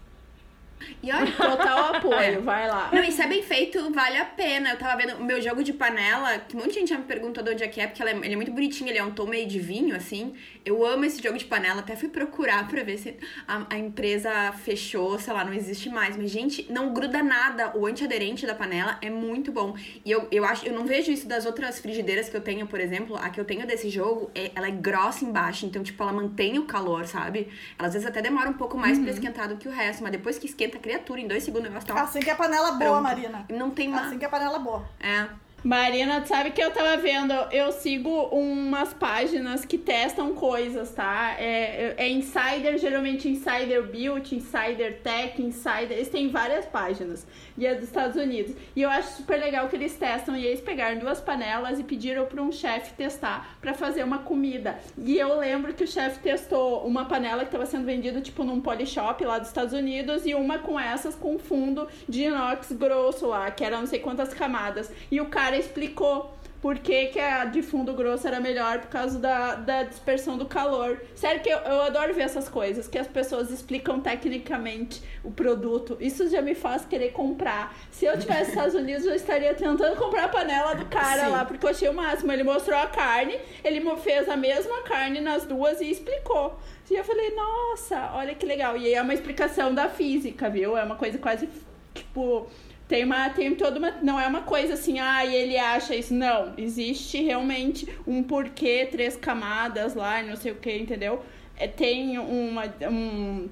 E 1.02 1.12
olha, 1.12 1.30
Total 1.32 1.94
apoio, 1.96 2.14
É. 2.20 2.38
vai 2.38 2.68
lá. 2.68 2.90
Não, 2.92 3.10
se 3.10 3.20
é 3.22 3.26
bem 3.26 3.42
feito, 3.42 3.92
vale 3.92 4.16
a 4.18 4.24
pena. 4.24 4.70
Eu 4.70 4.78
tava 4.78 4.96
vendo 4.96 5.16
o 5.18 5.24
meu 5.24 5.40
jogo 5.40 5.62
de 5.62 5.72
panela, 5.72 6.38
que 6.38 6.56
um 6.56 6.60
monte 6.60 6.70
de 6.74 6.80
gente 6.80 6.88
já 6.90 6.98
me 6.98 7.04
perguntou 7.04 7.42
de 7.42 7.50
onde 7.50 7.64
é 7.64 7.68
que 7.68 7.80
é, 7.80 7.86
porque 7.86 8.02
é- 8.02 8.10
ele 8.16 8.32
é 8.32 8.36
muito 8.36 8.52
bonitinho, 8.52 8.88
ele 8.90 8.98
é 8.98 9.04
um 9.04 9.10
tom 9.10 9.26
meio 9.26 9.46
de 9.46 9.58
vinho, 9.58 9.94
assim. 9.96 10.34
Eu 10.64 10.84
amo 10.86 11.04
esse 11.04 11.22
jogo 11.22 11.36
de 11.36 11.44
panela, 11.44 11.80
até 11.80 11.96
fui 11.96 12.08
procurar 12.08 12.68
pra 12.68 12.82
ver 12.82 12.98
se 12.98 13.16
a, 13.48 13.66
a 13.70 13.78
empresa 13.78 14.52
fechou, 14.64 15.18
sei 15.18 15.32
lá, 15.32 15.44
não 15.44 15.52
existe 15.52 15.88
mais. 15.88 16.16
Mas, 16.16 16.30
gente, 16.30 16.66
não 16.70 16.92
gruda 16.92 17.22
nada. 17.22 17.76
O 17.76 17.86
antiaderente 17.86 18.46
da 18.46 18.54
panela 18.54 18.98
é 19.02 19.10
muito 19.10 19.50
bom. 19.52 19.74
E 20.04 20.10
eu, 20.10 20.28
eu 20.30 20.44
acho, 20.44 20.64
eu 20.66 20.72
não 20.72 20.84
vejo 20.86 21.10
isso 21.10 21.26
das 21.26 21.44
outras 21.46 21.78
frigideiras 21.80 22.28
que 22.28 22.36
eu 22.36 22.40
tenho, 22.40 22.66
por 22.66 22.80
exemplo. 22.80 23.16
A 23.16 23.28
que 23.30 23.40
eu 23.40 23.44
tenho 23.44 23.66
desse 23.66 23.88
jogo, 23.88 24.30
é, 24.34 24.50
ela 24.54 24.68
é 24.68 24.70
grossa 24.70 25.24
embaixo, 25.24 25.66
então, 25.66 25.82
tipo, 25.82 26.02
ela 26.02 26.12
mantém 26.12 26.58
o 26.58 26.64
calor, 26.64 27.06
sabe? 27.06 27.48
Ela 27.78 27.88
às 27.88 27.94
vezes 27.94 28.06
até 28.08 28.20
demora 28.22 28.48
um 28.48 28.54
pouco 28.54 28.76
mais 28.78 28.98
pra 28.98 29.10
esquentar 29.10 29.48
do 29.48 29.56
que 29.56 29.68
o 29.68 29.70
resto, 29.70 30.02
mas 30.02 30.12
depois 30.12 30.38
que 30.38 30.46
esquenta 30.46 30.71
criatura, 30.78 31.20
em 31.20 31.28
dois 31.28 31.42
segundos 31.42 31.66
o 31.68 31.72
negócio 31.72 31.92
tá 31.94 32.02
Assim 32.02 32.20
que 32.20 32.30
é 32.30 32.34
panela 32.34 32.72
boa, 32.72 32.90
Pronto. 32.90 33.02
Marina. 33.02 33.46
não 33.48 33.70
tem 33.70 33.88
mais. 33.88 34.06
Assim 34.06 34.18
que 34.18 34.24
é 34.24 34.28
panela 34.28 34.58
boa. 34.58 34.84
É. 35.00 35.26
Marina, 35.64 36.26
sabe 36.26 36.50
que 36.50 36.60
eu 36.60 36.72
tava 36.72 36.96
vendo, 36.96 37.32
eu 37.52 37.70
sigo 37.70 38.10
umas 38.32 38.92
páginas 38.92 39.64
que 39.64 39.78
testam 39.78 40.34
coisas, 40.34 40.90
tá? 40.90 41.36
É, 41.38 41.94
é 41.96 42.08
Insider, 42.08 42.76
geralmente 42.78 43.28
Insider 43.28 43.84
Beauty, 43.84 44.34
Insider 44.36 44.98
Tech, 45.02 45.40
Insider. 45.40 45.92
Eles 45.92 46.08
têm 46.08 46.28
várias 46.28 46.66
páginas. 46.66 47.24
E 47.56 47.64
é 47.64 47.76
dos 47.76 47.84
Estados 47.84 48.16
Unidos. 48.16 48.56
E 48.74 48.82
eu 48.82 48.90
acho 48.90 49.18
super 49.18 49.38
legal 49.38 49.68
que 49.68 49.76
eles 49.76 49.94
testam. 49.94 50.36
E 50.36 50.44
eles 50.44 50.60
pegaram 50.60 50.98
duas 50.98 51.20
panelas 51.20 51.78
e 51.78 51.84
pediram 51.84 52.26
pra 52.26 52.42
um 52.42 52.50
chefe 52.50 52.94
testar 52.94 53.56
pra 53.60 53.72
fazer 53.72 54.02
uma 54.02 54.18
comida. 54.18 54.80
E 54.98 55.16
eu 55.16 55.38
lembro 55.38 55.74
que 55.74 55.84
o 55.84 55.86
chefe 55.86 56.18
testou 56.18 56.84
uma 56.84 57.04
panela 57.04 57.44
que 57.44 57.52
tava 57.52 57.66
sendo 57.66 57.84
vendida 57.84 58.20
tipo 58.20 58.42
num 58.42 58.60
polishop 58.60 59.24
lá 59.24 59.38
dos 59.38 59.46
Estados 59.46 59.72
Unidos 59.72 60.26
e 60.26 60.34
uma 60.34 60.58
com 60.58 60.78
essas 60.78 61.14
com 61.14 61.38
fundo 61.38 61.86
de 62.08 62.24
inox 62.24 62.72
grosso 62.72 63.28
lá, 63.28 63.48
que 63.52 63.62
era 63.62 63.78
não 63.78 63.86
sei 63.86 64.00
quantas 64.00 64.34
camadas. 64.34 64.90
E 65.08 65.20
o 65.20 65.26
cara 65.26 65.51
explicou 65.56 66.32
por 66.62 66.78
que, 66.78 67.06
que 67.06 67.18
a 67.18 67.44
de 67.44 67.60
fundo 67.60 67.92
grosso 67.92 68.26
era 68.28 68.38
melhor 68.38 68.78
por 68.78 68.88
causa 68.88 69.18
da, 69.18 69.56
da 69.56 69.82
dispersão 69.82 70.38
do 70.38 70.46
calor. 70.46 71.02
Sério 71.12 71.42
que 71.42 71.50
eu, 71.50 71.58
eu 71.58 71.82
adoro 71.82 72.14
ver 72.14 72.22
essas 72.22 72.48
coisas, 72.48 72.86
que 72.86 72.96
as 72.96 73.08
pessoas 73.08 73.50
explicam 73.50 73.98
tecnicamente 73.98 75.02
o 75.24 75.32
produto. 75.32 75.96
Isso 75.98 76.30
já 76.30 76.40
me 76.40 76.54
faz 76.54 76.84
querer 76.84 77.10
comprar. 77.10 77.76
Se 77.90 78.04
eu 78.04 78.16
tivesse 78.16 78.42
nos 78.42 78.48
Estados 78.50 78.74
Unidos, 78.76 79.04
eu 79.04 79.14
estaria 79.14 79.52
tentando 79.54 79.96
comprar 79.96 80.26
a 80.26 80.28
panela 80.28 80.74
do 80.74 80.86
cara 80.86 81.24
Sim. 81.24 81.30
lá, 81.32 81.44
porque 81.44 81.66
eu 81.66 81.70
achei 81.70 81.88
o 81.88 81.94
máximo. 81.94 82.30
Ele 82.30 82.44
mostrou 82.44 82.78
a 82.78 82.86
carne, 82.86 83.40
ele 83.64 83.82
fez 83.96 84.28
a 84.28 84.36
mesma 84.36 84.82
carne 84.82 85.20
nas 85.20 85.44
duas 85.44 85.80
e 85.80 85.90
explicou. 85.90 86.56
E 86.88 86.94
eu 86.94 87.02
falei, 87.02 87.34
nossa, 87.34 88.12
olha 88.14 88.36
que 88.36 88.46
legal. 88.46 88.76
E 88.76 88.86
aí 88.86 88.94
é 88.94 89.02
uma 89.02 89.14
explicação 89.14 89.74
da 89.74 89.88
física, 89.88 90.48
viu? 90.48 90.76
É 90.76 90.84
uma 90.84 90.94
coisa 90.94 91.18
quase, 91.18 91.48
tipo... 91.92 92.46
Tem 92.92 93.04
uma, 93.04 93.30
tem 93.30 93.54
toda 93.54 93.78
uma, 93.78 93.90
não 94.02 94.20
é 94.20 94.26
uma 94.26 94.42
coisa 94.42 94.74
assim, 94.74 94.98
ah, 95.00 95.24
e 95.24 95.34
ele 95.34 95.56
acha 95.56 95.96
isso, 95.96 96.12
não, 96.12 96.52
existe 96.58 97.22
realmente 97.22 97.88
um 98.06 98.22
porquê, 98.22 98.86
três 98.90 99.16
camadas 99.16 99.94
lá, 99.94 100.22
e 100.22 100.28
não 100.28 100.36
sei 100.36 100.52
o 100.52 100.56
que, 100.56 100.76
entendeu? 100.76 101.22
É, 101.56 101.66
tem 101.66 102.18
uma, 102.18 102.64
um, 102.90 103.48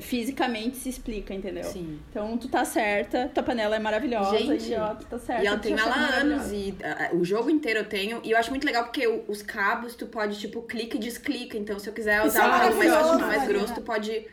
fisicamente 0.00 0.76
se 0.76 0.88
explica, 0.88 1.32
entendeu? 1.32 1.62
Sim. 1.62 2.00
Então 2.10 2.36
tu 2.36 2.48
tá 2.48 2.64
certa, 2.64 3.28
tua 3.28 3.44
panela 3.44 3.76
é 3.76 3.78
maravilhosa, 3.78 4.38
Gente, 4.38 4.72
e 4.72 4.76
ó, 4.76 4.92
tu 4.96 5.06
tá 5.06 5.18
certa. 5.20 5.44
E 5.44 5.46
eu 5.46 5.60
tenho 5.60 5.78
ela 5.78 5.94
há 5.94 6.16
anos 6.16 6.50
e 6.50 6.74
ah, 6.82 7.10
o 7.14 7.24
jogo 7.24 7.50
inteiro 7.50 7.78
eu 7.78 7.84
tenho. 7.84 8.20
E 8.24 8.32
eu 8.32 8.38
acho 8.38 8.50
muito 8.50 8.64
legal 8.64 8.82
porque 8.86 9.06
o- 9.06 9.24
os 9.28 9.40
cabos 9.40 9.94
tu 9.94 10.06
pode, 10.06 10.36
tipo, 10.40 10.62
clica 10.62 10.96
e 10.96 11.00
desclica. 11.00 11.56
Então, 11.56 11.78
se 11.78 11.88
eu 11.88 11.92
quiser 11.92 12.24
usar 12.24 12.42
é 12.44 12.48
um 12.48 12.50
cabo 12.60 12.76
mais 12.76 13.20
mais 13.20 13.48
grosso, 13.48 13.74
tu 13.74 13.82
pode. 13.82 14.26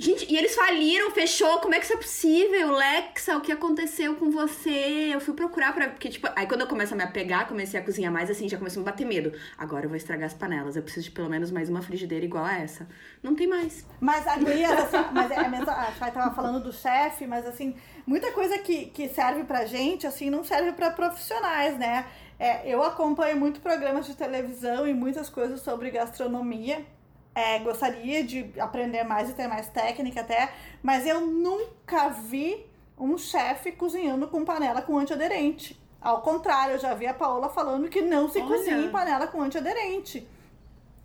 Gente, 0.00 0.32
e 0.32 0.36
eles 0.36 0.54
faliram, 0.54 1.10
fechou. 1.10 1.58
Como 1.58 1.74
é 1.74 1.78
que 1.78 1.84
isso 1.84 1.94
é 1.94 1.96
possível? 1.96 2.70
Lexa, 2.70 3.36
o 3.36 3.40
que 3.40 3.50
aconteceu 3.50 4.14
com 4.14 4.30
você? 4.30 5.10
Eu 5.12 5.20
fui 5.20 5.34
procurar 5.34 5.74
pra. 5.74 5.88
Porque, 5.88 6.08
tipo, 6.08 6.28
aí 6.36 6.46
quando 6.46 6.60
eu 6.60 6.68
começo 6.68 6.94
a 6.94 6.96
me 6.96 7.02
apegar, 7.02 7.48
comecei 7.48 7.80
a 7.80 7.82
cozinhar 7.82 8.12
mais 8.12 8.30
assim, 8.30 8.48
já 8.48 8.56
começou 8.56 8.80
a 8.80 8.84
me 8.84 8.90
bater 8.92 9.04
medo. 9.04 9.32
Agora 9.58 9.86
eu 9.86 9.88
vou 9.88 9.96
estragar 9.96 10.26
as 10.26 10.34
panelas. 10.34 10.76
Eu 10.76 10.84
preciso 10.84 11.06
de 11.06 11.10
pelo 11.10 11.28
menos 11.28 11.50
mais 11.50 11.68
uma 11.68 11.82
frigideira 11.82 12.24
igual 12.24 12.44
a 12.44 12.56
essa. 12.58 12.86
Não 13.20 13.34
tem 13.34 13.48
mais. 13.48 13.84
Mas 14.00 14.24
a 14.28 14.34
assim, 14.34 15.04
mas 15.12 15.30
é 15.32 15.48
mesmo, 15.48 15.68
a 15.68 15.90
Chay 15.98 16.12
tava 16.12 16.32
falando 16.32 16.62
do 16.62 16.72
chefe, 16.72 17.26
mas 17.26 17.44
assim, 17.44 17.74
muita 18.06 18.30
coisa 18.30 18.56
que, 18.58 18.86
que 18.86 19.08
serve 19.08 19.42
pra 19.42 19.66
gente, 19.66 20.06
assim, 20.06 20.30
não 20.30 20.44
serve 20.44 20.72
pra 20.72 20.92
profissionais, 20.92 21.76
né? 21.76 22.06
É, 22.38 22.72
eu 22.72 22.84
acompanho 22.84 23.36
muito 23.36 23.60
programas 23.60 24.06
de 24.06 24.14
televisão 24.14 24.86
e 24.86 24.94
muitas 24.94 25.28
coisas 25.28 25.60
sobre 25.60 25.90
gastronomia. 25.90 26.86
É, 27.34 27.58
gostaria 27.60 28.24
de 28.24 28.52
aprender 28.58 29.04
mais 29.04 29.30
e 29.30 29.32
ter 29.32 29.46
mais 29.46 29.68
técnica 29.68 30.22
até, 30.22 30.52
mas 30.82 31.06
eu 31.06 31.20
nunca 31.20 32.08
vi 32.08 32.66
um 32.98 33.16
chefe 33.16 33.72
cozinhando 33.72 34.26
com 34.26 34.44
panela 34.44 34.82
com 34.82 34.98
antiaderente. 34.98 35.80
Ao 36.00 36.20
contrário, 36.22 36.74
eu 36.74 36.78
já 36.78 36.94
vi 36.94 37.06
a 37.06 37.14
Paola 37.14 37.48
falando 37.48 37.88
que 37.88 38.00
não 38.00 38.28
se 38.28 38.38
Olha. 38.38 38.48
cozinha 38.48 38.78
em 38.78 38.90
panela 38.90 39.26
com 39.26 39.40
antiaderente. 39.40 40.26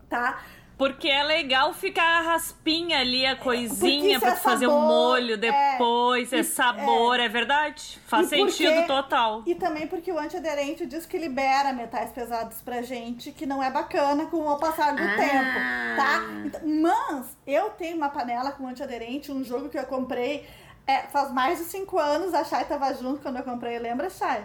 Tá? 0.09 0.43
Porque 0.77 1.07
é 1.07 1.23
legal 1.23 1.71
ficar 1.73 2.03
a 2.03 2.21
raspinha 2.21 2.99
ali, 2.99 3.25
a 3.25 3.35
coisinha, 3.35 4.11
isso 4.13 4.19
pra 4.21 4.31
é 4.31 4.35
fazer 4.35 4.65
o 4.67 4.71
sabor, 4.71 4.87
molho 4.87 5.33
é. 5.35 5.37
depois, 5.37 6.33
é, 6.33 6.39
E- 6.39 6.43
sabor, 6.43 7.19
é, 7.19 7.29
verdade? 7.29 7.99
Faz 8.07 8.27
E 8.27 8.29
sentido 8.31 8.81
quê? 8.81 8.87
total. 8.87 9.43
E 9.45 9.53
também 9.55 9.85
porque 9.87 10.11
o 10.11 10.17
antiaderente 10.17 10.85
diz 10.85 11.05
que 11.05 11.17
libera 11.17 11.71
metais 11.73 12.11
pesados 12.11 12.59
pra 12.61 12.81
gente, 12.81 13.31
que 13.31 13.45
não 13.45 13.61
é 13.61 13.69
bacana 13.69 14.25
com 14.25 14.47
o 14.47 14.57
passar 14.57 14.95
do 14.95 15.03
Ah. 15.03 15.15
tempo, 15.15 15.95
tá? 15.95 16.23
Então, 16.45 16.61
mas 16.81 17.37
eu 17.45 17.69
tenho 17.71 17.95
uma 17.95 18.09
panela 18.09 18.51
com 18.51 18.67
antiaderente, 18.67 19.31
um 19.31 19.43
jogo 19.43 19.69
que 19.69 19.77
eu 19.77 19.85
comprei 19.85 20.45
é, 20.85 21.03
faz 21.03 21.31
mais 21.31 21.59
de 21.59 21.63
cinco 21.65 21.97
anos, 21.97 22.33
a 22.33 22.43
Chay 22.43 22.65
tava 22.65 22.93
junto 22.95 23.21
quando 23.21 23.37
eu 23.37 23.43
comprei, 23.43 23.79
lembra, 23.79 24.09
Chay? 24.09 24.43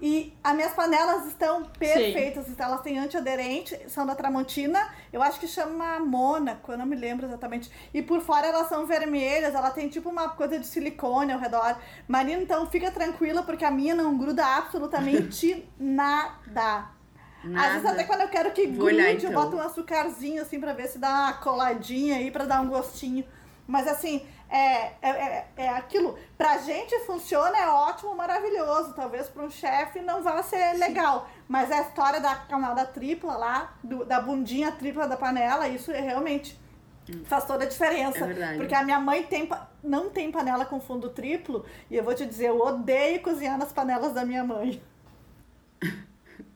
E 0.00 0.36
as 0.42 0.54
minhas 0.54 0.72
panelas 0.72 1.26
estão 1.26 1.64
perfeitas. 1.64 2.46
Sim. 2.46 2.54
Elas 2.58 2.82
têm 2.82 2.98
antiaderente, 2.98 3.78
são 3.88 4.04
da 4.04 4.14
Tramontina. 4.14 4.88
Eu 5.12 5.22
acho 5.22 5.38
que 5.40 5.46
chama 5.46 5.98
Mônaco, 6.00 6.72
eu 6.72 6.78
não 6.78 6.84
me 6.84 6.96
lembro 6.96 7.26
exatamente. 7.26 7.70
E 7.92 8.02
por 8.02 8.20
fora 8.20 8.46
elas 8.46 8.68
são 8.68 8.86
vermelhas, 8.86 9.54
ela 9.54 9.70
tem 9.70 9.88
tipo 9.88 10.10
uma 10.10 10.30
coisa 10.30 10.58
de 10.58 10.66
silicone 10.66 11.32
ao 11.32 11.38
redor. 11.38 11.76
Marina, 12.08 12.42
então 12.42 12.66
fica 12.66 12.90
tranquila, 12.90 13.42
porque 13.42 13.64
a 13.64 13.70
minha 13.70 13.94
não 13.94 14.18
gruda 14.18 14.44
absolutamente 14.44 15.64
nada. 15.78 16.92
Nada. 17.44 17.66
Às 17.66 17.72
vezes 17.74 17.86
até 17.86 18.04
quando 18.04 18.22
eu 18.22 18.28
quero 18.28 18.50
que 18.52 18.66
Vou 18.66 18.86
grude, 18.86 18.94
olhar, 18.94 19.12
então. 19.12 19.30
eu 19.30 19.38
boto 19.38 19.54
um 19.56 19.60
açucarzinho 19.60 20.40
assim 20.40 20.58
pra 20.58 20.72
ver 20.72 20.88
se 20.88 20.98
dá 20.98 21.10
uma 21.10 21.32
coladinha 21.34 22.16
aí, 22.16 22.30
pra 22.30 22.46
dar 22.46 22.62
um 22.62 22.68
gostinho. 22.68 23.22
Mas 23.66 23.86
assim, 23.88 24.26
é, 24.48 24.92
é, 25.00 25.10
é, 25.10 25.46
é 25.56 25.68
aquilo. 25.70 26.18
Pra 26.36 26.58
gente 26.58 26.98
funciona, 27.00 27.56
é 27.56 27.68
ótimo, 27.68 28.14
maravilhoso. 28.14 28.94
Talvez 28.94 29.28
para 29.28 29.42
um 29.42 29.50
chefe 29.50 30.00
não 30.00 30.22
vá 30.22 30.42
ser 30.42 30.74
legal. 30.74 31.28
Mas 31.48 31.72
a 31.72 31.80
história 31.80 32.20
da 32.20 32.36
camada 32.36 32.84
tripla 32.84 33.36
lá, 33.36 33.74
do, 33.82 34.04
da 34.04 34.20
bundinha 34.20 34.70
tripla 34.72 35.08
da 35.08 35.16
panela, 35.16 35.68
isso 35.68 35.90
é 35.90 36.00
realmente 36.00 36.60
hum. 37.08 37.22
faz 37.24 37.44
toda 37.46 37.64
a 37.64 37.68
diferença. 37.68 38.24
É 38.30 38.56
porque 38.56 38.74
a 38.74 38.82
minha 38.82 39.00
mãe 39.00 39.22
tem, 39.24 39.48
não 39.82 40.10
tem 40.10 40.30
panela 40.30 40.64
com 40.64 40.80
fundo 40.80 41.10
triplo. 41.10 41.64
E 41.90 41.96
eu 41.96 42.04
vou 42.04 42.14
te 42.14 42.26
dizer, 42.26 42.48
eu 42.48 42.60
odeio 42.60 43.22
cozinhar 43.22 43.58
nas 43.58 43.72
panelas 43.72 44.12
da 44.12 44.24
minha 44.24 44.44
mãe. 44.44 44.82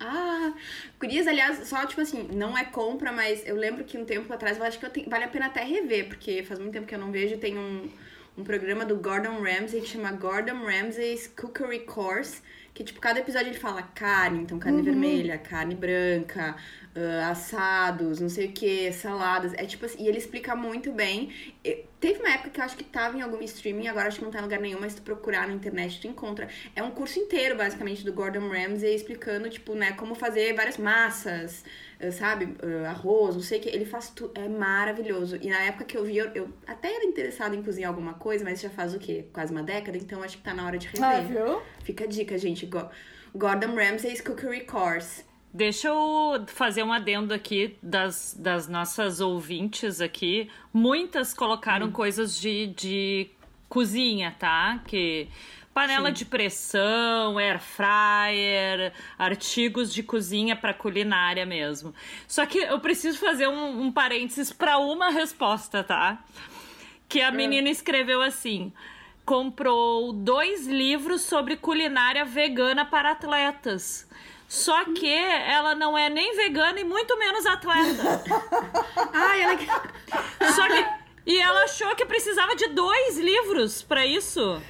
Ah, 0.00 0.52
Curias, 0.98 1.26
aliás, 1.26 1.66
só 1.66 1.84
tipo 1.86 2.00
assim, 2.00 2.28
não 2.32 2.56
é 2.56 2.64
compra, 2.64 3.10
mas 3.10 3.44
eu 3.46 3.56
lembro 3.56 3.84
que 3.84 3.98
um 3.98 4.04
tempo 4.04 4.32
atrás 4.32 4.56
eu 4.56 4.64
acho 4.64 4.78
que 4.78 4.86
eu 4.86 4.90
tenho, 4.90 5.08
vale 5.10 5.24
a 5.24 5.28
pena 5.28 5.46
até 5.46 5.64
rever, 5.64 6.08
porque 6.08 6.42
faz 6.44 6.60
muito 6.60 6.72
tempo 6.72 6.86
que 6.86 6.94
eu 6.94 6.98
não 6.98 7.10
vejo. 7.10 7.36
Tem 7.38 7.58
um, 7.58 7.90
um 8.36 8.44
programa 8.44 8.84
do 8.84 8.96
Gordon 8.96 9.40
Ramsay 9.42 9.80
que 9.80 9.88
chama 9.88 10.12
Gordon 10.12 10.64
Ramsay's 10.64 11.26
Cookery 11.26 11.80
Course, 11.80 12.40
que 12.72 12.84
tipo, 12.84 13.00
cada 13.00 13.18
episódio 13.18 13.48
ele 13.48 13.58
fala 13.58 13.82
carne, 13.82 14.42
então 14.42 14.58
carne 14.58 14.78
uhum. 14.78 14.84
vermelha, 14.84 15.36
carne 15.36 15.74
branca, 15.74 16.54
uh, 16.98 17.30
assados, 17.30 18.20
não 18.20 18.28
sei 18.28 18.46
o 18.46 18.52
que, 18.52 18.92
saladas. 18.92 19.52
É 19.54 19.64
tipo 19.64 19.86
assim, 19.86 20.02
e 20.02 20.08
ele 20.08 20.18
explica 20.18 20.56
muito 20.56 20.92
bem. 20.92 21.32
Teve 22.00 22.20
uma 22.20 22.30
época 22.30 22.50
que 22.50 22.60
eu 22.60 22.64
acho 22.64 22.76
que 22.76 22.84
tava 22.84 23.16
em 23.16 23.22
algum 23.22 23.40
streaming, 23.42 23.88
agora 23.88 24.08
acho 24.08 24.18
que 24.18 24.24
não 24.24 24.30
tá 24.30 24.38
em 24.38 24.42
lugar 24.42 24.60
nenhum, 24.60 24.80
mas 24.80 24.92
se 24.92 24.98
tu 24.98 25.02
procurar 25.02 25.46
na 25.46 25.54
internet, 25.54 26.00
tu 26.00 26.06
encontra. 26.06 26.48
É 26.74 26.82
um 26.82 26.90
curso 26.90 27.18
inteiro, 27.18 27.56
basicamente, 27.56 28.04
do 28.04 28.12
Gordon 28.12 28.48
Ramsay, 28.48 28.94
explicando, 28.94 29.48
tipo, 29.48 29.74
né, 29.74 29.92
como 29.92 30.14
fazer 30.14 30.54
várias 30.54 30.76
massas, 30.76 31.64
sabe? 32.12 32.56
Uh, 32.62 32.86
arroz, 32.86 33.34
não 33.34 33.42
sei 33.42 33.58
o 33.58 33.62
que. 33.62 33.68
Ele 33.68 33.84
faz 33.84 34.10
tudo. 34.10 34.32
É 34.34 34.48
maravilhoso. 34.48 35.38
E 35.40 35.48
na 35.48 35.60
época 35.60 35.84
que 35.84 35.96
eu 35.96 36.04
vi, 36.04 36.16
eu, 36.16 36.26
eu, 36.34 36.48
até 36.66 36.94
era 36.94 37.04
interessada 37.04 37.54
em 37.56 37.62
cozinhar 37.62 37.90
alguma 37.90 38.14
coisa, 38.14 38.44
mas 38.44 38.60
já 38.60 38.70
faz 38.70 38.94
o 38.94 38.98
quê? 38.98 39.26
Quase 39.32 39.52
uma 39.52 39.62
década, 39.62 39.96
então 39.96 40.22
acho 40.22 40.36
que 40.36 40.42
tá 40.42 40.54
na 40.54 40.64
hora 40.64 40.78
de 40.78 40.86
rever. 40.88 41.04
Ah, 41.04 41.20
viu? 41.20 41.62
Fica 41.82 42.04
a 42.04 42.06
dica, 42.06 42.38
gente. 42.38 42.68
Gordon 43.34 43.74
Ramsay's 43.74 44.20
Cookery 44.20 44.64
Course. 44.64 45.27
Deixa 45.52 45.88
eu 45.88 46.44
fazer 46.46 46.82
um 46.82 46.92
adendo 46.92 47.32
aqui 47.32 47.76
das, 47.82 48.36
das 48.38 48.68
nossas 48.68 49.20
ouvintes 49.20 50.00
aqui. 50.00 50.50
Muitas 50.72 51.32
colocaram 51.32 51.86
hum. 51.86 51.92
coisas 51.92 52.38
de, 52.38 52.66
de 52.68 53.30
cozinha, 53.68 54.34
tá? 54.38 54.82
Que 54.86 55.28
panela 55.72 56.08
Sim. 56.08 56.14
de 56.14 56.24
pressão, 56.24 57.38
air 57.38 57.60
fryer, 57.60 58.92
artigos 59.18 59.92
de 59.92 60.02
cozinha 60.02 60.56
para 60.56 60.74
culinária 60.74 61.46
mesmo. 61.46 61.94
Só 62.26 62.44
que 62.44 62.58
eu 62.58 62.80
preciso 62.80 63.18
fazer 63.18 63.46
um, 63.46 63.82
um 63.82 63.92
parênteses 63.92 64.52
para 64.52 64.76
uma 64.78 65.10
resposta, 65.10 65.84
tá? 65.84 66.22
Que 67.08 67.22
a 67.22 67.28
é. 67.28 67.30
menina 67.30 67.70
escreveu 67.70 68.20
assim: 68.20 68.72
comprou 69.24 70.12
dois 70.12 70.66
livros 70.66 71.22
sobre 71.22 71.56
culinária 71.56 72.24
vegana 72.24 72.84
para 72.84 73.12
atletas. 73.12 74.08
Só 74.48 74.82
que 74.86 75.12
ela 75.12 75.74
não 75.74 75.96
é 75.96 76.08
nem 76.08 76.34
vegana 76.34 76.80
e 76.80 76.84
muito 76.84 77.18
menos 77.18 77.44
atleta. 77.44 78.24
Ai, 79.12 79.42
ela. 79.42 79.58
Só 80.52 80.66
que. 80.66 80.98
E 81.26 81.38
ela 81.38 81.64
achou 81.64 81.94
que 81.94 82.06
precisava 82.06 82.56
de 82.56 82.68
dois 82.68 83.18
livros 83.18 83.82
para 83.82 84.06
isso. 84.06 84.62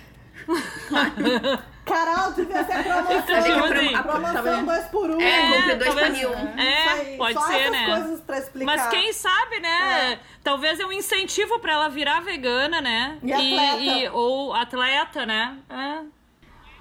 Carol, 1.89 2.33
devia 2.33 2.65
ser 2.65 2.83
promoção. 2.85 3.17
Então, 3.17 3.43
tipo 3.43 3.65
assim, 3.65 3.95
a 3.95 4.03
promoção 4.03 4.65
2 4.65 4.85
por 4.87 5.11
1 5.11 5.15
um. 5.17 5.21
É, 5.21 5.53
compre 5.53 5.75
dois 5.77 5.95
para 5.95 6.29
um. 6.29 6.59
É, 6.59 7.17
pode 7.17 7.35
Só 7.35 7.47
ser, 7.47 7.71
né? 7.71 7.87
coisas 7.87 8.21
pra 8.21 8.39
explicar. 8.39 8.77
Mas 8.77 8.89
quem 8.89 9.13
sabe, 9.13 9.61
né? 9.61 10.13
É. 10.13 10.19
Talvez 10.43 10.81
é 10.81 10.85
um 10.85 10.93
incentivo 10.93 11.59
pra 11.61 11.73
ela 11.73 11.89
virar 11.89 12.21
vegana, 12.21 12.81
né? 12.81 13.19
E, 13.23 13.31
e 13.31 13.33
atleta. 13.33 13.83
E, 13.83 14.09
ou 14.11 14.53
atleta, 14.53 15.25
né? 15.25 15.57
É. 15.71 16.18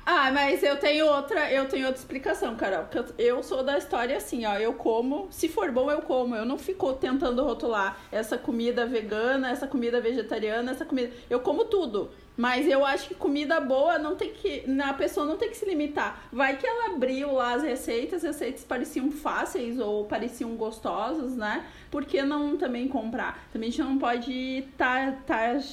Ah, 0.10 0.32
mas 0.32 0.63
eu 0.63 0.78
tenho 0.80 1.06
outra, 1.06 1.52
eu 1.52 1.67
tenho 1.67 1.86
outra 1.86 2.00
explicação, 2.00 2.56
Carol. 2.56 2.86
Eu 3.17 3.43
sou 3.43 3.62
da 3.62 3.78
história 3.78 4.15
assim, 4.15 4.46
ó. 4.46 4.56
Eu 4.58 4.74
como, 4.74 5.28
se 5.30 5.50
for 5.50 5.70
bom, 5.70 5.91
eu 5.91 6.02
como. 6.02 6.34
Eu 6.34 6.46
não 6.46 6.58
fico 6.58 6.93
tentando 6.93 7.43
rotular 7.43 8.00
essa 8.10 8.38
comida 8.38 8.86
vegana, 8.86 9.50
essa 9.52 9.67
comida 9.67 10.00
vegetariana, 10.00 10.72
essa 10.72 10.86
comida. 10.86 11.12
Eu 11.30 11.41
como 11.41 11.65
tudo. 11.65 12.10
Mas 12.38 12.67
eu 12.67 12.86
acho 12.86 13.08
que 13.08 13.15
comida 13.15 13.60
boa 13.60 13.97
não 13.97 14.15
tem 14.15 14.32
que. 14.32 14.63
A 14.84 14.93
pessoa 14.93 15.26
não 15.26 15.38
tem 15.38 15.50
que 15.50 15.58
se 15.58 15.65
limitar. 15.65 16.28
Vai 16.32 16.56
que 16.56 16.67
ela 16.67 16.93
abriu 16.93 17.34
lá 17.34 17.54
as 17.54 17.63
receitas, 17.63 18.23
as 18.23 18.36
receitas 18.36 18.63
pareciam 18.63 19.12
fáceis 19.12 19.80
ou 19.80 20.06
pareciam 20.06 20.56
gostosas, 20.56 21.36
né? 21.36 21.65
Por 21.89 22.06
que 22.06 22.21
não 22.21 22.56
também 22.56 22.88
comprar? 22.88 23.47
Também 23.52 23.69
a 23.69 23.71
gente 23.71 23.82
não 23.82 23.97
pode 23.97 24.65
taxar 24.78 25.17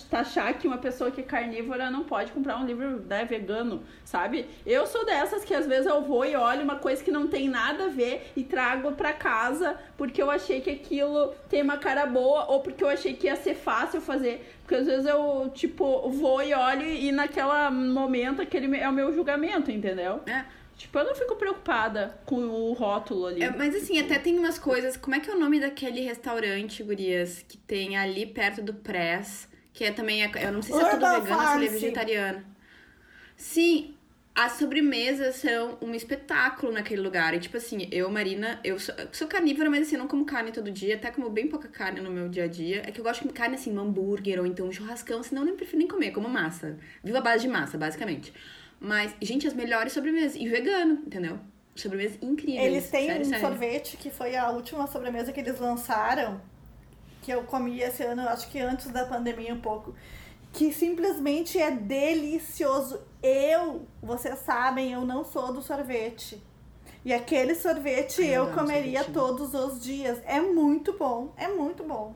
tá, 0.09 0.25
tá, 0.25 0.53
que 0.55 0.67
uma 0.67 0.79
pessoa 0.79 1.11
que 1.11 1.21
é 1.21 1.25
carnívora 1.25 1.91
não 1.91 2.05
pode 2.05 2.33
comprar 2.33 2.59
um 2.59 2.65
livro 2.65 3.01
né, 3.01 3.25
vegano, 3.25 3.83
sabe? 4.05 4.47
Eu 4.65 4.87
sou 4.87 5.05
dessas 5.05 5.45
que 5.45 5.53
às 5.53 5.67
vezes 5.67 5.87
eu 5.87 6.01
vou 6.01 6.25
e 6.25 6.35
olho 6.35 6.63
uma 6.63 6.77
coisa 6.77 7.03
que 7.03 7.11
não 7.11 7.27
tem 7.27 7.49
nada 7.49 7.85
a 7.85 7.89
ver 7.89 8.33
e 8.37 8.43
trago 8.43 8.93
para 8.93 9.13
casa 9.13 9.77
porque 9.99 10.23
eu 10.23 10.31
achei 10.31 10.61
que 10.61 10.71
aquilo 10.71 11.35
tem 11.49 11.63
uma 11.63 11.77
cara 11.77 12.07
boa 12.07 12.47
ou 12.47 12.61
porque 12.61 12.83
eu 12.83 12.89
achei 12.89 13.15
que 13.15 13.27
ia 13.27 13.37
ser 13.37 13.55
fácil 13.55 14.01
fazer. 14.01 14.54
Porque 14.65 14.77
às 14.77 14.87
vezes 14.87 15.05
eu, 15.05 15.51
tipo, 15.55 16.09
vou 16.09 16.43
e 16.43 16.55
olho 16.55 16.87
e 16.87 17.13
naquele 17.13 17.71
momento 17.71 18.41
aquele 18.41 18.75
é 18.79 18.89
o 18.89 18.93
meu 18.93 19.13
julgamento, 19.13 19.71
entendeu? 19.71 20.23
É. 20.27 20.43
Tipo, 20.75 20.99
eu 20.99 21.05
não 21.05 21.15
fico 21.15 21.37
preocupada 21.37 22.19
com 22.25 22.37
o 22.37 22.73
rótulo 22.73 23.27
ali. 23.27 23.43
É, 23.43 23.51
mas 23.51 23.77
assim, 23.77 24.01
até 24.01 24.19
tem 24.19 24.39
umas 24.39 24.59
coisas. 24.59 24.97
Como 24.97 25.15
é 25.15 25.21
que 25.21 25.31
é 25.31 25.35
o 25.35 25.39
nome 25.39 25.61
daquele 25.61 26.01
restaurante, 26.01 26.83
Gurias, 26.83 27.45
que 27.47 27.59
tem 27.59 27.97
ali 27.97 28.25
perto 28.25 28.63
do 28.63 28.73
Press? 28.73 29.49
Que 29.73 29.85
é 29.85 29.93
também. 29.93 30.23
Eu 30.23 30.53
não 30.53 30.63
sei 30.63 30.75
se 30.75 30.81
é 30.81 30.91
tudo 30.91 31.01
vegano 31.01 31.43
ou 31.43 31.59
se 31.59 31.67
é 31.67 31.69
vegetariano. 31.69 32.45
Sim, 33.37 33.95
as 34.35 34.53
sobremesas 34.53 35.37
são 35.37 35.79
um 35.81 35.95
espetáculo 35.95 36.73
naquele 36.73 37.01
lugar. 37.01 37.35
E, 37.35 37.39
tipo 37.39 37.57
assim, 37.57 37.89
eu, 37.93 38.11
Marina, 38.11 38.59
eu 38.65 38.81
sou, 38.81 38.93
sou 39.13 39.29
carnívora, 39.29 39.71
mas 39.71 39.83
assim, 39.83 39.95
eu 39.95 40.01
não 40.01 40.09
como 40.09 40.25
carne 40.25 40.51
todo 40.51 40.73
dia, 40.73 40.97
até 40.97 41.13
como 41.13 41.31
bem 41.31 41.47
pouca 41.47 41.69
carne 41.69 42.01
no 42.01 42.11
meu 42.11 42.29
dia 42.29 42.45
a 42.45 42.49
dia. 42.49 42.83
É 42.85 42.91
que 42.91 42.99
eu 42.99 43.05
gosto 43.05 43.27
de 43.27 43.33
carne 43.33 43.55
assim, 43.55 43.73
um 43.73 43.81
hambúrguer 43.81 44.41
ou 44.41 44.47
então 44.47 44.67
um 44.67 44.73
churrascão, 44.73 45.23
senão 45.23 45.43
eu 45.43 45.47
nem 45.47 45.57
prefiro 45.57 45.79
nem 45.79 45.87
comer, 45.87 46.11
como 46.11 46.29
massa. 46.29 46.77
Viva 47.03 47.19
a 47.19 47.21
base 47.21 47.43
de 47.43 47.49
massa, 47.49 47.79
basicamente. 47.79 48.35
Mas, 48.81 49.15
gente, 49.23 49.47
as 49.47 49.55
melhores 49.55 49.93
sobremesas. 49.93 50.35
E 50.35 50.49
vegano, 50.49 50.95
entendeu? 51.07 51.39
Sobremesas 51.77 52.19
incríveis. 52.21 52.67
Eles 52.67 52.91
têm 52.91 53.07
sério, 53.07 53.27
um 53.27 53.31
sério. 53.31 53.47
sorvete 53.47 53.97
que 53.97 54.11
foi 54.11 54.35
a 54.35 54.51
última 54.51 54.89
sobremesa 54.89 55.33
que 55.33 55.39
eles 55.39 55.61
lançaram, 55.61 56.41
que 57.23 57.31
eu 57.31 57.45
comi 57.45 57.81
esse 57.81 58.03
ano, 58.03 58.23
acho 58.29 58.51
que 58.51 58.59
antes 58.59 58.91
da 58.91 59.05
pandemia 59.05 59.55
um 59.55 59.61
pouco 59.61 59.95
que 60.55 60.73
simplesmente 60.73 61.59
é 61.59 61.71
delicioso. 61.71 63.03
Eu, 63.21 63.87
vocês 64.01 64.39
sabem, 64.39 64.93
eu 64.93 65.05
não 65.05 65.25
sou 65.25 65.53
do 65.53 65.61
sorvete. 65.61 66.41
E 67.05 67.13
aquele 67.13 67.55
sorvete 67.55 68.23
Ai, 68.23 68.37
eu 68.37 68.47
não, 68.47 68.55
comeria 68.55 69.03
sorvete. 69.03 69.15
todos 69.15 69.53
os 69.53 69.83
dias. 69.83 70.23
É 70.25 70.41
muito 70.41 70.97
bom, 70.97 71.35
é 71.37 71.49
muito 71.49 71.83
bom. 71.83 72.15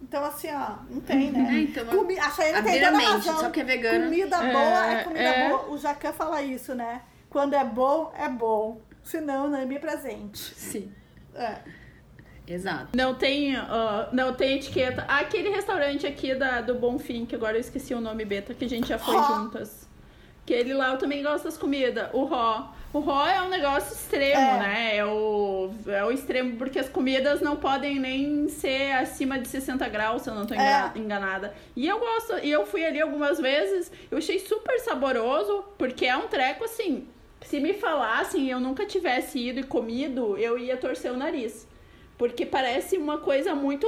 Então, 0.00 0.24
assim, 0.24 0.48
ó, 0.50 0.76
não 0.88 1.00
tem, 1.00 1.32
né? 1.32 1.50
É, 1.52 1.58
então, 1.62 1.84
Comi... 1.86 2.18
A 2.18 2.30
Chayane 2.30 2.62
tem 2.64 2.80
toda 2.80 2.98
razão. 2.98 3.40
Só 3.40 3.50
que 3.50 3.60
é 3.60 3.64
vegano. 3.64 4.04
Comida 4.04 4.36
é, 4.36 4.52
boa 4.52 4.92
é 4.92 5.04
comida 5.04 5.22
é... 5.22 5.48
boa. 5.48 5.70
O 5.70 5.76
Jacan 5.76 6.12
fala 6.12 6.40
isso, 6.40 6.74
né? 6.74 7.02
Quando 7.28 7.54
é 7.54 7.64
bom, 7.64 8.12
é 8.16 8.28
bom. 8.28 8.80
Senão, 9.02 9.48
não 9.48 9.58
é 9.58 9.66
me 9.66 9.78
presente. 9.80 10.38
Sim. 10.38 10.92
É. 11.34 11.58
Exato. 12.50 12.88
Não 12.96 13.14
tem, 13.14 13.56
uh, 13.56 14.08
não 14.12 14.34
tem 14.34 14.56
etiqueta. 14.56 15.04
Aquele 15.06 15.50
restaurante 15.50 16.04
aqui 16.04 16.34
da, 16.34 16.60
do 16.60 16.74
Bonfim, 16.74 17.24
que 17.24 17.36
agora 17.36 17.56
eu 17.56 17.60
esqueci 17.60 17.94
o 17.94 18.00
nome, 18.00 18.24
Beta, 18.24 18.52
que 18.52 18.64
a 18.64 18.68
gente 18.68 18.88
já 18.88 18.98
foi 18.98 19.16
juntas. 19.22 19.88
Que 20.44 20.52
ele 20.52 20.74
lá 20.74 20.90
eu 20.90 20.98
também 20.98 21.22
gosto 21.22 21.44
das 21.44 21.56
comidas. 21.56 22.08
O 22.12 22.24
Ró. 22.24 22.72
O 22.92 22.98
Ró 22.98 23.24
é 23.24 23.40
um 23.40 23.48
negócio 23.48 23.94
extremo, 23.94 24.40
é. 24.40 24.58
né? 24.58 24.96
É 24.96 25.04
o, 25.04 25.70
é 25.86 26.04
o 26.04 26.10
extremo, 26.10 26.56
porque 26.56 26.80
as 26.80 26.88
comidas 26.88 27.40
não 27.40 27.54
podem 27.54 28.00
nem 28.00 28.48
ser 28.48 28.90
acima 28.96 29.38
de 29.38 29.46
60 29.46 29.88
graus, 29.88 30.22
se 30.22 30.28
eu 30.28 30.34
não 30.34 30.44
tô 30.44 30.54
é. 30.54 30.90
enganada. 30.96 31.54
E 31.76 31.86
eu 31.86 32.00
gosto, 32.00 32.38
e 32.42 32.50
eu 32.50 32.66
fui 32.66 32.84
ali 32.84 33.00
algumas 33.00 33.38
vezes, 33.38 33.92
eu 34.10 34.18
achei 34.18 34.40
super 34.40 34.80
saboroso, 34.80 35.62
porque 35.78 36.04
é 36.04 36.16
um 36.16 36.26
treco 36.26 36.64
assim. 36.64 37.06
Se 37.42 37.60
me 37.60 37.74
falassem 37.74 38.46
e 38.46 38.50
eu 38.50 38.58
nunca 38.58 38.84
tivesse 38.84 39.38
ido 39.38 39.60
e 39.60 39.62
comido, 39.62 40.36
eu 40.36 40.58
ia 40.58 40.76
torcer 40.76 41.12
o 41.12 41.16
nariz. 41.16 41.69
Porque 42.20 42.44
parece 42.44 42.98
uma 42.98 43.16
coisa 43.16 43.54
muito 43.54 43.86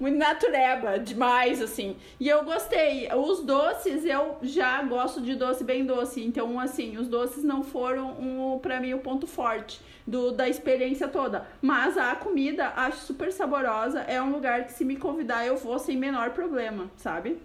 muito 0.00 0.18
natureba, 0.18 0.98
demais, 0.98 1.62
assim. 1.62 1.96
E 2.18 2.28
eu 2.28 2.42
gostei. 2.44 3.08
Os 3.14 3.44
doces, 3.44 4.04
eu 4.04 4.38
já 4.42 4.82
gosto 4.82 5.20
de 5.20 5.36
doce 5.36 5.62
bem 5.62 5.86
doce. 5.86 6.20
Então, 6.20 6.58
assim, 6.58 6.98
os 6.98 7.06
doces 7.06 7.44
não 7.44 7.62
foram, 7.62 8.10
um, 8.18 8.58
pra 8.58 8.80
mim, 8.80 8.92
o 8.92 8.98
ponto 8.98 9.24
forte 9.24 9.80
do, 10.04 10.32
da 10.32 10.48
experiência 10.48 11.06
toda. 11.06 11.46
Mas 11.62 11.96
a 11.96 12.16
comida, 12.16 12.72
acho 12.74 12.98
super 13.02 13.30
saborosa. 13.30 14.00
É 14.00 14.20
um 14.20 14.32
lugar 14.32 14.64
que, 14.64 14.72
se 14.72 14.84
me 14.84 14.96
convidar, 14.96 15.46
eu 15.46 15.56
vou 15.56 15.78
sem 15.78 15.96
menor 15.96 16.30
problema, 16.30 16.90
sabe? 16.96 17.40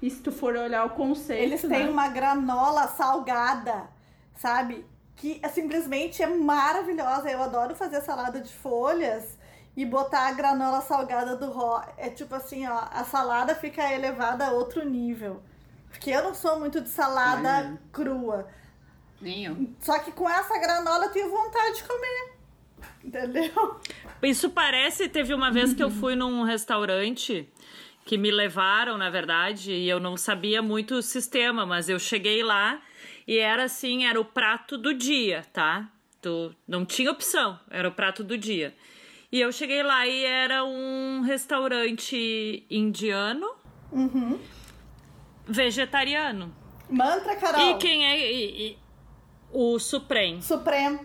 E 0.00 0.08
se 0.08 0.22
tu 0.22 0.32
for 0.32 0.56
olhar 0.56 0.86
o 0.86 0.90
conceito. 0.90 1.42
Eles 1.42 1.62
né? 1.64 1.80
têm 1.80 1.90
uma 1.90 2.08
granola 2.08 2.86
salgada, 2.86 3.90
sabe? 4.36 4.86
Que 5.16 5.40
é, 5.42 5.48
simplesmente 5.48 6.22
é 6.22 6.26
maravilhosa. 6.26 7.30
Eu 7.30 7.42
adoro 7.42 7.74
fazer 7.74 8.00
salada 8.00 8.40
de 8.40 8.52
folhas 8.52 9.38
e 9.76 9.84
botar 9.84 10.28
a 10.28 10.32
granola 10.32 10.80
salgada 10.80 11.36
do 11.36 11.50
Ró. 11.50 11.82
É 11.96 12.08
tipo 12.08 12.34
assim, 12.34 12.66
ó, 12.66 12.84
a 12.90 13.04
salada 13.04 13.54
fica 13.54 13.92
elevada 13.92 14.46
a 14.46 14.52
outro 14.52 14.84
nível. 14.84 15.42
Porque 15.88 16.10
eu 16.10 16.22
não 16.22 16.34
sou 16.34 16.58
muito 16.58 16.80
de 16.80 16.88
salada 16.88 17.58
Olha. 17.58 17.80
crua. 17.92 18.48
Nem 19.20 19.44
eu. 19.44 19.56
Só 19.80 19.98
que 19.98 20.12
com 20.12 20.28
essa 20.28 20.58
granola 20.58 21.06
eu 21.06 21.10
tenho 21.10 21.30
vontade 21.30 21.76
de 21.76 21.84
comer. 21.84 22.34
Entendeu? 23.02 23.80
Isso 24.22 24.50
parece, 24.50 25.08
teve 25.08 25.34
uma 25.34 25.50
vez 25.50 25.74
que 25.74 25.82
eu 25.82 25.90
fui 25.90 26.14
num 26.14 26.42
restaurante 26.42 27.48
que 28.04 28.18
me 28.18 28.30
levaram, 28.30 28.98
na 28.98 29.08
verdade, 29.08 29.72
e 29.72 29.88
eu 29.88 29.98
não 29.98 30.16
sabia 30.16 30.60
muito 30.60 30.96
o 30.96 31.02
sistema, 31.02 31.64
mas 31.64 31.88
eu 31.88 31.98
cheguei 31.98 32.42
lá 32.42 32.80
e 33.26 33.38
era 33.38 33.64
assim, 33.64 34.04
era 34.06 34.20
o 34.20 34.24
prato 34.24 34.76
do 34.78 34.92
dia, 34.94 35.44
tá? 35.52 35.88
Tu, 36.20 36.54
não 36.66 36.84
tinha 36.84 37.10
opção, 37.10 37.58
era 37.70 37.88
o 37.88 37.92
prato 37.92 38.24
do 38.24 38.36
dia. 38.38 38.74
E 39.30 39.40
eu 39.40 39.50
cheguei 39.52 39.82
lá 39.82 40.06
e 40.06 40.24
era 40.24 40.64
um 40.64 41.20
restaurante 41.22 42.64
indiano, 42.70 43.50
vegetariano. 45.46 46.54
Mantra, 46.88 47.36
Carol. 47.36 47.70
E 47.70 47.74
quem 47.78 48.06
é 48.06 48.18
e- 48.32 48.66
e- 48.70 48.78
o 49.52 49.78
Supreme. 49.78 50.42
Supremo. 50.42 51.00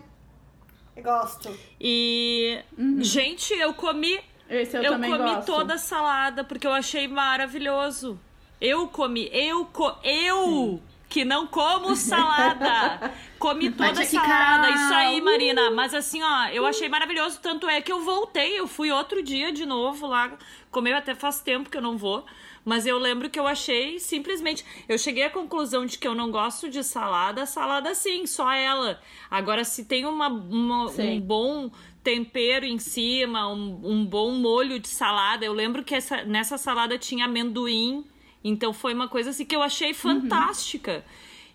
Eu 0.96 1.02
gosto. 1.02 1.56
E 1.80 2.60
gente, 3.00 3.54
eu 3.54 3.72
comi 3.74 4.20
Esse 4.48 4.76
eu, 4.76 4.82
Eu, 4.82 4.92
também 4.92 5.10
comi 5.10 5.34
gosto. 5.34 5.46
toda 5.46 5.74
a 5.74 5.78
salada 5.78 6.42
porque 6.42 6.66
eu 6.66 6.72
achei 6.72 7.06
maravilhoso. 7.06 8.18
Eu 8.60 8.88
comi, 8.88 9.30
eu 9.32 9.64
co, 9.66 9.96
eu 10.02 10.82
que 11.10 11.24
não 11.24 11.46
como 11.46 11.94
salada. 11.96 13.12
Comi 13.38 13.70
toda 13.70 13.84
a 13.84 13.92
Bate 13.92 14.02
aqui, 14.02 14.10
salada. 14.16 14.70
Isso 14.70 14.94
aí, 14.94 15.20
Marina. 15.20 15.70
Mas 15.70 15.92
assim, 15.92 16.22
ó, 16.22 16.46
eu 16.48 16.64
achei 16.64 16.88
maravilhoso. 16.88 17.40
Tanto 17.40 17.68
é 17.68 17.80
que 17.82 17.90
eu 17.92 18.00
voltei, 18.00 18.58
eu 18.58 18.66
fui 18.68 18.90
outro 18.92 19.22
dia 19.22 19.52
de 19.52 19.66
novo 19.66 20.06
lá. 20.06 20.30
Comeu 20.70 20.96
até 20.96 21.14
faz 21.14 21.40
tempo 21.40 21.68
que 21.68 21.76
eu 21.76 21.82
não 21.82 21.98
vou. 21.98 22.24
Mas 22.64 22.86
eu 22.86 22.98
lembro 22.98 23.28
que 23.28 23.40
eu 23.40 23.46
achei 23.46 23.98
simplesmente. 23.98 24.64
Eu 24.88 24.96
cheguei 24.98 25.24
à 25.24 25.30
conclusão 25.30 25.84
de 25.84 25.98
que 25.98 26.06
eu 26.06 26.14
não 26.14 26.30
gosto 26.30 26.68
de 26.68 26.84
salada. 26.84 27.44
Salada 27.44 27.94
sim, 27.94 28.26
só 28.26 28.52
ela. 28.52 29.00
Agora, 29.30 29.64
se 29.64 29.84
tem 29.86 30.06
uma, 30.06 30.28
uma- 30.28 30.90
um 30.90 31.20
bom 31.20 31.70
tempero 32.04 32.64
em 32.66 32.78
cima, 32.78 33.48
um, 33.52 33.80
um 33.82 34.06
bom 34.06 34.30
molho 34.32 34.78
de 34.78 34.88
salada. 34.88 35.44
Eu 35.44 35.52
lembro 35.54 35.82
que 35.82 35.94
essa, 35.94 36.22
nessa 36.22 36.56
salada 36.56 36.96
tinha 36.98 37.24
amendoim. 37.24 38.04
Então 38.42 38.72
foi 38.72 38.94
uma 38.94 39.08
coisa 39.08 39.30
assim 39.30 39.44
que 39.44 39.54
eu 39.54 39.62
achei 39.62 39.92
fantástica. 39.94 41.04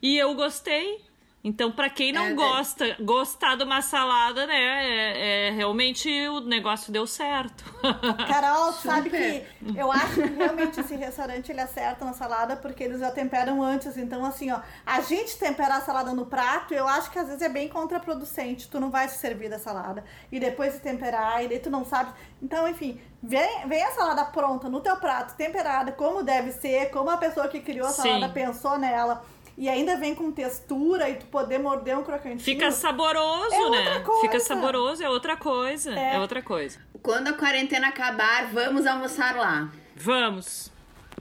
E 0.01 0.17
eu 0.17 0.33
gostei. 0.35 1.01
Então, 1.47 1.71
pra 1.71 1.91
quem 1.91 2.11
não 2.11 2.23
É, 2.25 2.31
é. 2.31 2.33
gosta, 2.33 2.95
gostar 2.99 3.55
de 3.55 3.63
uma 3.63 3.79
salada, 3.79 4.47
né? 4.47 4.55
É, 4.55 5.47
é, 5.47 5.51
realmente 5.51 6.09
o 6.29 6.39
negócio 6.39 6.91
deu 6.91 7.05
certo. 7.05 7.63
Carol, 8.27 8.73
sabe 8.73 9.11
Super. 9.11 9.47
que 9.71 9.77
eu 9.77 9.91
acho 9.91 10.15
que 10.15 10.21
realmente 10.33 10.79
esse 10.79 10.95
restaurante 10.95 11.51
ele 11.51 11.61
acerta 11.61 12.03
na 12.03 12.13
salada 12.13 12.55
porque 12.55 12.83
eles 12.83 12.99
já 12.99 13.11
temperam 13.11 13.61
antes. 13.61 13.95
Então, 13.95 14.25
assim, 14.25 14.51
ó, 14.51 14.59
a 14.83 15.01
gente 15.01 15.37
temperar 15.37 15.77
a 15.77 15.81
salada 15.81 16.13
no 16.15 16.25
prato, 16.25 16.73
eu 16.73 16.87
acho 16.87 17.11
que 17.11 17.19
às 17.19 17.27
vezes 17.27 17.43
é 17.43 17.49
bem 17.49 17.67
contraproducente. 17.69 18.67
Tu 18.67 18.79
não 18.79 18.89
vai 18.89 19.07
se 19.07 19.19
servir 19.19 19.47
da 19.47 19.59
salada 19.59 20.03
e 20.31 20.39
depois 20.39 20.73
se 20.73 20.79
temperar 20.79 21.43
e 21.43 21.47
daí 21.47 21.59
tu 21.59 21.69
não 21.69 21.85
sabe. 21.85 22.11
Então, 22.41 22.67
enfim, 22.67 22.99
vem, 23.21 23.67
vem 23.67 23.83
a 23.83 23.91
salada 23.91 24.25
pronta 24.25 24.67
no 24.67 24.81
teu 24.81 24.95
prato, 24.97 25.35
temperada, 25.35 25.91
como 25.91 26.23
deve 26.23 26.51
ser, 26.53 26.89
como 26.89 27.11
a 27.11 27.17
pessoa 27.17 27.47
que 27.47 27.59
criou 27.59 27.85
a 27.87 27.91
Sim. 27.91 28.01
salada 28.01 28.29
pensou 28.29 28.79
nela. 28.79 29.23
E 29.57 29.69
ainda 29.69 29.95
vem 29.97 30.13
com 30.13 30.31
textura 30.31 31.09
e 31.09 31.15
tu 31.15 31.25
poder 31.27 31.57
morder 31.59 31.97
um 31.97 32.03
crocantinho. 32.03 32.39
Fica 32.39 32.71
saboroso, 32.71 33.53
É 33.53 33.57
né? 33.69 33.77
outra 33.79 33.99
coisa. 34.01 34.21
Fica 34.21 34.39
saboroso, 34.41 35.03
é 35.03 35.09
outra 35.09 35.37
coisa. 35.37 35.93
É. 35.97 36.15
É. 36.15 36.19
outra 36.19 36.41
coisa. 36.41 36.79
Quando 37.01 37.29
a 37.29 37.33
quarentena 37.33 37.87
acabar, 37.87 38.47
vamos 38.51 38.85
almoçar 38.85 39.35
lá. 39.35 39.69
Vamos. 39.95 40.71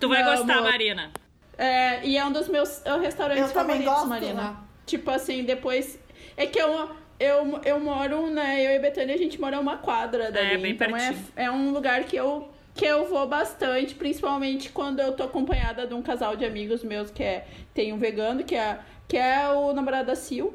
Tu 0.01 0.09
vai 0.09 0.25
Vamos. 0.25 0.40
gostar, 0.40 0.61
Marina. 0.62 1.12
É, 1.57 2.05
e 2.05 2.16
é 2.16 2.25
um 2.25 2.33
dos 2.33 2.49
meus 2.49 2.85
é, 2.85 2.97
restaurantes 2.99 3.42
Eu 3.44 3.53
também 3.53 3.77
favoritos, 3.83 3.94
gosto, 3.94 4.09
Marina. 4.09 4.42
né? 4.42 4.57
Tipo 4.85 5.11
assim, 5.12 5.44
depois. 5.44 5.99
É 6.37 6.47
que 6.47 6.59
eu, 6.61 6.90
eu, 7.20 7.61
eu 7.64 7.79
moro, 7.79 8.27
né? 8.27 8.61
Eu 8.66 8.73
e 8.73 8.77
a 8.77 8.81
Betânia, 8.81 9.14
a 9.14 9.18
gente 9.18 9.40
mora 9.40 9.57
a 9.59 9.61
uma 9.61 9.77
quadra 9.77 10.33
dali. 10.33 10.59
bem 10.59 10.73
então 10.73 10.88
é, 10.88 10.90
pertinho. 10.90 11.27
é 11.37 11.49
um 11.51 11.70
lugar 11.73 12.03
que 12.05 12.16
eu, 12.16 12.49
que 12.75 12.85
eu 12.85 13.07
vou 13.07 13.27
bastante, 13.29 13.95
principalmente 13.95 14.71
quando 14.71 14.99
eu 15.01 15.13
tô 15.13 15.23
acompanhada 15.23 15.87
de 15.87 15.95
um 15.95 16.03
casal 16.03 16.37
de 16.37 16.45
amigos 16.45 16.83
meus 16.83 17.11
que 17.11 17.23
é, 17.23 17.47
tem 17.73 17.93
um 17.93 17.99
vegano, 17.99 18.43
que 18.43 18.57
é, 18.57 18.81
que 19.07 19.17
é 19.17 19.49
o 19.49 19.73
namorado 19.73 20.09
da 20.09 20.17
Sil. 20.19 20.53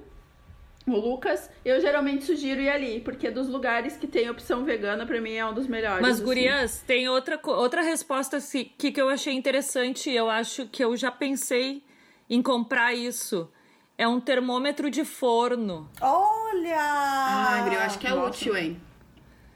O 0.85 0.97
Lucas, 0.97 1.49
eu 1.63 1.79
geralmente 1.79 2.25
sugiro 2.25 2.59
ir 2.61 2.69
ali, 2.69 2.99
porque 2.99 3.29
dos 3.29 3.47
lugares 3.47 3.95
que 3.95 4.07
tem 4.07 4.29
opção 4.29 4.65
vegana, 4.65 5.05
pra 5.05 5.21
mim 5.21 5.33
é 5.33 5.45
um 5.45 5.53
dos 5.53 5.67
melhores. 5.67 6.01
Mas, 6.01 6.15
assim. 6.15 6.23
gurias, 6.23 6.83
tem 6.85 7.07
outra, 7.07 7.39
outra 7.43 7.81
resposta 7.81 8.37
assim, 8.37 8.71
que, 8.77 8.91
que 8.91 8.99
eu 8.99 9.07
achei 9.07 9.33
interessante. 9.33 10.09
Eu 10.09 10.29
acho 10.29 10.65
que 10.67 10.83
eu 10.83 10.97
já 10.97 11.11
pensei 11.11 11.83
em 12.29 12.41
comprar 12.41 12.93
isso. 12.93 13.49
É 13.97 14.07
um 14.07 14.19
termômetro 14.19 14.89
de 14.89 15.05
forno. 15.05 15.89
Olha! 16.01 16.75
Ah, 16.79 17.69
eu 17.71 17.79
acho 17.81 17.99
que 17.99 18.07
é 18.07 18.11
nossa. 18.11 18.29
útil, 18.29 18.57
hein? 18.57 18.81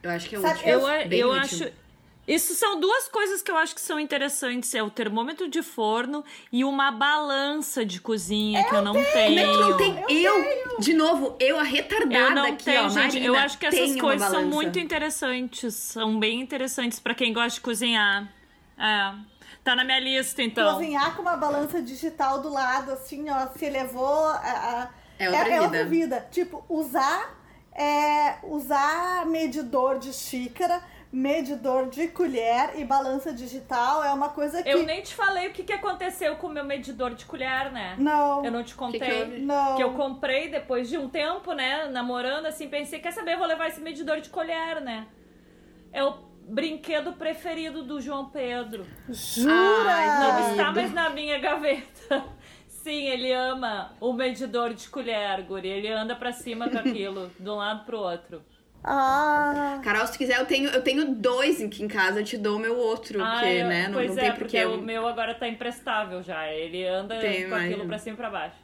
Eu 0.04 0.12
acho 0.12 0.30
que 0.30 0.36
é 0.36 0.40
Sabe, 0.40 0.60
útil. 0.60 0.70
Eu, 0.70 1.10
Bem 1.10 1.20
eu 1.20 1.30
útil. 1.30 1.42
acho. 1.42 1.83
Isso 2.26 2.54
são 2.56 2.80
duas 2.80 3.10
coisas 3.10 3.42
que 3.42 3.52
eu 3.52 3.58
acho 3.58 3.76
que 3.76 3.82
são 3.82 4.00
interessantes. 4.00 4.74
É 4.74 4.82
o 4.82 4.90
termômetro 4.90 5.50
de 5.50 5.62
forno 5.62 6.24
e 6.52 6.64
uma 6.64 6.90
balança 6.90 7.86
de 7.86 8.00
cozinha 8.00 8.64
que 8.64 8.74
eu 8.74 8.82
não 8.82 8.94
Como 8.94 9.06
é 9.06 9.12
tenho. 9.12 9.52
que 9.52 9.58
não 9.60 9.78
tem? 9.78 10.24
Eu, 10.24 10.78
de 10.80 10.94
novo, 10.94 11.36
eu 11.40 11.60
a 11.60 11.64
retardada 11.64 12.16
Eu 12.16 12.30
não 12.32 12.46
aqui, 12.46 12.64
tenho, 12.64 12.86
ó, 12.86 12.90
gente. 12.90 12.96
Marina, 13.04 13.26
eu 13.26 13.36
acho 13.36 13.58
que 13.58 13.66
essas 13.66 14.00
coisas 14.00 14.30
são 14.30 14.46
muito 14.46 14.80
interessantes. 14.80 15.74
São 15.76 16.18
bem 16.18 16.40
interessantes 16.40 16.98
pra 17.00 17.14
quem 17.14 17.34
gosta 17.34 17.56
de 17.56 17.62
cozinhar. 17.62 18.32
É. 18.78 19.14
Tá 19.62 19.76
na 19.76 19.84
minha 19.84 20.00
lista, 20.00 20.42
então. 20.42 20.76
Cozinhar 20.76 21.16
com 21.16 21.22
uma 21.22 21.36
balança 21.38 21.82
digital 21.82 22.42
do 22.42 22.50
lado, 22.50 22.92
assim, 22.92 23.30
ó, 23.30 23.48
se 23.58 23.66
elevou. 23.66 24.26
A, 24.28 24.36
a- 24.38 24.90
É 25.20 25.30
outra 25.62 25.84
vida. 25.84 25.86
vida. 25.86 26.28
Tipo, 26.32 26.66
usar, 26.70 27.38
é, 27.74 28.38
usar 28.44 29.26
medidor 29.26 30.00
de 30.00 30.12
xícara, 30.14 30.82
medidor 31.14 31.90
de 31.90 32.08
colher 32.08 32.72
e 32.76 32.84
balança 32.84 33.32
digital 33.32 34.04
é 34.04 34.12
uma 34.12 34.30
coisa 34.30 34.64
que. 34.64 34.70
Eu 34.70 34.84
nem 34.84 35.04
te 35.04 35.14
falei 35.14 35.48
o 35.48 35.54
que, 35.54 35.64
que 35.64 35.72
aconteceu 35.72 36.36
com 36.38 36.48
o 36.48 36.50
meu 36.50 36.66
medidor 36.66 37.14
de 37.14 37.24
colher, 37.26 37.72
né? 37.72 37.96
Não. 38.00 38.44
Eu 38.44 38.52
não 38.52 38.64
te 38.64 38.74
contei. 38.74 39.00
Que 39.00 39.06
que 39.06 39.14
houve? 39.14 39.40
Não. 39.40 39.76
Que 39.76 39.84
eu 39.84 39.94
comprei 39.94 40.50
depois 40.50 40.90
de 40.90 40.98
um 40.98 41.08
tempo, 41.08 41.54
né? 41.54 41.86
Namorando, 41.86 42.48
assim, 42.48 42.68
pensei, 42.68 43.00
quer 43.00 43.12
saber, 43.12 43.34
eu 43.34 43.38
vou 43.38 43.46
levar 43.46 43.68
esse 43.68 43.80
medidor 43.80 44.20
de 44.22 44.30
colher, 44.30 44.82
né? 44.82 45.06
É 45.92 46.04
o 46.04 46.16
brinquedo 46.48 47.14
preferido 47.14 47.84
do 47.84 48.02
João 48.02 48.30
Pedro. 48.30 48.84
Jura? 49.08 49.54
Ai, 49.94 50.20
Não 50.20 50.52
está 50.52 50.72
mais 50.72 50.92
na 50.92 51.12
minha 51.12 51.38
gaveta. 51.38 52.26
Sim, 52.68 53.06
ele 53.06 53.32
ama 53.32 53.94
o 54.02 54.12
medidor 54.12 54.74
de 54.74 54.90
colher, 54.90 55.44
guri. 55.44 55.70
Ele 55.70 55.90
anda 55.90 56.16
pra 56.16 56.34
cima 56.34 56.70
com 56.70 56.78
aquilo, 56.80 57.32
de 57.40 57.50
um 57.50 57.56
lado 57.56 57.86
pro 57.86 58.00
outro. 58.00 58.44
Ah. 58.84 59.80
Carol, 59.84 60.06
se 60.08 60.18
quiser, 60.18 60.40
eu 60.40 60.46
tenho, 60.46 60.70
eu 60.70 60.82
tenho 60.82 61.16
dois 61.16 61.62
aqui 61.62 61.84
em 61.84 61.88
casa, 61.88 62.20
eu 62.20 62.24
te 62.26 62.38
dou 62.38 62.58
o 62.58 62.60
meu 62.60 62.78
outro, 62.78 63.20
porque, 63.20 63.46
eu- 63.46 63.68
né, 63.68 63.88
não, 63.88 63.94
pois 63.94 64.12
não 64.12 64.18
é, 64.18 64.22
tem 64.22 64.30
porque 64.32 64.44
porque 64.44 64.58
eu... 64.58 64.74
o 64.74 64.82
meu 64.82 65.08
agora 65.08 65.34
tá 65.34 65.48
imprestável 65.48 66.22
já. 66.22 66.48
Ele 66.52 66.86
anda 66.86 67.18
Tem, 67.20 67.48
com 67.48 67.56
aquilo 67.56 67.70
imagino. 67.70 67.88
pra 67.88 67.98
cima 67.98 68.14
e 68.14 68.18
pra 68.18 68.30
baixo. 68.30 68.64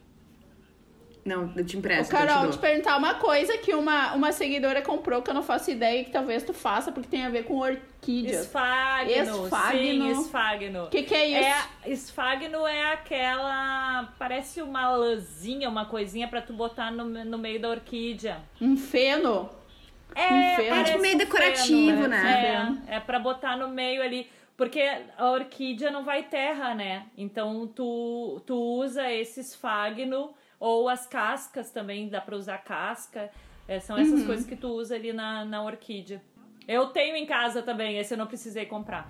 Não, 1.25 1.51
eu 1.55 1.65
te 1.65 1.75
Ô, 1.75 1.79
empresto, 1.79 2.11
Carol, 2.11 2.45
eu 2.45 2.49
te 2.49 2.57
te 2.57 2.59
perguntar 2.59 2.97
uma 2.97 3.15
coisa 3.15 3.57
que 3.57 3.75
uma, 3.75 4.13
uma 4.13 4.31
seguidora 4.31 4.81
comprou 4.81 5.21
que 5.21 5.29
eu 5.29 5.33
não 5.33 5.43
faço 5.43 5.69
ideia 5.69 6.01
e 6.01 6.05
que 6.05 6.11
talvez 6.11 6.43
tu 6.43 6.53
faça, 6.53 6.91
porque 6.91 7.07
tem 7.09 7.25
a 7.25 7.29
ver 7.29 7.43
com 7.43 7.57
orquídeas. 7.57 8.45
Esfagno, 8.45 9.43
Esfagno. 9.45 9.79
sim, 9.79 10.11
esfagno. 10.11 10.83
O 10.85 10.89
que, 10.89 11.03
que 11.03 11.13
é 11.13 11.27
isso? 11.27 11.67
É, 11.85 11.89
esfagno 11.91 12.65
é 12.65 12.93
aquela. 12.93 14.13
Parece 14.17 14.61
uma 14.61 14.89
lãzinha, 14.89 15.69
uma 15.69 15.85
coisinha 15.85 16.27
pra 16.27 16.41
tu 16.41 16.53
botar 16.53 16.89
no, 16.89 17.03
no 17.05 17.37
meio 17.37 17.59
da 17.61 17.69
orquídea. 17.69 18.37
Um 18.59 18.75
feno? 18.77 19.49
É, 20.15 20.71
Um 20.71 20.75
É 20.75 20.83
tipo 20.83 20.99
meio 20.99 21.17
decorativo, 21.17 21.91
feno, 21.97 22.07
né? 22.07 22.77
É, 22.87 22.95
é 22.95 22.99
pra 22.99 23.19
botar 23.19 23.57
no 23.57 23.69
meio 23.69 24.01
ali. 24.01 24.29
Porque 24.57 24.81
a 25.17 25.31
orquídea 25.31 25.89
não 25.89 26.03
vai 26.03 26.23
terra, 26.23 26.75
né? 26.75 27.05
Então 27.17 27.65
tu, 27.67 28.41
tu 28.45 28.55
usa 28.55 29.09
esse 29.09 29.39
esfagno 29.39 30.33
ou 30.59 30.89
as 30.89 31.07
cascas 31.07 31.71
também, 31.71 32.09
dá 32.09 32.19
pra 32.19 32.35
usar 32.35 32.57
casca. 32.57 33.31
É, 33.67 33.79
são 33.79 33.97
essas 33.97 34.25
coisas 34.25 34.45
que 34.45 34.55
tu 34.55 34.67
usa 34.67 34.95
ali 34.95 35.13
na, 35.13 35.45
na 35.45 35.63
orquídea. 35.63 36.21
Eu 36.71 36.85
tenho 36.89 37.15
em 37.15 37.25
casa 37.25 37.63
também, 37.63 37.97
esse 37.97 38.13
eu 38.13 38.17
não 38.19 38.27
precisei 38.27 38.63
comprar. 38.63 39.07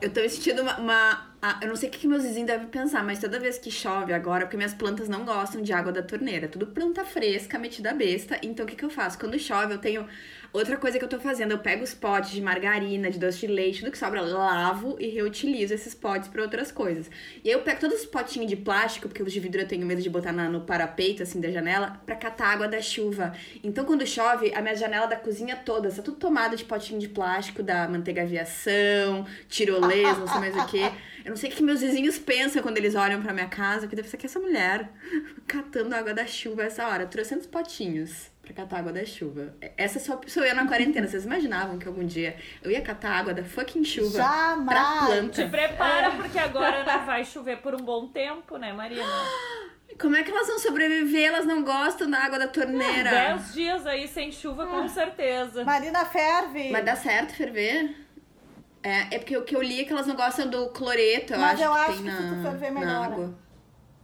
Eu 0.00 0.10
tô 0.10 0.26
sentindo 0.26 0.62
uma. 0.62 0.78
uma- 0.78 1.32
a- 1.42 1.58
eu 1.60 1.68
não 1.68 1.76
sei 1.76 1.90
o 1.90 1.92
que, 1.92 2.08
meus 2.08 2.22
vizinhos 2.22 2.46
devem 2.46 2.66
pensar, 2.68 3.04
mas 3.04 3.18
toda 3.18 3.38
vez 3.38 3.58
que 3.58 3.70
chove 3.70 4.10
agora, 4.10 4.46
porque 4.46 4.56
minhas 4.56 4.72
plantas 4.72 5.06
não 5.06 5.22
gostam 5.22 5.60
de 5.60 5.70
água 5.70 5.92
da 5.92 6.02
torneira. 6.02 6.48
Tudo 6.48 6.68
planta 6.68 7.04
fresca, 7.04 7.58
metida 7.58 7.92
besta. 7.92 8.38
Então 8.42 8.64
o 8.64 8.68
que, 8.68 8.74
que 8.74 8.84
eu 8.86 8.88
faço? 8.90 9.18
Quando 9.18 9.38
chove, 9.38 9.74
eu 9.74 9.78
tenho. 9.78 10.08
Outra 10.52 10.76
coisa 10.76 10.98
que 10.98 11.04
eu 11.04 11.08
tô 11.08 11.18
fazendo, 11.18 11.52
eu 11.52 11.58
pego 11.58 11.82
os 11.82 11.94
potes 11.94 12.30
de 12.30 12.42
margarina, 12.42 13.10
de 13.10 13.18
doce 13.18 13.38
de 13.40 13.46
leite, 13.46 13.80
tudo 13.80 13.90
que 13.90 13.96
sobra, 13.96 14.20
lavo 14.20 14.98
e 15.00 15.08
reutilizo 15.08 15.72
esses 15.72 15.94
potes 15.94 16.28
pra 16.28 16.42
outras 16.42 16.70
coisas. 16.70 17.10
E 17.42 17.48
aí 17.48 17.54
eu 17.54 17.62
pego 17.62 17.80
todos 17.80 18.00
os 18.00 18.04
potinhos 18.06 18.50
de 18.50 18.56
plástico, 18.56 19.08
porque 19.08 19.22
os 19.22 19.32
de 19.32 19.40
vidro 19.40 19.62
eu 19.62 19.66
tenho 19.66 19.86
medo 19.86 20.02
de 20.02 20.10
botar 20.10 20.30
na- 20.30 20.50
no 20.50 20.60
parapeito, 20.60 21.22
assim, 21.22 21.40
da 21.40 21.50
janela, 21.50 21.98
pra 22.04 22.14
catar 22.16 22.48
água 22.48 22.68
da 22.68 22.82
chuva. 22.82 23.32
Então 23.64 23.86
quando 23.86 24.06
chove, 24.06 24.52
a 24.54 24.60
minha 24.60 24.76
janela 24.76 25.06
da 25.06 25.16
cozinha 25.16 25.56
toda, 25.56 25.90
tá 25.90 26.02
tudo 26.02 26.18
tomada 26.18 26.54
de 26.54 26.66
potinho 26.66 27.00
de 27.00 27.08
plástico, 27.08 27.62
da 27.62 27.88
manteiga 27.88 28.20
aviação, 28.20 29.24
tirolesa, 29.48 30.18
não 30.20 30.28
sei 30.28 30.38
mais 30.38 30.54
o 30.56 30.66
que. 30.66 30.82
Eu 31.24 31.30
não 31.30 31.36
sei 31.36 31.48
o 31.50 31.52
que 31.54 31.62
meus 31.62 31.80
vizinhos 31.80 32.18
pensam 32.18 32.60
quando 32.62 32.76
eles 32.76 32.94
olham 32.94 33.22
pra 33.22 33.32
minha 33.32 33.48
casa, 33.48 33.86
que 33.88 33.96
deve 33.96 34.08
ser 34.08 34.18
que 34.18 34.26
essa 34.26 34.38
mulher 34.38 34.90
catando 35.46 35.94
água 35.94 36.12
da 36.12 36.26
chuva 36.26 36.64
essa 36.64 36.86
hora. 36.86 37.06
Trocentos 37.06 37.46
potinhos 37.46 38.30
pra 38.42 38.52
catar 38.52 38.78
água 38.80 38.92
da 38.92 39.04
chuva. 39.04 39.54
Essa 39.76 39.98
só 40.00 40.20
sou 40.26 40.42
eu 40.44 40.54
na 40.54 40.66
quarentena. 40.66 41.06
Vocês 41.06 41.24
imaginavam 41.24 41.78
que 41.78 41.86
algum 41.86 42.04
dia 42.04 42.36
eu 42.62 42.70
ia 42.70 42.80
catar 42.82 43.12
água 43.12 43.32
da 43.32 43.44
fucking 43.44 43.84
chuva 43.84 44.18
pra 44.18 44.24
Jamais. 44.24 45.06
planta? 45.06 45.44
Te 45.44 45.48
prepara, 45.50 46.10
porque 46.12 46.38
agora 46.38 46.84
não 46.84 47.06
vai 47.06 47.24
chover 47.24 47.58
por 47.58 47.74
um 47.74 47.84
bom 47.84 48.08
tempo, 48.08 48.56
né, 48.56 48.72
Marina? 48.72 49.04
Como 50.00 50.16
é 50.16 50.22
que 50.22 50.30
elas 50.30 50.46
vão 50.46 50.58
sobreviver? 50.58 51.26
Elas 51.28 51.44
não 51.46 51.62
gostam 51.62 52.10
da 52.10 52.18
água 52.18 52.38
da 52.38 52.48
torneira. 52.48 53.10
Dez 53.10 53.52
dias 53.52 53.86
aí 53.86 54.08
sem 54.08 54.32
chuva, 54.32 54.64
Ah. 54.64 54.66
com 54.66 54.88
certeza. 54.88 55.64
Marina 55.64 56.04
ferve. 56.06 56.70
Mas 56.70 56.84
dá 56.84 56.96
certo 56.96 57.34
ferver? 57.34 57.94
É, 58.82 59.14
é 59.14 59.18
porque 59.18 59.36
o 59.36 59.44
que 59.44 59.54
eu 59.54 59.62
li 59.62 59.82
é 59.82 59.84
que 59.84 59.92
elas 59.92 60.06
não 60.06 60.16
gostam 60.16 60.48
do 60.48 60.68
cloreto, 60.70 61.34
eu 61.34 61.38
Mas 61.38 61.60
acho 61.60 61.62
eu 61.62 61.72
que 61.72 61.78
acho 61.78 61.92
tem 61.92 61.96
que 61.98 62.10
na, 62.10 62.50
tu 62.50 62.58
ferver, 62.58 62.88
água. 62.88 63.34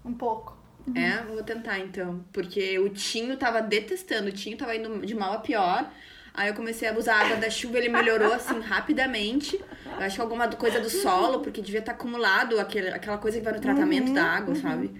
Um 0.05 0.12
pouco. 0.14 0.57
É, 0.95 1.22
vou 1.24 1.43
tentar 1.43 1.78
então. 1.78 2.24
Porque 2.32 2.78
o 2.78 2.89
Tinho 2.89 3.36
tava 3.36 3.61
detestando, 3.61 4.28
o 4.28 4.32
Tinho 4.32 4.57
tava 4.57 4.74
indo 4.76 5.05
de 5.07 5.14
mal 5.14 5.32
a 5.34 5.39
pior. 5.39 5.91
Aí 6.34 6.49
eu 6.49 6.55
comecei 6.55 6.89
a 6.89 6.93
usar 6.97 7.16
a 7.16 7.20
água 7.24 7.36
da 7.36 7.51
chuva, 7.51 7.78
ele 7.78 7.89
melhorou 7.89 8.32
assim 8.32 8.61
rapidamente. 8.61 9.61
Eu 9.86 10.05
acho 10.05 10.14
que 10.16 10.20
alguma 10.22 10.47
coisa 10.49 10.80
do 10.80 10.89
solo, 10.89 11.41
porque 11.41 11.61
devia 11.61 11.80
estar 11.80 11.93
acumulado 11.93 12.61
aquele, 12.61 12.89
aquela 12.91 13.18
coisa 13.18 13.39
que 13.39 13.45
vai 13.45 13.53
no 13.55 13.61
tratamento 13.61 14.12
da 14.12 14.22
água, 14.24 14.55
sabe? 14.55 14.95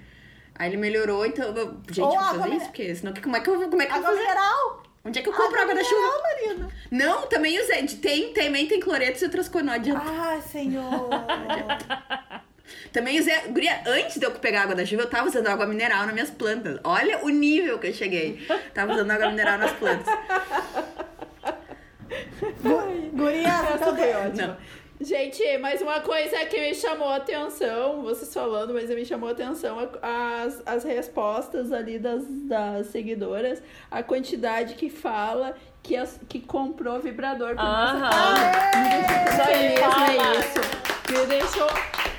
Aí 0.57 0.71
ele 0.71 0.77
melhorou, 0.77 1.25
então. 1.25 1.55
eu- 1.57 1.77
Gente, 1.89 2.01
Ou 2.01 2.07
eu 2.15 2.19
vou 2.19 2.29
água 2.29 2.43
fazer 2.43 2.57
isso, 2.57 2.67
porque 2.67 2.95
senão 2.95 3.15
como 3.23 3.37
é 3.37 3.41
que 3.41 3.49
eu 3.49 3.57
vou. 3.59 3.69
Como 3.69 3.81
é 3.81 3.87
que 3.87 3.93
eu 3.93 3.97
Água 3.97 4.09
vou 4.09 4.17
fazer? 4.19 4.29
mineral. 4.29 4.83
Onde 5.05 5.19
é 5.21 5.23
que 5.23 5.29
eu 5.29 5.33
compro 5.33 5.61
água, 5.63 5.75
da 5.77 5.85
chuva? 5.85 6.23
Marina. 6.23 6.69
Não, 6.91 7.27
também 7.29 7.59
usei. 7.63 7.87
Tem, 7.87 8.33
também 8.33 8.67
tem 8.67 8.81
cloretos 8.81 9.23
e 9.23 9.25
outras 9.27 9.49
coisas, 9.49 9.67
não 9.67 9.75
adianta. 9.75 10.03
Ai, 10.05 10.43
senhor. 10.43 11.09
Também 12.93 13.19
usei. 13.19 13.35
Guria, 13.49 13.81
antes 13.87 14.19
de 14.19 14.25
eu 14.27 14.31
pegar 14.33 14.63
água 14.63 14.75
da 14.75 14.85
chuva, 14.85 15.03
eu 15.03 15.11
tava 15.11 15.29
usando 15.29 15.47
água 15.49 15.67
mineral 15.67 16.05
nas 16.05 16.13
minhas 16.13 16.31
plantas. 16.31 16.79
Olha 16.85 17.25
o 17.25 17.29
nível 17.29 17.79
que 17.79 17.89
eu 17.89 17.93
cheguei. 17.93 18.47
Tava 18.75 18.93
usando 18.93 19.11
água 19.11 19.31
mineral 19.31 19.59
nas 19.59 19.73
plantas. 19.73 20.07
Guria, 23.13 23.49
Essa 23.75 23.95
foi 23.95 24.13
ótima. 24.15 24.59
Gente, 25.01 25.59
mais 25.59 25.81
uma 25.81 26.01
coisa 26.01 26.45
que 26.47 26.59
me 26.61 26.75
chamou 26.75 27.09
a 27.09 27.17
atenção, 27.17 28.03
vocês 28.03 28.35
falando, 28.35 28.75
mas 28.75 28.91
me 28.91 29.05
chamou 29.05 29.29
a 29.29 29.33
atenção 29.33 29.79
as, 30.03 30.61
as 30.67 30.83
respostas 30.83 31.71
ali 31.71 32.01
das, 32.01 32.25
das 32.27 32.89
seguidoras, 32.89 33.63
a 33.93 34.03
quantidade 34.03 34.75
que 34.75 34.91
fala 34.91 35.55
que, 35.85 35.95
as, 35.97 36.19
que 36.29 36.41
comprou 36.41 36.99
vibrador 36.99 37.55
por 37.55 37.63
nossa 37.63 37.95
Aham. 37.95 38.35
Só 39.37 39.45
feliz, 39.45 39.79
fala. 39.79 40.11
é 40.11 40.41
isso. 40.41 40.61
Me 41.13 41.27
deixou 41.27 41.69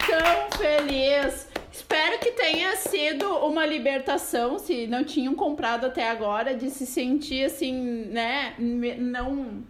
tão 0.09 0.57
feliz. 0.57 1.47
Espero 1.71 2.19
que 2.19 2.31
tenha 2.31 2.75
sido 2.75 3.25
uma 3.45 3.65
libertação, 3.65 4.57
se 4.57 4.87
não 4.87 5.03
tinham 5.03 5.35
comprado 5.35 5.85
até 5.85 6.09
agora, 6.09 6.55
de 6.55 6.69
se 6.69 6.85
sentir 6.85 7.45
assim, 7.45 8.05
né? 8.07 8.55
Não. 8.57 9.63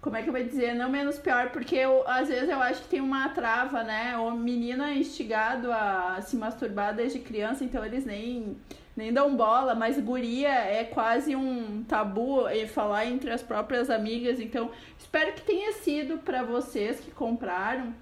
Como 0.00 0.16
é 0.16 0.22
que 0.22 0.28
eu 0.28 0.32
vou 0.32 0.42
dizer? 0.42 0.72
Não 0.74 0.88
menos 0.88 1.18
pior, 1.18 1.50
porque 1.50 1.74
eu, 1.74 2.06
às 2.06 2.28
vezes 2.28 2.48
eu 2.48 2.60
acho 2.60 2.82
que 2.82 2.88
tem 2.88 3.00
uma 3.00 3.28
trava, 3.30 3.82
né? 3.82 4.16
O 4.16 4.30
menino 4.30 4.84
é 4.84 4.94
instigado 4.94 5.72
a 5.72 6.20
se 6.22 6.36
masturbar 6.36 6.94
desde 6.94 7.18
criança, 7.18 7.64
então 7.64 7.84
eles 7.84 8.04
nem, 8.04 8.56
nem 8.96 9.12
dão 9.12 9.36
bola, 9.36 9.74
mas 9.74 9.98
guria 9.98 10.48
é 10.48 10.84
quase 10.84 11.34
um 11.34 11.82
tabu 11.82 12.48
em 12.48 12.68
falar 12.68 13.06
entre 13.06 13.32
as 13.32 13.42
próprias 13.42 13.90
amigas. 13.90 14.38
Então, 14.38 14.70
espero 14.96 15.32
que 15.32 15.42
tenha 15.42 15.72
sido 15.72 16.18
para 16.18 16.44
vocês 16.44 17.00
que 17.00 17.10
compraram 17.10 17.92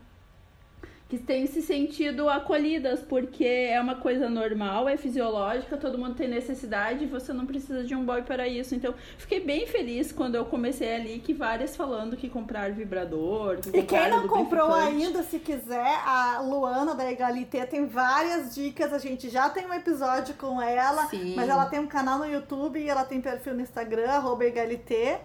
que 1.18 1.24
tenham 1.24 1.46
se 1.46 1.62
sentido 1.62 2.28
acolhidas, 2.28 3.00
porque 3.00 3.44
é 3.44 3.80
uma 3.80 3.94
coisa 3.96 4.28
normal, 4.28 4.88
é 4.88 4.96
fisiológica, 4.96 5.76
todo 5.76 5.96
mundo 5.98 6.14
tem 6.14 6.28
necessidade 6.28 7.04
e 7.04 7.06
você 7.06 7.32
não 7.32 7.46
precisa 7.46 7.84
de 7.84 7.94
um 7.94 8.04
boy 8.04 8.22
para 8.22 8.48
isso. 8.48 8.74
Então, 8.74 8.94
fiquei 9.18 9.40
bem 9.40 9.66
feliz 9.66 10.12
quando 10.12 10.34
eu 10.34 10.44
comecei 10.44 10.94
ali 10.94 11.18
que 11.18 11.32
várias 11.32 11.76
falando 11.76 12.16
que 12.16 12.28
compraram 12.28 12.74
vibrador. 12.74 13.58
Que 13.58 13.78
E 13.78 13.82
quem 13.82 14.10
não 14.10 14.26
comprou 14.26 14.72
ainda, 14.72 15.22
se 15.22 15.38
quiser, 15.38 16.00
a 16.04 16.40
Luana 16.40 16.94
da 16.94 17.10
Egalité 17.10 17.64
tem 17.66 17.86
várias 17.86 18.54
dicas. 18.54 18.92
A 18.92 18.98
gente 18.98 19.28
já 19.28 19.48
tem 19.48 19.66
um 19.66 19.74
episódio 19.74 20.34
com 20.34 20.60
ela, 20.60 21.06
Sim. 21.06 21.34
mas 21.36 21.48
ela 21.48 21.66
tem 21.66 21.78
um 21.78 21.86
canal 21.86 22.18
no 22.18 22.26
YouTube 22.26 22.78
e 22.78 22.88
ela 22.88 23.04
tem 23.04 23.20
perfil 23.20 23.54
no 23.54 23.60
Instagram, 23.60 24.10
arroba 24.10 24.44
Egalité. 24.44 25.20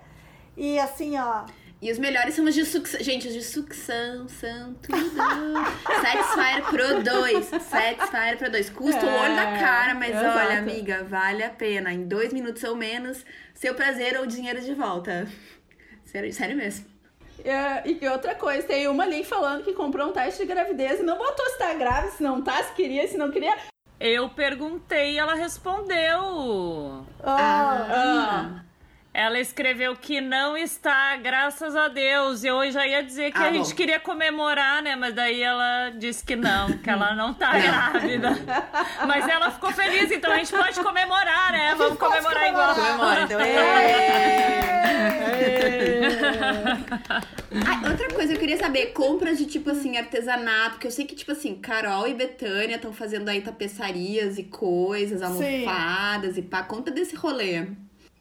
E 0.56 0.78
assim, 0.78 1.18
ó, 1.18 1.46
E 1.82 1.90
os 1.92 1.98
melhores 1.98 2.34
são 2.34 2.44
os 2.44 2.54
de 2.54 2.66
sucção. 2.66 3.00
Gente, 3.02 3.28
os 3.30 3.34
de 3.34 3.42
sucção 3.44 4.28
são 4.28 4.74
tudo. 4.76 5.00
Satisfyer 6.02 6.64
Pro 6.70 7.02
2. 7.04 7.46
Satisfyer 7.46 8.38
Pro 8.38 8.52
2. 8.52 8.70
Custa 8.72 9.06
o 9.06 9.10
olho 9.10 9.36
da 9.36 9.58
cara, 9.58 9.96
mas 9.96 10.10
exato. 10.10 10.40
olha, 10.40 10.60
amiga, 10.60 11.04
vale 11.06 11.42
a 11.42 11.50
pena. 11.50 11.94
Em 11.94 12.06
dois 12.06 12.34
minutos 12.34 12.64
ou 12.66 12.76
menos, 12.76 13.26
seu 13.54 13.74
prazer 13.76 14.20
ou 14.20 14.26
dinheiro 14.26 14.60
de 14.60 14.74
volta. 14.74 15.26
Sério, 16.04 16.34
sério 16.34 16.58
mesmo. 16.58 16.86
É, 17.46 17.90
e 17.90 18.06
outra 18.10 18.36
coisa, 18.36 18.68
tem 18.68 18.86
uma 18.90 19.04
ali 19.04 19.24
falando 19.24 19.64
que 19.64 19.72
comprou 19.72 20.10
um 20.10 20.12
teste 20.12 20.42
de 20.42 20.46
gravidez 20.54 21.00
e 21.00 21.04
não 21.04 21.18
botou 21.18 21.46
se 21.46 21.58
tá 21.58 21.74
grávida, 21.74 22.12
se 22.12 22.22
não 22.22 22.42
tá, 22.42 22.62
se 22.62 22.74
queria, 22.74 23.08
se 23.08 23.16
não 23.18 23.32
queria. 23.32 23.56
Eu 23.98 24.30
perguntei 24.30 25.14
e 25.14 25.18
ela 25.18 25.36
respondeu. 25.36 26.20
ó, 26.20 27.04
Ah, 27.24 28.64
Ela 29.12 29.40
escreveu 29.40 29.96
que 29.96 30.22
não 30.22 30.56
está, 30.56 31.16
graças 31.18 31.76
a 31.76 31.88
Deus. 31.88 32.44
Eu 32.44 32.72
já 32.72 32.86
ia 32.88 33.04
dizer 33.04 33.32
que 33.32 33.40
Ah, 33.40 33.46
a 33.48 33.52
gente 33.52 33.70
bom. 33.72 33.76
queria 33.76 34.00
comemorar, 34.00 34.84
né? 34.84 34.96
Mas 34.96 35.16
daí 35.16 35.42
ela 35.42 35.90
disse 35.98 36.24
que 36.24 36.36
não, 36.36 36.78
que 36.78 36.90
ela 36.90 37.14
não 37.18 37.34
tá 37.34 37.58
grávida. 37.58 38.30
Mas 39.08 39.28
ela 39.28 39.50
ficou 39.50 39.72
feliz, 39.72 40.12
então 40.12 40.32
a 40.32 40.38
gente 40.38 40.52
pode 40.52 40.80
comemorar, 40.80 41.52
né? 41.52 41.74
Vamos 41.76 41.98
comemorar 41.98 42.46
comemorar. 42.46 42.48
igual. 42.50 42.76
Comemora, 42.76 43.22
então. 43.24 43.40
Ah, 47.66 47.90
outra 47.90 48.08
coisa, 48.10 48.34
eu 48.34 48.40
queria 48.40 48.58
saber, 48.58 48.88
compras 48.94 49.38
de 49.40 49.46
tipo 49.48 49.72
assim, 49.72 49.98
artesanato, 49.98 50.72
porque 50.74 50.88
eu 50.88 50.92
sei 50.92 51.06
que, 51.06 51.16
tipo 51.16 51.32
assim, 51.32 51.56
Carol 51.56 52.08
e 52.08 52.14
Betânia 52.14 52.76
estão 52.76 52.94
fazendo 52.94 53.28
aí 53.30 53.42
tapeçarias 53.42 54.38
e 54.38 54.44
coisas, 54.44 55.20
Sim. 55.20 55.26
almofadas 55.66 56.38
e 56.38 56.42
pá. 56.44 56.62
Conta 56.64 56.92
desse 56.92 57.16
rolê. 57.16 57.66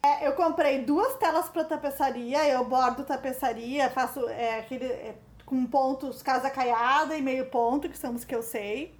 É, 0.01 0.25
eu 0.27 0.33
comprei 0.33 0.83
duas 0.85 1.15
telas 1.15 1.49
para 1.49 1.63
tapeçaria, 1.65 2.47
eu 2.47 2.63
bordo 2.63 3.03
tapeçaria, 3.03 3.89
faço 3.89 4.27
é, 4.29 4.59
aquele 4.59 4.85
é, 4.85 5.15
com 5.45 5.65
pontos 5.65 6.21
casa 6.21 6.49
caiada 6.49 7.17
e 7.17 7.21
meio 7.21 7.47
ponto, 7.47 7.89
que 7.89 7.97
são 7.97 8.15
os 8.15 8.23
que 8.23 8.33
eu 8.33 8.41
sei. 8.41 8.97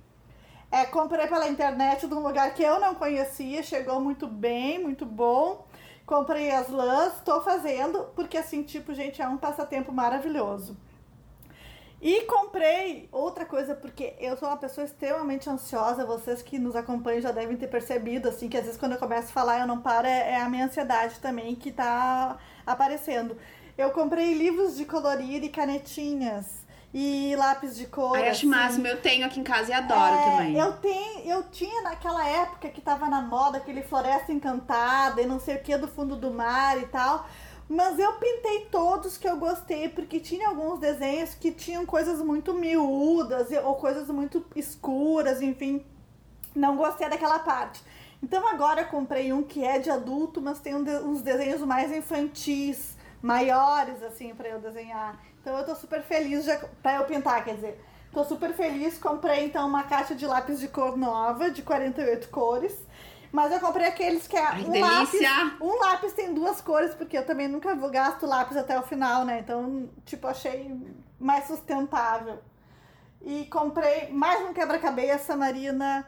É, 0.72 0.86
comprei 0.86 1.26
pela 1.28 1.47
internet 1.47 2.06
de 2.06 2.14
um 2.14 2.20
lugar 2.20 2.54
que 2.54 2.62
eu 2.62 2.80
não 2.80 2.93
conhecia, 2.95 3.64
chegou 3.64 4.00
muito 4.02 4.28
bem, 4.28 4.78
muito 4.78 5.06
bom. 5.06 5.66
Comprei 6.06 6.52
as 6.52 6.70
lãs, 6.70 7.22
tô 7.22 7.41
fazendo, 7.41 8.10
porque 8.16 8.38
assim, 8.38 8.62
tipo, 8.64 8.93
gente, 8.93 9.22
é 9.22 9.28
um 9.28 9.38
passatempo 9.38 9.91
maravilhoso. 9.91 10.76
E 12.02 12.22
comprei 12.22 13.10
outra 13.12 13.45
coisa, 13.45 13.76
porque 13.76 14.16
eu 14.20 14.38
sou 14.38 14.47
uma 14.47 14.58
pessoa 14.58 14.86
extremamente 14.86 15.50
ansiosa. 15.50 16.06
Vocês 16.06 16.41
que 16.41 16.58
nos 16.58 16.76
acompanham 16.76 17.22
já 17.22 17.32
devem 17.32 17.58
ter 17.58 17.68
percebido, 17.68 18.30
assim, 18.30 18.47
que 18.47 18.58
às 18.58 18.64
vezes 18.64 18.80
quando 18.80 18.93
eu 18.93 18.97
começo 18.97 19.28
a 19.30 19.34
falar 19.34 19.60
eu 19.60 19.68
não 19.68 19.82
paro, 19.82 20.08
é, 20.08 20.32
é 20.32 20.41
a 20.41 20.50
minha 20.50 20.66
ansiedade 20.66 21.20
também 21.20 21.56
que 21.56 21.72
tá 21.72 22.38
aparecendo. 22.66 23.36
Eu 23.78 23.91
comprei 23.91 24.34
livros 24.34 24.78
de 24.78 24.86
colorir 24.86 25.43
e 25.43 25.50
canetinhas 25.50 26.60
e 26.93 27.36
lápis 27.38 27.76
de 27.76 27.86
cor. 27.86 28.16
Ai, 28.16 28.30
acho 28.30 28.39
assim. 28.39 28.47
máximo, 28.47 28.88
eu 28.88 29.02
tenho 29.02 29.26
aqui 29.26 29.39
em 29.39 29.43
casa 29.43 29.72
e 29.72 29.74
adoro 29.74 30.16
É, 30.16 30.24
também. 30.32 30.58
Eu 30.58 30.74
tenho, 30.74 31.20
eu 31.30 31.43
tinha 31.43 31.82
naquela 31.84 32.28
época 32.28 32.70
que 32.70 32.82
tava 32.82 33.08
na 33.08 33.22
moda 33.22 33.58
aquele 33.58 33.84
Floresta 33.84 34.32
Encantada 34.32 35.22
e 35.22 35.26
não 35.26 35.39
sei 35.39 35.56
o 35.56 35.62
que 35.62 35.78
do 35.78 35.88
fundo 35.88 36.16
do 36.16 36.32
mar 36.32 36.78
e 36.78 36.88
tal. 36.88 37.28
Mas 37.72 37.99
eu 37.99 38.13
pintei 38.13 38.65
todos 38.72 39.15
que 39.15 39.30
eu 39.30 39.38
gostei, 39.38 39.88
porque 39.89 40.20
tinha 40.20 40.47
alguns 40.47 40.80
desenhos 40.80 41.36
que 41.36 41.51
tinham 41.51 41.86
coisas 41.86 42.20
muito 42.20 42.51
miúdas 42.51 43.49
ou 43.63 43.76
coisas 43.76 44.07
muito 44.07 44.43
escuras, 44.55 45.39
enfim. 45.39 45.86
Não 46.55 46.76
gostei 46.76 47.07
daquela 47.07 47.38
parte. 47.38 47.84
Então 48.24 48.47
agora 48.47 48.82
eu 48.82 48.88
comprei 48.88 49.32
um 49.32 49.43
que 49.43 49.63
é 49.63 49.78
de 49.78 49.91
adulto, 49.91 50.41
mas 50.41 50.59
tem 50.59 50.74
uns 50.74 51.22
desenhos 51.22 51.61
mais 51.61 51.91
infantis, 51.91 52.97
maiores, 53.22 54.01
assim, 54.01 54.34
pra 54.34 54.49
eu 54.49 54.59
desenhar. 54.59 55.24
Então 55.39 55.55
eu 55.55 55.63
tô 55.63 55.76
super 55.76 56.01
feliz 56.01 56.45
já, 56.45 56.57
pra 56.82 56.95
eu 56.95 57.05
pintar, 57.05 57.45
quer 57.45 57.53
dizer. 57.53 57.86
Tô 58.11 58.24
super 58.24 58.51
feliz, 58.53 58.97
comprei 58.97 59.45
então 59.45 59.67
uma 59.67 59.84
caixa 59.84 60.15
de 60.15 60.26
lápis 60.26 60.59
de 60.59 60.67
cor 60.67 60.97
nova, 60.97 61.51
de 61.51 61.61
48 61.61 62.30
cores. 62.30 62.76
Mas 63.32 63.52
eu 63.52 63.60
comprei 63.60 63.86
aqueles 63.88 64.28
que 64.28 64.36
é 64.36 64.44
Ai, 64.46 64.64
um 64.64 64.72
delícia! 64.72 65.30
lápis. 65.30 65.62
Um 65.62 65.80
lápis 65.80 66.14
tem 66.14 66.34
duas 66.34 66.62
cores, 66.62 66.96
porque 66.96 67.18
eu 67.18 67.26
também 67.26 67.48
nunca 67.48 67.76
vou 67.76 67.90
gasto 67.90 68.26
lápis 68.26 68.58
até 68.58 68.78
o 68.80 68.84
final, 68.84 69.24
né? 69.24 69.40
Então, 69.40 69.90
tipo, 70.06 70.28
achei 70.28 70.76
mais 71.20 71.46
sustentável. 71.46 72.40
E 73.22 73.46
comprei 73.46 74.10
mais 74.12 74.42
um 74.50 74.54
quebra-cabeça, 74.54 75.36
Marina, 75.36 76.06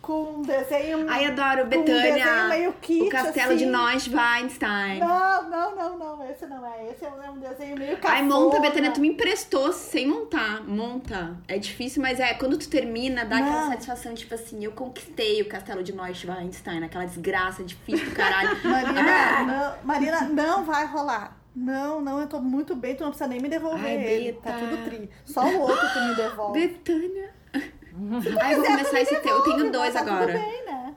com 0.00 0.34
um 0.34 0.42
desenho. 0.42 1.06
Ai, 1.08 1.26
adoro, 1.26 1.68
com 1.68 1.78
um 1.78 1.84
desenho 1.84 2.14
Betânia. 2.14 2.48
meio 2.48 2.72
kit, 2.74 3.02
o 3.02 3.08
castelo 3.08 3.56
de 3.56 3.64
assim. 3.64 3.72
Neuschwanstein. 3.72 4.98
Não, 4.98 5.50
não, 5.50 5.76
não, 5.76 5.98
não. 5.98 6.30
Esse 6.30 6.46
não 6.46 6.64
é. 6.66 6.90
Esse 6.90 7.04
é 7.04 7.30
um 7.30 7.38
desenho 7.38 7.76
meio 7.78 7.96
cafona. 7.98 8.14
Ai, 8.14 8.22
monta, 8.22 8.60
Betânia, 8.60 8.90
tu 8.90 9.00
me 9.00 9.08
emprestou 9.08 9.72
sem 9.72 10.06
montar. 10.06 10.62
Monta. 10.66 11.36
É 11.46 11.58
difícil, 11.58 12.02
mas 12.02 12.18
é, 12.18 12.34
quando 12.34 12.56
tu 12.56 12.68
termina, 12.68 13.24
dá 13.24 13.36
aquela 13.36 13.62
Não. 13.62 13.70
satisfação, 13.70 14.14
tipo 14.14 14.34
assim, 14.34 14.64
eu 14.64 14.72
conquistei 14.72 15.42
o 15.42 15.48
castelo 15.48 15.82
de 15.82 15.92
Neuschwanstein, 15.94 16.82
aquela 16.84 17.04
desgraça 17.04 17.62
difícil 17.62 18.08
do 18.08 18.14
caralho. 18.14 18.50
Marina, 18.64 19.42
não, 19.44 19.74
Marina, 19.84 20.20
não 20.22 20.64
vai 20.64 20.86
rolar. 20.86 21.36
Não, 21.54 22.00
não, 22.00 22.20
eu 22.20 22.28
tô 22.28 22.40
muito 22.40 22.76
bem, 22.76 22.94
tu 22.94 23.02
não 23.02 23.10
precisa 23.10 23.28
nem 23.28 23.40
me 23.40 23.48
devolver 23.48 23.98
Ai. 23.98 23.98
Beta. 23.98 24.40
Tá 24.50 24.58
tudo 24.58 24.84
tri. 24.84 25.10
Só 25.24 25.44
o 25.44 25.60
outro 25.60 25.92
que 25.92 26.00
me 26.00 26.14
devolve. 26.14 26.60
Betânia. 26.60 27.39
Ai, 28.40 28.54
eu 28.54 28.58
vou 28.58 28.66
começar 28.66 29.00
esse 29.00 29.16
teu. 29.16 29.36
Eu 29.36 29.42
tenho 29.42 29.70
dois 29.72 29.92
tá 29.94 30.00
agora. 30.00 30.32
Tudo 30.32 30.44
bem, 30.44 30.64
né? 30.66 30.94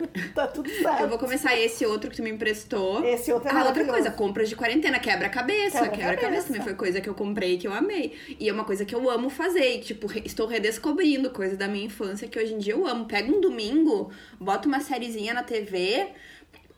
Tá 0.34 0.46
tudo 0.46 0.70
certo. 0.70 1.02
Eu 1.02 1.08
vou 1.10 1.18
começar 1.18 1.54
esse 1.58 1.84
outro 1.84 2.08
que 2.08 2.16
tu 2.16 2.22
me 2.22 2.30
emprestou. 2.30 3.04
Esse 3.04 3.30
outro 3.32 3.50
é 3.50 3.52
Ah, 3.52 3.64
outra 3.66 3.84
coisa, 3.84 4.10
compras 4.10 4.48
de 4.48 4.56
quarentena, 4.56 4.98
quebra-cabeça. 4.98 5.86
Quebra-cabeça. 5.90 6.46
Também 6.46 6.62
foi 6.62 6.72
coisa 6.74 7.02
que 7.02 7.08
eu 7.08 7.12
comprei 7.14 7.58
que 7.58 7.66
eu 7.68 7.72
amei. 7.74 8.16
E 8.38 8.48
é 8.48 8.52
uma 8.52 8.64
coisa 8.64 8.84
que 8.86 8.94
eu 8.94 9.10
amo 9.10 9.28
fazer. 9.28 9.76
E, 9.76 9.80
tipo, 9.80 10.06
re- 10.06 10.22
estou 10.24 10.46
redescobrindo 10.46 11.28
coisas 11.30 11.58
da 11.58 11.68
minha 11.68 11.84
infância 11.84 12.26
que 12.26 12.38
hoje 12.38 12.54
em 12.54 12.58
dia 12.58 12.72
eu 12.72 12.86
amo. 12.86 13.04
Pega 13.04 13.30
um 13.30 13.42
domingo, 13.42 14.10
bota 14.40 14.66
uma 14.66 14.80
sériezinha 14.80 15.34
na 15.34 15.42
TV, 15.42 16.08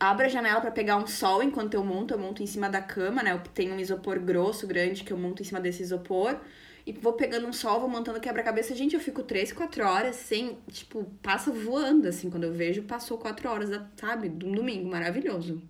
abro 0.01 0.27
a 0.27 0.29
janela 0.29 0.61
pra 0.61 0.73
pegar 0.73 0.97
um 0.97 1.07
sol 1.07 1.45
enquanto 1.45 1.75
eu 1.75 1.85
monto. 1.85 2.13
Eu 2.15 2.19
monto 2.19 2.43
em 2.43 2.47
cima 2.47 2.69
da 2.69 2.81
cama, 2.81 3.23
né? 3.23 3.31
Eu 3.31 3.41
tenho 3.55 3.73
um 3.75 3.79
isopor 3.79 4.19
grosso, 4.19 4.67
grande, 4.67 5.05
que 5.05 5.13
eu 5.13 5.17
monto 5.17 5.43
em 5.43 5.45
cima 5.45 5.61
desse 5.61 5.81
isopor. 5.81 6.39
E 6.85 6.93
vou 6.93 7.13
pegando 7.13 7.47
um 7.47 7.53
sol, 7.53 7.81
vou 7.81 7.89
montando 7.89 8.21
quebra-cabeça. 8.21 8.75
Gente, 8.75 8.95
eu 8.95 9.01
fico 9.01 9.23
três, 9.23 9.53
quatro 9.53 9.85
horas 9.87 10.17
sem. 10.17 10.59
Tipo, 10.69 11.05
passa 11.23 11.51
voando, 11.53 12.09
assim. 12.09 12.29
Quando 12.31 12.45
eu 12.45 12.53
vejo, 12.53 12.83
passou 12.83 13.19
quatro 13.19 13.49
horas, 13.49 13.71
sabe? 13.97 14.29
De 14.29 14.45
um 14.47 14.53
domingo. 14.53 14.91
Maravilhoso. 14.91 15.63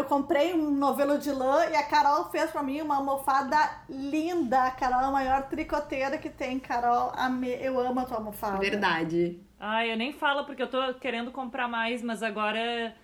Eu 0.00 0.06
comprei 0.06 0.54
um 0.54 0.70
novelo 0.70 1.18
de 1.18 1.30
lã 1.30 1.66
e 1.66 1.76
a 1.76 1.82
Carol 1.82 2.30
fez 2.30 2.50
pra 2.50 2.62
mim 2.62 2.80
uma 2.80 2.96
almofada 2.96 3.56
linda. 3.88 4.64
A 4.64 4.70
Carol 4.70 5.00
é 5.02 5.04
a 5.04 5.10
maior 5.10 5.48
tricoteira 5.48 6.16
que 6.18 6.30
tem. 6.30 6.58
Carol, 6.58 7.12
ame- 7.16 7.58
eu 7.60 7.78
amo 7.78 8.00
a 8.00 8.04
tua 8.04 8.16
almofada. 8.16 8.58
Verdade. 8.58 9.38
Ai, 9.58 9.92
eu 9.92 9.96
nem 9.98 10.12
falo 10.14 10.46
porque 10.46 10.62
eu 10.62 10.70
tô 10.70 10.94
querendo 10.94 11.30
comprar 11.30 11.68
mais, 11.68 12.02
mas 12.02 12.22
agora 12.22 12.96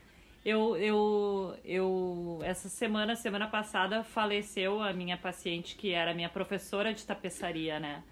eu, 0.47 0.77
eu, 0.77 1.59
eu 1.65 2.41
essa 2.45 2.69
semana, 2.69 3.17
semana 3.17 3.49
passada, 3.49 4.05
faleceu 4.05 4.81
a 4.81 4.93
minha 4.93 5.17
paciente 5.19 5.75
que 5.75 5.93
era 5.93 6.15
minha 6.15 6.29
professora 6.29 6.95
de 6.95 7.05
tapeçaria, 7.05 7.81
né? 7.81 8.05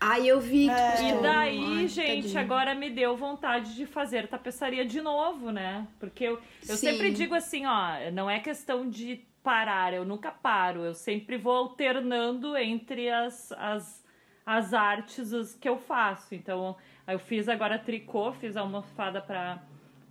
Ai, 0.00 0.26
eu 0.26 0.40
vi 0.40 0.68
É. 0.68 1.10
E 1.10 1.12
daí, 1.12 1.58
Ai, 1.80 1.88
gente, 1.88 2.22
tadinho. 2.22 2.40
agora 2.40 2.74
me 2.74 2.88
deu 2.90 3.14
vontade 3.16 3.74
de 3.74 3.84
fazer 3.86 4.28
tapeçaria 4.28 4.84
de 4.86 5.00
novo, 5.02 5.50
né? 5.50 5.86
Porque 6.00 6.24
eu, 6.24 6.40
eu 6.66 6.76
Sim. 6.76 6.76
sempre 6.76 7.10
digo 7.10 7.34
assim, 7.34 7.66
ó, 7.66 8.10
não 8.12 8.30
é 8.30 8.40
questão 8.40 8.88
de 8.88 9.16
parar, 9.42 9.92
eu 9.92 10.06
nunca 10.06 10.30
paro, 10.32 10.84
eu 10.84 10.94
sempre 10.94 11.36
vou 11.36 11.52
alternando 11.54 12.56
entre 12.56 13.10
as, 13.10 13.52
as, 13.52 14.02
as 14.46 14.72
artes 14.72 15.54
que 15.60 15.68
eu 15.68 15.76
faço. 15.78 16.34
Então, 16.34 16.76
eu 17.06 17.18
fiz 17.18 17.46
agora 17.48 17.78
tricô, 17.78 18.32
fiz 18.32 18.56
a 18.56 18.62
almofada 18.62 19.20
pra, 19.20 19.62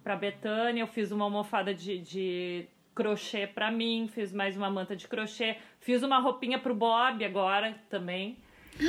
pra 0.03 0.15
Betânia, 0.15 0.81
eu 0.81 0.87
fiz 0.87 1.11
uma 1.11 1.25
almofada 1.25 1.73
de, 1.73 1.99
de 1.99 2.65
crochê 2.93 3.47
pra 3.47 3.71
mim, 3.71 4.09
fiz 4.13 4.31
mais 4.31 4.57
uma 4.57 4.69
manta 4.69 4.95
de 4.95 5.07
crochê, 5.07 5.57
fiz 5.79 6.03
uma 6.03 6.19
roupinha 6.19 6.59
pro 6.59 6.75
Bob 6.75 7.23
agora 7.23 7.75
também. 7.89 8.37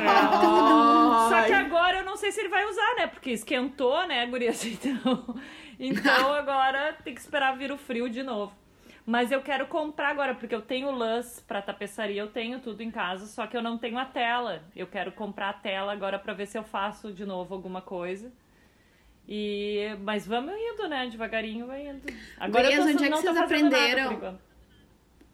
É. 0.00 1.28
Só 1.28 1.42
que 1.44 1.52
agora 1.52 1.98
eu 1.98 2.04
não 2.04 2.16
sei 2.16 2.30
se 2.32 2.40
ele 2.40 2.48
vai 2.48 2.64
usar, 2.64 2.94
né? 2.96 3.06
Porque 3.06 3.30
esquentou, 3.30 4.06
né, 4.06 4.26
gurias? 4.26 4.64
Então, 4.64 5.36
então 5.78 6.32
agora 6.32 6.96
tem 7.04 7.14
que 7.14 7.20
esperar 7.20 7.56
vir 7.56 7.70
o 7.70 7.76
frio 7.76 8.08
de 8.08 8.22
novo. 8.22 8.52
Mas 9.04 9.32
eu 9.32 9.40
quero 9.40 9.66
comprar 9.66 10.08
agora, 10.08 10.34
porque 10.34 10.54
eu 10.54 10.60
tenho 10.62 10.90
lãs 10.90 11.42
pra 11.46 11.62
tapeçaria, 11.62 12.20
eu 12.20 12.28
tenho 12.28 12.60
tudo 12.60 12.82
em 12.82 12.90
casa, 12.90 13.26
só 13.26 13.46
que 13.46 13.56
eu 13.56 13.62
não 13.62 13.78
tenho 13.78 13.98
a 13.98 14.04
tela. 14.04 14.62
Eu 14.76 14.86
quero 14.86 15.12
comprar 15.12 15.50
a 15.50 15.52
tela 15.54 15.92
agora 15.92 16.18
pra 16.18 16.34
ver 16.34 16.46
se 16.46 16.58
eu 16.58 16.64
faço 16.64 17.12
de 17.12 17.24
novo 17.24 17.54
alguma 17.54 17.80
coisa. 17.80 18.32
E 19.28 19.94
mas 20.02 20.26
vamos 20.26 20.54
indo, 20.56 20.88
né? 20.88 21.06
Devagarinho 21.08 21.66
vai 21.66 21.86
indo. 21.86 22.00
Agora 22.38 22.64
Gurias, 22.64 22.86
eu 22.86 22.96
tô, 22.96 22.96
onde 22.96 23.04
é 23.04 23.10
que 23.10 23.16
vocês 23.22 23.34
nada 23.34 23.44
aprenderam? 23.44 24.38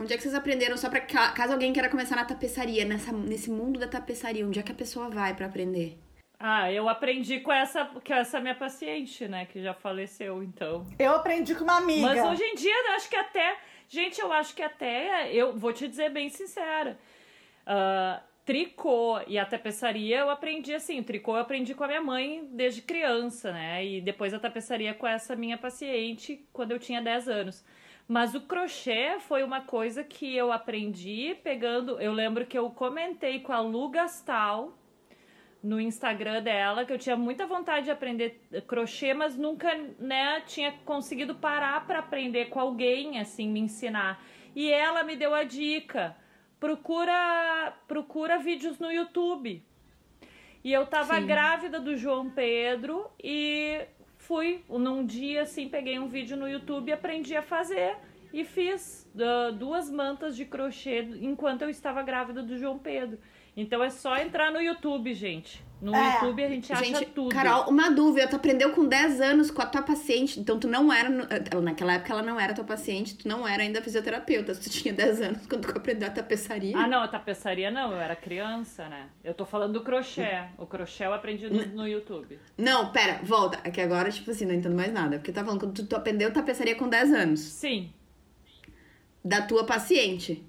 Onde 0.00 0.12
é 0.12 0.16
que 0.16 0.22
vocês 0.24 0.34
aprenderam? 0.34 0.76
Só 0.76 0.90
pra 0.90 1.00
ca- 1.00 1.30
caso 1.32 1.52
alguém 1.52 1.72
queira 1.72 1.88
começar 1.88 2.16
na 2.16 2.24
tapeçaria, 2.24 2.84
nessa, 2.84 3.12
nesse 3.12 3.48
mundo 3.48 3.78
da 3.78 3.86
tapeçaria, 3.86 4.44
onde 4.44 4.58
é 4.58 4.62
que 4.62 4.72
a 4.72 4.74
pessoa 4.74 5.08
vai 5.08 5.34
pra 5.34 5.46
aprender? 5.46 5.96
Ah, 6.40 6.70
eu 6.72 6.88
aprendi 6.88 7.38
com 7.38 7.52
essa, 7.52 7.84
com 7.84 8.12
essa 8.12 8.40
minha 8.40 8.56
paciente, 8.56 9.28
né? 9.28 9.46
Que 9.46 9.62
já 9.62 9.72
faleceu, 9.72 10.42
então. 10.42 10.84
Eu 10.98 11.12
aprendi 11.14 11.54
com 11.54 11.62
uma 11.62 11.76
amiga. 11.78 12.02
Mas 12.08 12.28
hoje 12.28 12.42
em 12.42 12.56
dia, 12.56 12.74
eu 12.88 12.92
acho 12.96 13.08
que 13.08 13.14
até. 13.16 13.56
Gente, 13.88 14.20
eu 14.20 14.32
acho 14.32 14.54
que 14.56 14.62
até. 14.62 15.32
Eu 15.32 15.56
vou 15.56 15.72
te 15.72 15.86
dizer 15.86 16.10
bem 16.10 16.28
sincera. 16.28 16.98
ah, 17.64 18.20
tricô 18.44 19.20
e 19.26 19.38
a 19.38 19.46
tapeçaria 19.46 20.18
eu 20.18 20.30
aprendi 20.30 20.74
assim. 20.74 21.00
O 21.00 21.04
tricô 21.04 21.36
eu 21.36 21.40
aprendi 21.40 21.74
com 21.74 21.84
a 21.84 21.88
minha 21.88 22.02
mãe 22.02 22.46
desde 22.52 22.82
criança, 22.82 23.52
né? 23.52 23.84
E 23.84 24.00
depois 24.00 24.34
a 24.34 24.38
tapeçaria 24.38 24.92
com 24.94 25.06
essa 25.06 25.34
minha 25.34 25.56
paciente 25.56 26.46
quando 26.52 26.72
eu 26.72 26.78
tinha 26.78 27.00
10 27.00 27.28
anos. 27.28 27.64
Mas 28.06 28.34
o 28.34 28.42
crochê 28.42 29.18
foi 29.20 29.42
uma 29.42 29.62
coisa 29.62 30.04
que 30.04 30.36
eu 30.36 30.52
aprendi 30.52 31.36
pegando. 31.42 31.98
Eu 31.98 32.12
lembro 32.12 32.44
que 32.44 32.58
eu 32.58 32.68
comentei 32.70 33.40
com 33.40 33.52
a 33.52 33.60
Lu 33.60 33.88
Gastal 33.88 34.76
no 35.62 35.80
Instagram 35.80 36.42
dela 36.42 36.84
que 36.84 36.92
eu 36.92 36.98
tinha 36.98 37.16
muita 37.16 37.46
vontade 37.46 37.86
de 37.86 37.90
aprender 37.90 38.38
crochê, 38.66 39.14
mas 39.14 39.34
nunca, 39.34 39.74
né, 39.98 40.42
tinha 40.42 40.72
conseguido 40.84 41.34
parar 41.34 41.86
para 41.86 42.00
aprender 42.00 42.50
com 42.50 42.60
alguém 42.60 43.18
assim 43.18 43.48
me 43.48 43.60
ensinar. 43.60 44.22
E 44.54 44.70
ela 44.70 45.02
me 45.02 45.16
deu 45.16 45.34
a 45.34 45.42
dica: 45.42 46.14
procura 46.64 47.74
procura 47.86 48.38
vídeos 48.38 48.78
no 48.78 48.90
YouTube. 48.90 49.62
E 50.64 50.72
eu 50.72 50.86
tava 50.86 51.20
Sim. 51.20 51.26
grávida 51.26 51.78
do 51.78 51.94
João 51.94 52.30
Pedro 52.30 53.10
e 53.22 53.82
fui 54.16 54.64
num 54.66 55.04
dia 55.04 55.42
assim, 55.42 55.68
peguei 55.68 55.98
um 55.98 56.08
vídeo 56.08 56.38
no 56.38 56.48
YouTube, 56.48 56.90
aprendi 56.90 57.36
a 57.36 57.42
fazer 57.42 57.98
e 58.32 58.44
fiz 58.44 59.06
ah, 59.20 59.50
duas 59.50 59.90
mantas 59.90 60.34
de 60.34 60.46
crochê 60.46 61.00
enquanto 61.20 61.60
eu 61.60 61.68
estava 61.68 62.02
grávida 62.02 62.42
do 62.42 62.56
João 62.56 62.78
Pedro. 62.78 63.18
Então 63.54 63.84
é 63.84 63.90
só 63.90 64.16
entrar 64.16 64.50
no 64.50 64.58
YouTube, 64.58 65.12
gente. 65.12 65.62
No 65.84 65.94
É. 65.94 66.14
YouTube 66.14 66.42
a 66.42 66.48
gente 66.48 66.72
acha 66.72 66.82
Gente, 66.82 67.04
tudo. 67.06 67.28
Carol, 67.28 67.68
uma 67.68 67.90
dúvida. 67.90 68.26
Tu 68.26 68.36
aprendeu 68.36 68.72
com 68.72 68.86
10 68.86 69.20
anos 69.20 69.50
com 69.50 69.60
a 69.60 69.66
tua 69.66 69.82
paciente, 69.82 70.40
então 70.40 70.58
tu 70.58 70.66
não 70.66 70.90
era. 70.90 71.10
Naquela 71.60 71.92
época 71.92 72.10
ela 72.10 72.22
não 72.22 72.40
era 72.40 72.54
tua 72.54 72.64
paciente, 72.64 73.14
tu 73.18 73.28
não 73.28 73.46
era 73.46 73.62
ainda 73.62 73.82
fisioterapeuta. 73.82 74.54
Tu 74.54 74.70
tinha 74.70 74.94
10 74.94 75.20
anos 75.20 75.46
quando 75.46 75.70
tu 75.70 75.76
aprendeu 75.76 76.08
a 76.08 76.10
tapeçaria. 76.10 76.74
Ah, 76.74 76.88
não, 76.88 77.02
a 77.02 77.08
tapeçaria 77.08 77.70
não, 77.70 77.92
eu 77.92 78.00
era 78.00 78.16
criança, 78.16 78.88
né? 78.88 79.08
Eu 79.22 79.34
tô 79.34 79.44
falando 79.44 79.74
do 79.74 79.82
crochê. 79.82 80.26
O 80.56 80.64
crochê 80.64 81.04
eu 81.04 81.12
aprendi 81.12 81.50
no, 81.50 81.66
no 81.66 81.86
YouTube. 81.86 82.38
Não, 82.56 82.90
pera, 82.90 83.20
volta. 83.22 83.60
É 83.62 83.70
que 83.70 83.82
agora, 83.82 84.10
tipo 84.10 84.30
assim, 84.30 84.46
não 84.46 84.54
entendo 84.54 84.74
mais 84.74 84.90
nada. 84.90 85.18
Porque 85.18 85.32
tá 85.32 85.44
falando 85.44 85.60
quando 85.60 85.74
tu, 85.74 85.86
tu 85.86 85.96
aprendeu 85.96 86.32
tapeçaria 86.32 86.74
com 86.76 86.88
10 86.88 87.12
anos. 87.12 87.40
Sim. 87.40 87.92
Da 89.22 89.42
tua 89.42 89.64
paciente. 89.64 90.42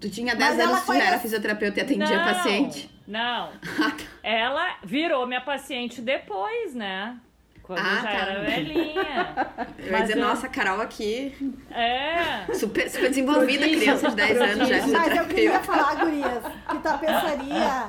Tu 0.00 0.08
tinha 0.08 0.36
10 0.36 0.56
Mas 0.56 0.66
anos, 0.68 0.86
tu 0.86 0.94
já 0.94 1.04
era 1.04 1.18
fisioterapeuta 1.18 1.80
e 1.80 1.82
atendia 1.82 2.16
não, 2.16 2.24
paciente. 2.24 2.90
Não. 3.08 3.50
Ah, 3.82 3.90
tá. 3.90 4.04
Ela 4.22 4.76
virou 4.84 5.26
minha 5.26 5.40
paciente 5.40 6.00
depois, 6.00 6.74
né? 6.74 7.16
Quando 7.62 7.78
Ah, 7.78 7.82
eu 7.90 7.96
já 7.96 8.02
tá. 8.02 8.10
era 8.10 8.40
velhinha. 8.44 9.34
Eu 9.78 9.84
ia 9.86 9.92
Mas 9.92 10.00
dizer, 10.02 10.18
eu- 10.18 10.26
nossa, 10.26 10.46
a 10.46 10.50
Carol 10.50 10.80
aqui, 10.80 11.54
É. 11.70 12.52
super, 12.54 12.90
super 12.90 13.08
desenvolvida, 13.08 13.64
criança 13.68 14.10
de 14.10 14.16
10 14.16 14.40
anos, 14.40 14.68
já 14.68 14.76
é 14.76 14.86
Mas 14.86 15.16
eu 15.16 15.24
queria 15.26 15.60
falar, 15.60 15.94
gurias, 15.96 16.42
que 16.68 16.78
tapeçaria 16.78 17.88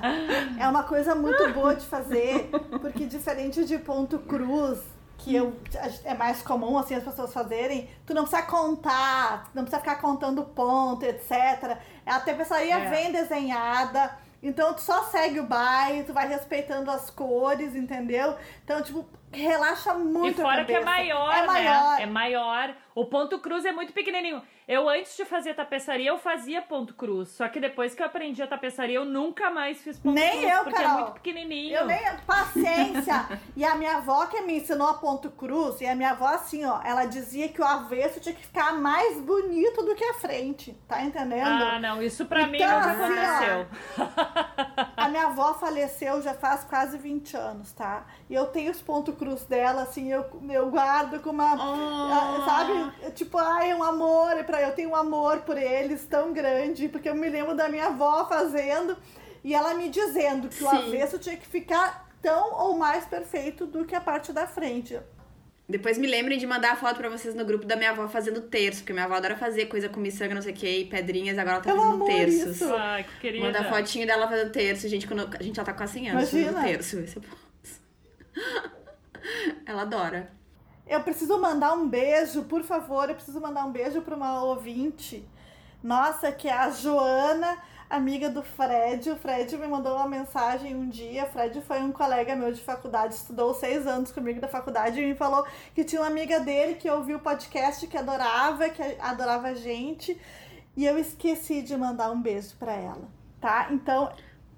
é 0.59 0.67
uma 0.67 0.84
coisa 0.84 1.15
muito 1.15 1.49
boa 1.53 1.75
de 1.75 1.86
fazer, 1.86 2.49
porque 2.79 3.05
diferente 3.05 3.65
de 3.65 3.77
ponto 3.79 4.19
cruz, 4.19 4.79
que 5.17 5.36
eu, 5.36 5.55
é 6.05 6.13
mais 6.15 6.41
comum 6.41 6.77
assim 6.77 6.95
as 6.95 7.03
pessoas 7.03 7.34
fazerem, 7.34 7.89
tu 8.05 8.13
não 8.13 8.23
precisa 8.23 8.43
contar, 8.43 9.49
não 9.53 9.63
precisa 9.63 9.79
ficar 9.82 9.95
contando 9.97 10.43
ponto, 10.43 11.03
etc. 11.05 11.77
A 12.05 12.19
tapeçaria 12.19 12.75
É. 12.75 12.89
vem 12.89 13.11
desenhada, 13.11 14.11
então 14.41 14.73
tu 14.73 14.81
só 14.81 15.03
segue 15.03 15.39
o 15.39 15.45
baile, 15.45 16.03
tu 16.03 16.13
vai 16.13 16.27
respeitando 16.27 16.89
as 16.89 17.09
cores, 17.09 17.75
entendeu? 17.75 18.35
Então, 18.63 18.81
tipo, 18.81 19.07
relaxa 19.31 19.93
muito 19.93 20.39
E 20.39 20.43
fora 20.43 20.65
que 20.65 20.73
é 20.73 20.83
maior, 20.83 21.33
é 21.33 21.41
né? 21.41 21.47
maior. 21.47 22.01
É 22.01 22.05
maior. 22.05 22.75
O 22.95 23.05
ponto 23.05 23.39
cruz 23.39 23.65
é 23.65 23.71
muito 23.71 23.93
pequenininho. 23.93 24.41
Eu, 24.68 24.88
antes 24.88 25.18
de 25.18 25.26
fazer 25.26 25.53
tapeçaria, 25.53 26.09
eu 26.09 26.18
fazia 26.18 26.62
ponto 26.62 26.93
cruz. 26.93 27.30
Só 27.30 27.47
que 27.47 27.59
depois 27.59 27.93
que 27.95 28.01
eu 28.01 28.05
aprendi 28.05 28.41
a 28.41 28.47
tapeçaria, 28.47 28.95
eu 28.95 29.05
nunca 29.05 29.49
mais 29.49 29.82
fiz 29.82 29.97
ponto 29.97 30.14
Nem 30.16 30.41
cruz. 30.41 30.53
eu, 30.53 30.64
porque 30.64 30.80
é 30.80 30.84
Carol. 30.84 30.99
muito 31.01 31.14
pequenininho. 31.14 31.76
Eu 31.76 31.86
nem. 31.88 32.01
Paciência! 32.26 33.39
e 33.55 33.66
a 33.66 33.76
minha 33.76 33.97
avó 33.97 34.26
que 34.28 34.41
me 34.41 34.57
ensinou 34.57 34.88
a 34.88 34.93
ponto 34.93 35.30
cruz, 35.32 35.82
e 35.82 35.88
a 35.88 35.95
minha 35.95 36.12
avó, 36.12 36.28
assim, 36.28 36.64
ó, 36.66 36.80
ela 36.84 37.05
dizia 37.05 37.49
que 37.49 37.62
o 37.62 37.66
avesso 37.66 38.20
tinha 38.20 38.34
que 38.36 38.45
ficar 38.45 38.74
mais 38.74 39.20
bonito 39.20 39.84
do 39.84 39.95
que 39.95 40.03
a 40.03 40.14
frente. 40.16 40.78
Tá 40.88 41.01
entendendo? 41.03 41.47
Ah, 41.47 41.80
não, 41.80 42.01
isso 42.01 42.26
pra 42.26 42.47
mim 42.47 42.57
Então, 42.57 42.80
nunca 42.80 42.91
assim, 42.91 43.01
ó, 43.01 44.01
aconteceu. 44.05 44.91
A 44.95 45.07
minha 45.09 45.28
avó 45.28 45.53
faleceu 45.55 46.22
já 46.22 46.34
faz 46.34 46.64
quase 46.64 46.97
20 46.97 47.36
anos, 47.36 47.72
tá? 47.74 48.05
E 48.30 48.34
eu 48.34 48.45
tenho 48.47 48.72
os 48.72 48.82
pontos 48.82 49.16
cruz 49.16 49.43
dela, 49.45 49.84
assim, 49.84 50.12
eu, 50.12 50.26
eu 50.49 50.70
guardo 50.70 51.20
com 51.22 51.32
uma. 51.32 51.55
Oh. 51.55 52.45
Sabe? 52.45 53.12
Tipo, 53.12 53.38
ai, 53.38 53.72
é 53.72 53.76
um 53.76 53.84
amor. 53.84 54.32
é 54.32 54.43
Pra, 54.43 54.61
eu 54.62 54.74
tenho 54.74 54.89
um 54.89 54.95
amor 54.95 55.41
por 55.41 55.57
eles 55.57 56.05
tão 56.05 56.34
grande, 56.34 56.88
porque 56.88 57.09
eu 57.09 57.16
me 57.16 57.30
lembro 57.30 57.55
da 57.55 57.68
minha 57.70 57.88
avó 57.88 58.26
fazendo 58.28 58.97
e 59.43 59.53
ela 59.53 59.74
me 59.74 59.89
dizendo 59.89 60.47
que 60.49 60.64
o 60.64 60.70
Sim. 60.70 60.78
avesso 60.78 61.18
tinha 61.20 61.36
que 61.38 61.47
ficar 61.47 62.09
tão 62.22 62.53
ou 62.53 62.78
mais 62.78 63.05
perfeito 63.05 63.66
do 63.66 63.86
que 63.86 63.95
a 63.95 64.01
parte 64.01 64.32
da 64.32 64.45
frente. 64.47 64.99
Depois 65.68 65.97
me 65.97 66.05
lembrem 66.05 66.38
de 66.38 66.45
mandar 66.45 66.74
a 66.74 66.76
foto 66.76 66.97
pra 66.97 67.07
vocês 67.09 67.34
no 67.34 67.45
grupo 67.45 67.66
da 67.66 67.78
minha 67.78 67.91
avó 67.91 68.07
fazendo 68.07 68.41
terço, 68.41 68.80
porque 68.82 68.91
minha 68.91 69.05
avó 69.05 69.16
adora 69.16 69.38
fazer 69.38 69.68
coisa 69.68 69.88
com 69.88 69.99
miçanga, 70.01 70.36
não 70.36 70.41
sei 70.41 70.51
o 70.51 70.55
que, 70.55 70.68
e 70.68 70.86
pedrinhas, 70.86 71.38
agora 71.38 71.55
ela 71.55 71.64
tá 71.64 71.70
Eu 71.72 71.78
fazendo 71.78 72.05
terços. 72.05 72.55
isso. 72.62 72.74
Ai, 72.76 73.03
que 73.05 73.20
querida. 73.22 73.45
Manda 73.45 73.59
a 73.62 73.64
fotinho 73.70 74.05
dela 74.05 74.28
fazendo 74.28 74.51
terço, 74.51 74.88
gente, 74.89 75.07
quando 75.07 75.30
a 75.39 75.41
gente 75.41 75.55
já 75.55 75.64
tá 75.64 75.74
quase 75.74 75.93
100 75.93 76.09
anos 76.09 76.34
Imagina. 76.34 76.53
fazendo 76.53 76.68
terço. 76.68 76.99
Esse 76.99 77.20
é. 77.20 77.22
Ela 79.66 79.84
adora. 79.84 80.30
Eu 80.91 81.01
preciso 81.03 81.39
mandar 81.39 81.71
um 81.71 81.87
beijo, 81.87 82.43
por 82.43 82.63
favor, 82.63 83.07
eu 83.07 83.15
preciso 83.15 83.39
mandar 83.39 83.63
um 83.63 83.71
beijo 83.71 84.01
para 84.01 84.13
uma 84.13 84.43
ouvinte. 84.43 85.25
Nossa, 85.81 86.33
que 86.33 86.49
é 86.49 86.53
a 86.53 86.69
Joana, 86.69 87.57
amiga 87.89 88.29
do 88.29 88.43
Fred. 88.43 89.09
O 89.09 89.15
Fred 89.15 89.55
me 89.57 89.67
mandou 89.67 89.95
uma 89.95 90.05
mensagem 90.05 90.75
um 90.75 90.89
dia. 90.89 91.23
O 91.23 91.27
Fred 91.27 91.61
foi 91.61 91.79
um 91.79 91.93
colega 91.93 92.35
meu 92.35 92.51
de 92.51 92.59
faculdade, 92.59 93.13
estudou 93.13 93.53
seis 93.53 93.87
anos 93.87 94.11
comigo 94.11 94.41
da 94.41 94.49
faculdade 94.49 94.99
e 94.99 95.05
me 95.05 95.15
falou 95.15 95.45
que 95.73 95.85
tinha 95.85 96.01
uma 96.01 96.09
amiga 96.09 96.41
dele 96.41 96.75
que 96.75 96.89
ouviu 96.89 97.19
o 97.19 97.21
podcast, 97.21 97.87
que 97.87 97.97
adorava, 97.97 98.69
que 98.69 98.83
adorava 98.99 99.47
a 99.47 99.53
gente. 99.53 100.19
E 100.75 100.85
eu 100.85 100.97
esqueci 100.99 101.61
de 101.61 101.77
mandar 101.77 102.11
um 102.11 102.21
beijo 102.21 102.53
para 102.59 102.73
ela, 102.73 103.07
tá? 103.39 103.69
Então, 103.71 104.11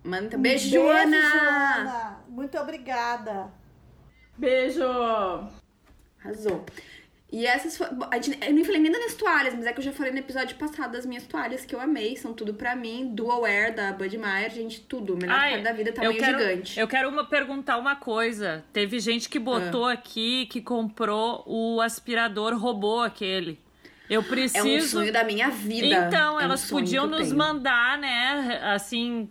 Manda 0.04 0.36
um 0.36 0.42
Beijo, 0.42 0.68
Joana! 0.68 1.22
Joana. 1.22 2.18
Muito 2.28 2.58
obrigada. 2.58 3.54
Beijo! 4.36 4.84
Arrasou. 6.24 6.66
E 7.32 7.48
essas 7.48 7.82
a 8.12 8.16
gente- 8.22 8.38
Eu 8.46 8.54
nem 8.54 8.64
falei 8.64 8.80
nem 8.80 8.92
das 8.92 9.00
minhas 9.00 9.16
toalhas, 9.16 9.56
mas 9.56 9.66
é 9.66 9.74
que 9.74 9.80
eu 9.80 9.84
já 9.84 9.92
falei 9.92 10.12
no 10.12 10.20
episódio 10.20 10.56
passado 10.56 10.92
das 10.92 11.04
minhas 11.04 11.26
toalhas 11.26 11.66
que 11.66 11.74
eu 11.74 11.82
amei. 11.82 12.16
São 12.16 12.32
tudo 12.32 12.54
pra 12.54 12.76
mim. 12.76 13.10
Dual 13.12 13.42
Wear 13.42 13.74
da 13.74 13.92
Bud 13.92 14.16
Meyer, 14.20 14.52
gente, 14.52 14.82
tudo. 14.82 15.18
Melhor 15.18 15.34
Ai, 15.36 15.60
da 15.64 15.72
vida, 15.72 15.90
eu 15.90 15.94
tamanho 15.96 16.20
quero, 16.20 16.38
gigante. 16.38 16.80
Eu 16.80 16.88
quero 16.88 17.10
uma- 17.10 17.26
perguntar 17.26 17.78
uma 17.80 17.96
coisa. 17.96 18.64
Teve 18.72 19.00
gente 19.00 19.28
que 19.30 19.40
botou 19.40 19.86
Ah. 19.86 19.94
aqui 19.94 20.46
que 20.46 20.62
comprou 20.62 21.44
o 21.48 21.82
aspirador 21.82 22.56
robô 22.56 23.02
aquele. 23.02 23.60
Eu 24.08 24.22
É 24.22 24.24
um 24.24 24.28
preciso. 24.28 24.88
sonho 25.00 25.12
da 25.12 25.24
minha 25.24 25.50
vida. 25.50 25.88
Então, 26.08 26.40
É 26.40 26.44
um 26.44 26.46
elas 26.46 26.70
podiam 26.70 27.06
eu 27.06 27.10
nos 27.10 27.32
mandar, 27.32 27.98
né, 27.98 28.60
assim, 28.76 29.28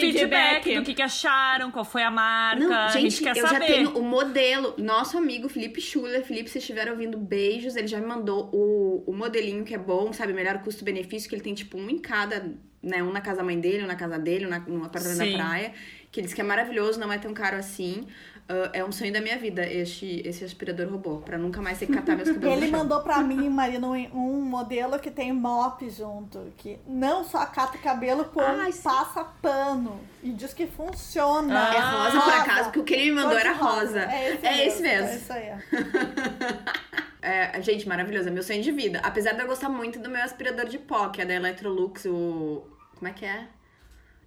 feedback, 0.00 0.74
do 0.74 0.82
que, 0.82 0.94
que 0.94 1.02
acharam, 1.02 1.70
qual 1.70 1.84
foi 1.84 2.02
a 2.02 2.10
marca. 2.10 2.66
Não, 2.66 2.72
a 2.72 2.88
gente, 2.88 3.10
gente 3.10 3.22
quer 3.22 3.36
eu 3.36 3.46
saber. 3.46 3.66
já 3.66 3.74
tenho 3.74 3.98
o 3.98 4.02
modelo. 4.02 4.74
Nosso 4.78 5.16
amigo 5.18 5.48
Felipe 5.48 5.80
Schuller. 5.80 6.24
Felipe, 6.24 6.50
se 6.50 6.58
estiver 6.58 6.90
ouvindo, 6.90 7.16
beijos. 7.18 7.76
Ele 7.76 7.86
já 7.86 8.00
me 8.00 8.06
mandou 8.06 8.50
o, 8.52 9.04
o 9.06 9.12
modelinho 9.12 9.64
que 9.64 9.74
é 9.74 9.78
bom, 9.78 10.12
sabe? 10.12 10.32
Melhor 10.32 10.62
custo-benefício, 10.62 11.28
que 11.28 11.34
ele 11.34 11.42
tem, 11.42 11.54
tipo, 11.54 11.78
um 11.78 11.88
em 11.88 11.98
cada, 11.98 12.54
né? 12.84 13.02
Um 13.02 13.10
na 13.12 13.20
casa 13.20 13.38
da 13.38 13.44
mãe 13.44 13.58
dele, 13.58 13.84
um 13.84 13.86
na 13.86 13.96
casa 13.96 14.18
dele, 14.18 14.46
um 14.46 14.50
na, 14.50 14.58
no 14.60 14.84
apartamento 14.84 15.18
Sim. 15.18 15.32
da 15.32 15.44
praia. 15.44 15.72
Que 16.12 16.20
ele 16.20 16.26
diz 16.26 16.34
que 16.34 16.40
é 16.40 16.44
maravilhoso, 16.44 17.00
não 17.00 17.12
é 17.12 17.18
tão 17.18 17.34
caro 17.34 17.56
assim. 17.56 18.06
Ah, 18.48 18.70
é 18.74 18.84
um 18.84 18.92
sonho 18.92 19.12
da 19.12 19.20
minha 19.20 19.38
vida, 19.38 19.66
este, 19.66 20.22
esse 20.24 20.44
aspirador 20.44 20.88
robô. 20.88 21.16
Pra 21.18 21.38
nunca 21.38 21.62
mais 21.62 21.78
ter 21.78 21.86
que 21.86 21.92
catar 21.94 22.14
meus 22.14 22.30
cabelos 22.30 22.56
Ele 22.62 22.70
mandou 22.70 23.00
pra 23.00 23.18
mim, 23.24 23.48
Marina, 23.48 23.86
um, 23.88 24.40
modelo 24.42 24.98
que 24.98 25.10
tem 25.10 25.32
mop 25.32 25.88
junto, 25.88 26.52
que 26.58 26.78
não 26.86 27.24
só 27.24 27.44
cata 27.46 27.76
o 27.78 27.80
cabelo, 27.80 28.26
como 28.26 28.46
Ai, 28.46 28.70
sim. 28.72 28.82
passa 28.82 29.24
pano. 29.24 29.98
E 30.22 30.30
diz 30.30 30.52
que 30.52 30.66
funciona. 30.66 31.70
Ah, 31.70 31.74
É 31.74 31.80
rosa, 31.80 32.20
por 32.20 32.32
acaso, 32.34 32.64
porque 32.64 32.80
o 32.80 32.84
que 32.84 32.94
ele 32.94 33.04
me 33.06 33.12
mandou 33.22 33.38
era 33.38 33.52
rosa. 33.52 34.00
É 34.00 34.34
esse, 34.34 34.46
É 34.46 34.66
esse 34.66 34.82
mesmo. 34.82 35.08
mesmo. 35.08 35.14
É 35.14 35.16
isso 35.16 35.32
aí. 35.32 35.52
É, 37.26 37.62
gente, 37.62 37.88
maravilhoso, 37.88 38.28
é 38.28 38.30
meu 38.30 38.42
sonho 38.42 38.62
de 38.62 38.70
vida. 38.70 39.00
Apesar 39.02 39.32
de 39.32 39.40
eu 39.40 39.46
gostar 39.46 39.70
muito 39.70 39.98
do 39.98 40.10
meu 40.10 40.22
aspirador 40.22 40.66
de 40.66 40.76
pó, 40.78 41.08
que 41.08 41.22
é 41.22 41.24
da 41.24 41.32
Electrolux, 41.32 42.04
o. 42.04 42.62
Como 42.96 43.08
é 43.08 43.12
que 43.12 43.24
é? 43.24 43.46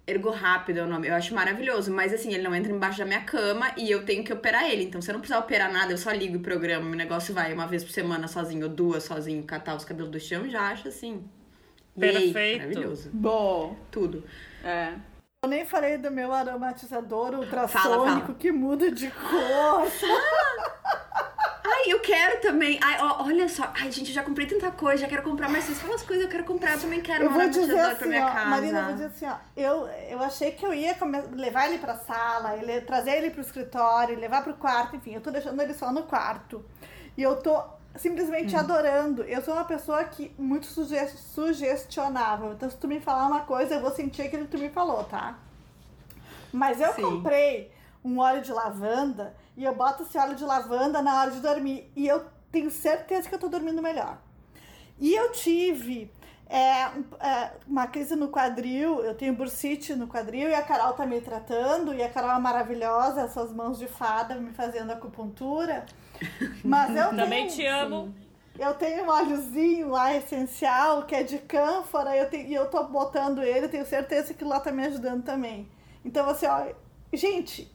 Ergo 0.06 0.30
Rápido 0.30 0.78
é 0.78 0.82
o 0.82 0.86
nome. 0.86 1.06
Eu 1.08 1.14
acho 1.14 1.34
maravilhoso, 1.34 1.92
mas 1.92 2.14
assim, 2.14 2.32
ele 2.32 2.42
não 2.42 2.54
entra 2.54 2.72
embaixo 2.72 2.98
da 2.98 3.04
minha 3.04 3.20
cama 3.22 3.70
e 3.76 3.90
eu 3.90 4.04
tenho 4.06 4.24
que 4.24 4.32
operar 4.32 4.64
ele. 4.70 4.84
Então, 4.84 5.02
se 5.02 5.10
eu 5.10 5.12
não 5.12 5.20
precisar 5.20 5.38
operar 5.40 5.70
nada, 5.70 5.92
eu 5.92 5.98
só 5.98 6.10
ligo 6.12 6.38
o 6.38 6.40
programa, 6.40 6.86
o 6.90 6.94
negócio 6.94 7.34
vai 7.34 7.52
uma 7.52 7.66
vez 7.66 7.84
por 7.84 7.90
semana 7.92 8.26
sozinho, 8.26 8.66
ou 8.66 8.72
duas 8.72 9.04
sozinho, 9.04 9.42
catar 9.42 9.74
os 9.76 9.84
cabelos 9.84 10.10
do 10.10 10.18
chão, 10.18 10.48
já 10.48 10.62
acho 10.70 10.88
assim. 10.88 11.28
yay, 11.96 12.12
Perfeito. 12.32 12.58
maravilhoso. 12.62 13.10
Bom, 13.12 13.76
Tudo. 13.90 14.24
é. 14.64 14.94
Eu 15.44 15.48
nem 15.50 15.64
falei 15.64 15.96
do 15.98 16.10
meu 16.10 16.32
aromatizador 16.32 17.26
Fala, 17.30 17.38
ultrassônico 17.44 18.26
fala. 18.28 18.38
que 18.38 18.50
muda 18.50 18.90
de 18.90 19.08
cor. 19.08 19.86
Ai, 21.70 21.92
eu 21.92 22.00
quero 22.00 22.40
também. 22.40 22.78
Ai, 22.82 22.98
ó, 23.00 23.24
olha 23.24 23.46
só. 23.48 23.70
Ai, 23.74 23.92
gente, 23.92 24.08
eu 24.08 24.14
já 24.14 24.22
comprei 24.22 24.46
tanta 24.46 24.70
coisa, 24.70 25.02
já 25.02 25.08
quero 25.08 25.22
comprar 25.22 25.48
mais. 25.50 25.64
Vocês 25.64 25.78
falam 25.80 25.96
as 25.96 26.02
coisas, 26.02 26.24
eu 26.24 26.30
quero 26.30 26.44
comprar. 26.44 26.72
Eu 26.74 26.80
também 26.80 27.00
quero 27.02 27.24
Eu 27.24 27.30
vou 27.30 27.46
dizer 27.48 27.60
aromatizador 27.78 27.96
pra 27.96 28.06
assim, 28.06 28.08
minha 28.08 28.24
ó, 28.26 28.32
casa. 28.32 28.48
Marina, 28.48 28.78
eu 28.78 28.84
vou 28.84 28.92
dizer 28.94 29.04
assim, 29.06 29.26
ó, 29.26 29.36
eu, 29.56 29.86
eu 30.08 30.22
achei 30.22 30.50
que 30.52 30.64
eu 30.64 30.72
ia 30.72 30.96
levar 31.32 31.68
ele 31.68 31.78
pra 31.78 31.94
sala, 31.96 32.56
ele, 32.56 32.80
trazer 32.82 33.18
ele 33.18 33.30
pro 33.30 33.42
escritório, 33.42 34.18
levar 34.18 34.42
pro 34.42 34.54
quarto, 34.54 34.96
enfim, 34.96 35.14
eu 35.14 35.20
tô 35.20 35.30
deixando 35.30 35.60
ele 35.60 35.74
só 35.74 35.92
no 35.92 36.04
quarto. 36.04 36.64
E 37.16 37.22
eu 37.22 37.36
tô 37.36 37.62
simplesmente 37.96 38.54
Hum. 38.56 38.60
adorando. 38.60 39.22
Eu 39.24 39.42
sou 39.42 39.52
uma 39.54 39.64
pessoa 39.64 40.02
que 40.04 40.32
muito 40.38 40.66
suge 40.66 40.96
sugestionável. 41.08 42.52
Então, 42.52 42.70
se 42.70 42.76
tu 42.76 42.88
me 42.88 43.00
falar 43.00 43.26
uma 43.26 43.40
coisa, 43.40 43.74
eu 43.74 43.80
vou 43.80 43.90
sentir 43.90 44.22
aquilo 44.22 44.44
que 44.46 44.52
tu 44.52 44.58
me 44.58 44.70
falou, 44.70 45.04
tá? 45.04 45.36
Mas 46.52 46.80
eu 46.80 46.92
Sim. 46.94 47.02
comprei 47.02 47.70
um 48.04 48.20
óleo 48.20 48.40
de 48.40 48.52
lavanda 48.52 49.34
e 49.58 49.64
eu 49.64 49.74
boto 49.74 50.04
esse 50.04 50.16
óleo 50.16 50.36
de 50.36 50.44
lavanda 50.44 51.02
na 51.02 51.20
hora 51.20 51.32
de 51.32 51.40
dormir. 51.40 51.90
E 51.96 52.06
eu 52.06 52.24
tenho 52.52 52.70
certeza 52.70 53.28
que 53.28 53.34
eu 53.34 53.40
tô 53.40 53.48
dormindo 53.48 53.82
melhor. 53.82 54.16
E 55.00 55.12
eu 55.12 55.32
tive 55.32 56.08
é, 56.48 56.84
é, 57.18 57.50
uma 57.66 57.88
crise 57.88 58.14
no 58.14 58.28
quadril, 58.28 59.00
eu 59.00 59.16
tenho 59.16 59.34
bursite 59.34 59.96
no 59.96 60.06
quadril 60.06 60.48
e 60.48 60.54
a 60.54 60.62
Carol 60.62 60.92
tá 60.92 61.04
me 61.04 61.20
tratando, 61.20 61.92
e 61.92 62.00
a 62.00 62.08
Carol 62.08 62.30
é 62.30 62.38
maravilhosa, 62.38 63.22
essas 63.22 63.52
mãos 63.52 63.80
de 63.80 63.88
fada 63.88 64.36
me 64.36 64.52
fazendo 64.52 64.92
acupuntura. 64.92 65.84
Mas 66.64 66.94
eu 66.94 67.08
Também 67.16 67.48
tenho, 67.48 67.50
te 67.50 67.66
amo. 67.66 68.14
eu 68.56 68.74
tenho 68.74 69.06
um 69.06 69.08
óleozinho 69.08 69.88
lá 69.88 70.14
essencial, 70.14 71.02
que 71.02 71.16
é 71.16 71.24
de 71.24 71.38
cânfora, 71.38 72.16
eu 72.16 72.30
tenho, 72.30 72.46
e 72.46 72.54
eu 72.54 72.70
tô 72.70 72.84
botando 72.84 73.42
ele, 73.42 73.66
tenho 73.66 73.84
certeza 73.84 74.32
que 74.32 74.44
lá 74.44 74.60
tá 74.60 74.70
me 74.70 74.86
ajudando 74.86 75.24
também. 75.24 75.68
Então, 76.04 76.28
assim, 76.30 76.46
ó, 76.46 76.64
gente, 77.12 77.68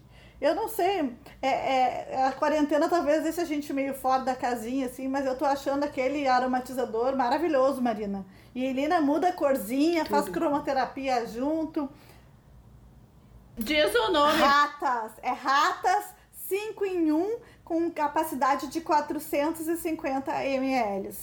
eu 0.43 0.53
não 0.53 0.67
sei, 0.67 1.15
é, 1.41 1.47
é, 1.47 2.25
a 2.27 2.33
quarentena 2.33 2.89
talvez 2.89 3.23
deixe 3.23 3.39
a 3.39 3.45
gente 3.45 3.71
meio 3.71 3.93
fora 3.93 4.23
da 4.23 4.35
casinha, 4.35 4.87
assim, 4.87 5.07
mas 5.07 5.25
eu 5.25 5.37
tô 5.37 5.45
achando 5.45 5.85
aquele 5.85 6.27
aromatizador 6.27 7.15
maravilhoso, 7.15 7.81
Marina. 7.81 8.25
E 8.53 8.65
a 8.65 8.69
Helena 8.69 8.99
muda 8.99 9.29
a 9.29 9.31
corzinha, 9.31 10.03
faz 10.03 10.27
cromoterapia 10.27 11.25
junto. 11.27 11.89
Diz 13.57 13.95
o 13.95 14.11
nome. 14.11 14.37
Ratas, 14.37 15.13
é 15.21 15.31
ratas 15.31 16.07
5 16.49 16.85
em 16.87 17.09
1 17.13 17.37
com 17.63 17.89
capacidade 17.89 18.67
de 18.67 18.81
450 18.81 20.43
ml. 20.43 21.15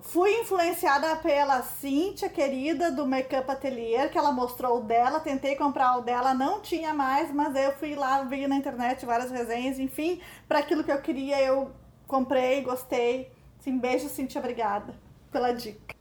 Fui 0.00 0.30
influenciada 0.40 1.16
pela 1.16 1.62
Cíntia, 1.62 2.28
querida, 2.28 2.92
do 2.92 3.06
Makeup 3.06 3.50
Atelier, 3.50 4.10
que 4.10 4.18
ela 4.18 4.30
mostrou 4.30 4.78
o 4.78 4.82
dela. 4.82 5.20
Tentei 5.20 5.56
comprar 5.56 5.96
o 5.96 6.02
dela, 6.02 6.34
não 6.34 6.60
tinha 6.60 6.92
mais, 6.94 7.32
mas 7.32 7.54
eu 7.56 7.72
fui 7.72 7.94
lá, 7.94 8.22
vi 8.22 8.46
na 8.46 8.56
internet 8.56 9.04
várias 9.06 9.30
resenhas, 9.30 9.78
enfim, 9.78 10.20
para 10.46 10.58
aquilo 10.60 10.84
que 10.84 10.92
eu 10.92 11.00
queria, 11.00 11.42
eu 11.42 11.72
comprei, 12.06 12.62
gostei. 12.62 13.32
Sim, 13.60 13.78
beijo, 13.78 14.08
Cíntia, 14.08 14.38
obrigada 14.38 14.94
pela 15.32 15.52
dica. 15.52 15.95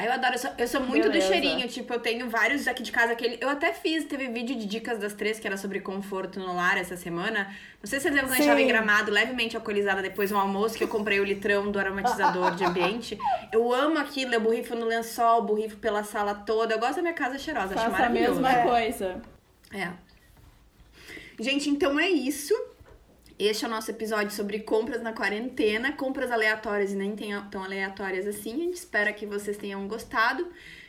Ai, 0.00 0.06
eu 0.08 0.12
adoro, 0.12 0.32
eu 0.34 0.38
sou, 0.38 0.50
eu 0.56 0.66
sou 0.66 0.80
muito 0.80 1.08
Beleza. 1.08 1.26
do 1.26 1.30
cheirinho, 1.30 1.68
tipo, 1.68 1.92
eu 1.92 2.00
tenho 2.00 2.30
vários 2.30 2.66
aqui 2.66 2.82
de 2.82 2.90
casa, 2.90 3.12
aquele, 3.12 3.36
eu 3.38 3.50
até 3.50 3.70
fiz, 3.74 4.04
teve 4.06 4.28
vídeo 4.28 4.56
de 4.56 4.64
dicas 4.64 4.98
das 4.98 5.12
três, 5.12 5.38
que 5.38 5.46
era 5.46 5.58
sobre 5.58 5.78
conforto 5.80 6.40
no 6.40 6.54
lar 6.56 6.78
essa 6.78 6.96
semana, 6.96 7.54
não 7.82 7.84
sei 7.84 7.98
se 8.00 8.04
vocês 8.04 8.14
lembram 8.14 8.28
quando 8.28 8.32
a 8.32 8.36
gente 8.36 8.44
Sim. 8.44 8.48
tava 8.48 8.62
em 8.62 8.66
Gramado, 8.66 9.10
levemente 9.10 9.56
alcoolizada 9.56 10.00
depois 10.00 10.30
do 10.30 10.38
almoço, 10.38 10.74
que 10.78 10.84
eu 10.84 10.88
comprei 10.88 11.20
o 11.20 11.24
litrão 11.24 11.70
do 11.70 11.78
aromatizador 11.78 12.54
de 12.54 12.64
ambiente, 12.64 13.18
eu 13.52 13.70
amo 13.74 13.98
aquilo, 13.98 14.32
eu 14.32 14.40
borrifo 14.40 14.74
no 14.74 14.86
lençol, 14.86 15.42
borrifo 15.42 15.76
pela 15.76 16.02
sala 16.02 16.34
toda, 16.34 16.72
eu 16.74 16.78
gosto 16.78 16.96
da 16.96 17.02
minha 17.02 17.12
casa 17.14 17.38
cheirosa, 17.38 17.74
acho 17.74 17.84
Faça 17.84 17.88
a 17.88 17.90
maravilhoso. 17.90 18.40
mesma 18.40 18.52
É. 18.58 18.62
coisa. 18.66 19.20
É. 19.70 19.88
Gente, 21.38 21.68
então 21.68 22.00
é 22.00 22.08
isso. 22.08 22.54
Este 23.40 23.64
é 23.64 23.68
o 23.68 23.70
nosso 23.70 23.90
episódio 23.90 24.30
sobre 24.32 24.58
compras 24.60 25.00
na 25.00 25.14
quarentena, 25.14 25.92
compras 25.92 26.30
aleatórias 26.30 26.92
e 26.92 26.94
nem 26.94 27.16
tão 27.50 27.64
aleatórias 27.64 28.26
assim. 28.26 28.52
A 28.52 28.64
gente 28.64 28.74
espera 28.74 29.14
que 29.14 29.24
vocês 29.24 29.56
tenham 29.56 29.88
gostado. 29.88 30.46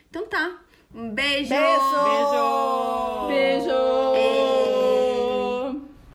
Então 0.10 0.28
tá. 0.28 0.60
Um 0.94 1.12
beijo! 1.12 1.50
Beijo! 1.50 3.28
Beijo! 3.30 4.61